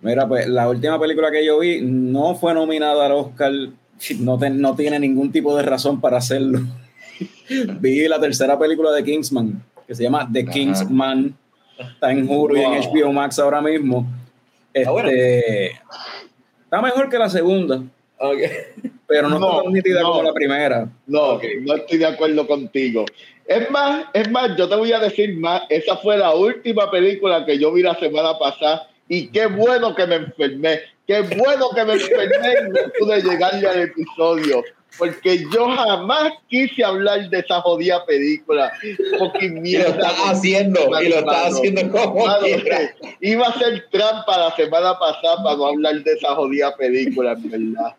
[0.00, 3.52] Mira, pues la última película que yo vi no fue nominada al Oscar,
[4.18, 6.60] no, te- no tiene ningún tipo de razón para hacerlo.
[7.80, 10.50] vi la tercera película de Kingsman, que se llama The Ajá.
[10.52, 11.34] Kingsman.
[11.78, 12.72] Está en Hulu y en.
[12.82, 14.06] HBO Max ahora mismo.
[14.72, 15.66] Este,
[16.64, 17.82] está mejor que la segunda,
[19.06, 20.12] pero no, No, está tan nítida no.
[20.12, 20.88] como la primera.
[21.06, 23.04] No, no estoy de acuerdo contigo.
[23.46, 27.44] Es más, es más, yo te voy a decir más, esa fue la última película
[27.44, 31.84] que yo vi la semana pasada y qué bueno que me enfermé, qué bueno que
[31.84, 34.62] me enfermé y no pude llegarle al episodio,
[34.98, 38.72] porque yo jamás quise hablar de esa jodida película,
[39.18, 39.88] porque Y lo mierda.
[39.90, 42.46] estás haciendo, y lo estás haciendo como mano.
[43.20, 47.74] Iba a ser trampa la semana pasada para no hablar de esa jodida película, en
[47.74, 47.94] verdad.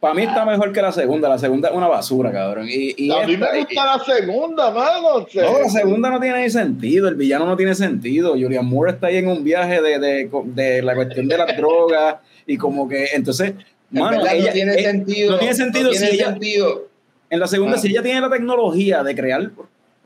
[0.00, 1.28] Para mí está mejor que la segunda.
[1.28, 2.66] La segunda es una basura, cabrón.
[2.68, 5.26] Y, y A mí me gusta la segunda, mano.
[5.34, 8.32] No, la segunda no tiene ni sentido, el villano no tiene sentido.
[8.32, 12.16] Julian Moore está ahí en un viaje de, de, de la cuestión de las drogas
[12.46, 15.32] y como que, entonces, En mano, verdad ella- no tiene eh, sentido.
[15.32, 16.88] no tiene sentido no tiene si ella- sentido.
[17.30, 17.78] en la segunda, Ah.
[17.78, 19.50] si ella tiene la tecnología de crear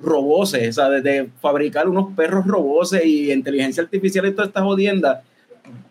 [0.01, 4.63] roboses, o sea, de, de fabricar unos perros roboses y inteligencia artificial y toda esta
[4.63, 5.23] jodienda,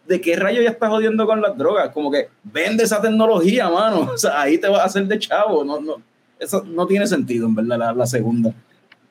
[0.08, 1.90] ¿de qué rayo ya está jodiendo con las drogas?
[1.90, 4.10] Como que vende esa tecnología, mano.
[4.14, 5.64] O sea, ahí te vas a hacer de chavo.
[5.64, 6.02] No, no,
[6.40, 8.52] eso no tiene sentido, en verdad, la, la segunda.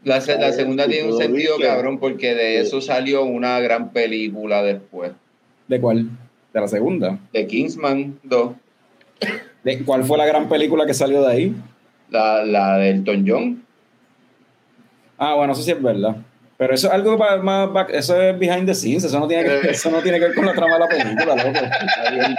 [0.05, 4.63] La, se- la segunda tiene un sentido, cabrón, porque de eso salió una gran película
[4.63, 5.13] después.
[5.69, 6.09] ¿De cuál?
[6.53, 7.19] De la segunda.
[7.33, 8.53] De Kingsman 2.
[9.65, 11.57] ¿De ¿Cuál fue la gran película que salió de ahí?
[12.11, 13.65] La, la del Elton John.
[15.19, 16.16] Ah, bueno, eso sí es verdad.
[16.57, 19.70] Pero eso es algo más, back- eso es behind the scenes, eso no tiene que,
[19.70, 21.61] eso no tiene que ver con la trama de la película, loco.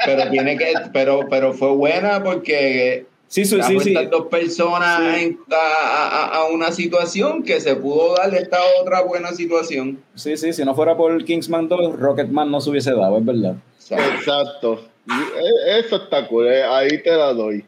[0.05, 5.23] Pero tiene que, pero, pero fue buena porque Sí, sí, sí, dos personas Sí.
[5.23, 9.99] en- a, a- a una situación que se pudo dar esta otra buena situación.
[10.15, 13.55] Sí, sí, si no fuera por Kingsman 2, Rocketman no se hubiese dado, es verdad.
[13.89, 14.81] Exacto.
[15.09, 17.65] Eh, Eso está cool, eh, ahí te la doy.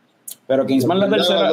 [0.47, 1.51] Pero Kingsman la Te la tercera,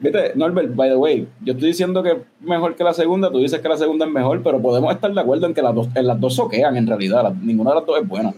[0.00, 3.38] viste, Norbert, by the way, yo estoy diciendo que es mejor que la segunda, tú
[3.38, 5.88] dices que la segunda es mejor, pero podemos estar de acuerdo en que las dos,
[5.94, 8.34] en las dos soquean en realidad, la- ninguna de las dos es buena.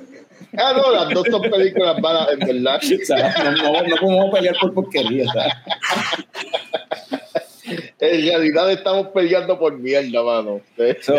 [0.56, 2.80] Ah, no, las dos son películas malas, en verdad.
[3.02, 5.24] O sea, no, no, no podemos pelear por porquería.
[8.00, 10.60] En realidad estamos peleando por mierda, mano.
[11.02, 11.14] So,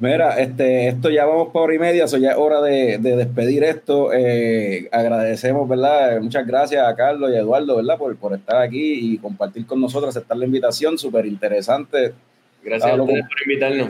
[0.00, 3.16] mira, este, esto ya vamos por hora y media, so ya es hora de, de
[3.16, 4.12] despedir esto.
[4.12, 6.20] Eh, agradecemos, ¿verdad?
[6.20, 7.96] Muchas gracias a Carlos y a Eduardo, ¿verdad?
[7.98, 12.12] Por, por estar aquí y compartir con nosotros, aceptar la invitación, súper interesante.
[12.62, 13.12] Gracias a loco.
[13.12, 13.88] ustedes por invitarnos.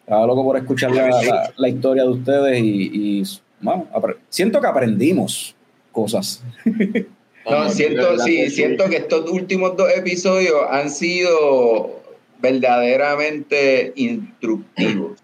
[0.00, 2.90] Estaba loco por escuchar la, la- la historia de ustedes y,
[3.20, 3.22] y,
[3.60, 3.86] bueno,
[4.30, 5.54] siento que aprendimos
[5.92, 6.42] cosas.
[7.50, 8.48] no, siento, sí.
[8.50, 11.97] siento que estos últimos dos episodios han sido
[12.40, 15.18] verdaderamente instructivos.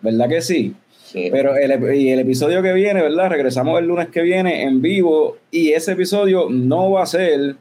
[0.00, 0.74] ¿Verdad que sí?
[1.04, 1.28] Sí.
[1.30, 3.30] Pero el, y el episodio que viene, ¿verdad?
[3.30, 7.56] Regresamos el lunes que viene en vivo y ese episodio no va a ser,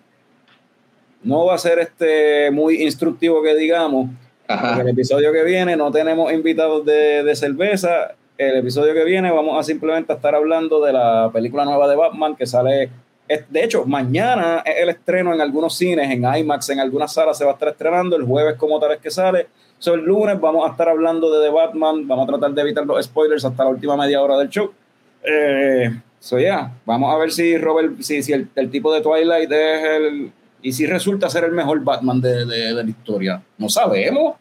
[1.23, 4.09] no va a ser este muy instructivo que digamos.
[4.47, 4.81] Ajá.
[4.81, 8.15] El episodio que viene no tenemos invitados de, de cerveza.
[8.37, 12.35] El episodio que viene vamos a simplemente estar hablando de la película nueva de Batman
[12.35, 12.89] que sale.
[13.27, 17.45] De hecho, mañana es el estreno en algunos cines, en IMAX, en algunas salas se
[17.45, 18.15] va a estar estrenando.
[18.15, 19.47] El jueves, como tal, es que sale.
[19.79, 22.07] So, el lunes vamos a estar hablando de The Batman.
[22.07, 24.71] Vamos a tratar de evitar los spoilers hasta la última media hora del show.
[25.23, 25.89] Eh,
[26.19, 29.83] so, yeah, vamos a ver si Robert, si, si el, el tipo de Twilight es
[29.85, 30.31] el.
[30.61, 33.41] Y si resulta ser el mejor Batman de, de- de la historia.
[33.57, 34.35] No sabemos.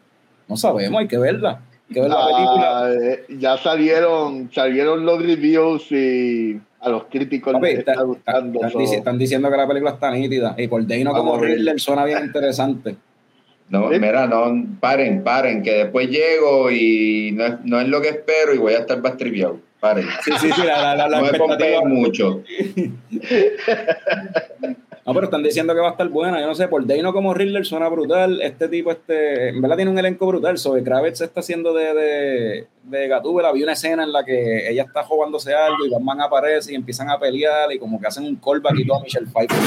[0.47, 1.61] No sabemos, hay que verla.
[1.89, 2.79] Hay que ver la película.
[2.85, 8.07] Ah, eh, ya salieron, salieron los reviews y a los críticos Papi, les está están,
[8.07, 8.59] gustando.
[8.59, 10.53] están so- dici- están diciendo que la película está nítida.
[10.57, 10.67] Y
[11.13, 11.51] como Vamos ver.
[11.57, 12.95] Riddler suena bien interesante.
[13.69, 13.99] No, ¿Sí?
[13.99, 18.53] mira, no, paren, paren, que después llego y no es, no es lo que espero
[18.53, 19.59] y voy a estar bastripeado.
[19.79, 20.05] Paren.
[20.23, 21.31] Sí, sí, sí, la, la, la, la no me
[21.85, 22.43] mucho.
[25.05, 26.39] No, pero están diciendo que va a estar buena.
[26.39, 28.41] Yo no sé, por Dano como Riddler suena brutal.
[28.41, 30.57] Este tipo, este, en verdad tiene un elenco brutal.
[30.57, 33.51] Zoe Kravitz se está haciendo de, de, de Gatúbela.
[33.51, 37.09] Vi una escena en la que ella está jugándose algo y Batman aparece y empiezan
[37.09, 39.57] a pelear y como que hacen un callback y todo a Michelle Pfeiffer.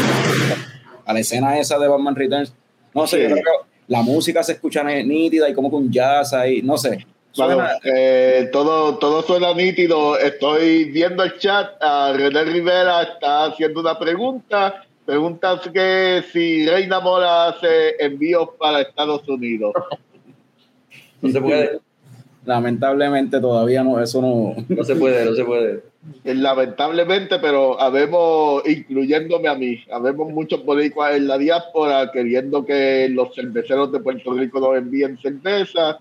[1.05, 2.55] A la escena esa de Batman Returns.
[2.95, 3.23] No sé, Sí.
[3.25, 6.79] yo creo que la música se escucha nítida y como que un jazz ahí, no
[6.79, 7.07] sé.
[7.37, 10.19] Bueno, eh, todo, todo suena nítido.
[10.19, 11.73] Estoy viendo el chat.
[11.83, 14.86] A René Rivera está haciendo una pregunta.
[15.07, 19.73] Pregunta que si Reina Mora hace envíos para Estados Unidos.
[21.23, 21.81] No se puede,
[22.45, 24.55] lamentablemente todavía no, eso no.
[24.69, 25.83] no se puede, no se puede.
[26.25, 33.09] Eh, Lamentablemente, pero habemos, incluyéndome a mí, habemos muchos boricuas en la diáspora queriendo que
[33.11, 36.01] los cerveceros de Puerto Rico nos envíen cerveza.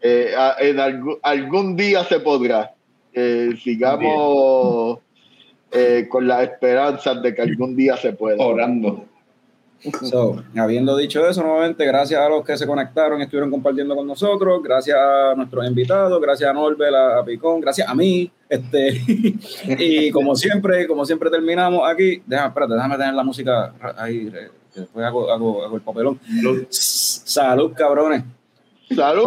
[0.00, 2.72] Eh, en algún, algún día se podrá.
[3.12, 5.00] Eh, sigamos
[5.72, 8.44] eh, con las esperanzas de que algún día se pueda.
[8.44, 9.06] Orando.
[10.04, 14.06] So, habiendo dicho eso, nuevamente, gracias a los que se conectaron y estuvieron compartiendo con
[14.06, 19.02] nosotros, gracias a nuestros invitados, gracias a Norbert, a, Picón, gracias a mí, este,
[19.78, 24.30] y como siempre, como siempre terminamos aquí, déjame, espérate, déjame tener la música ahí,
[24.72, 26.20] que después hago, hago, hago el papelón.
[26.70, 28.22] Salud, cabrones.
[28.94, 29.26] Salud.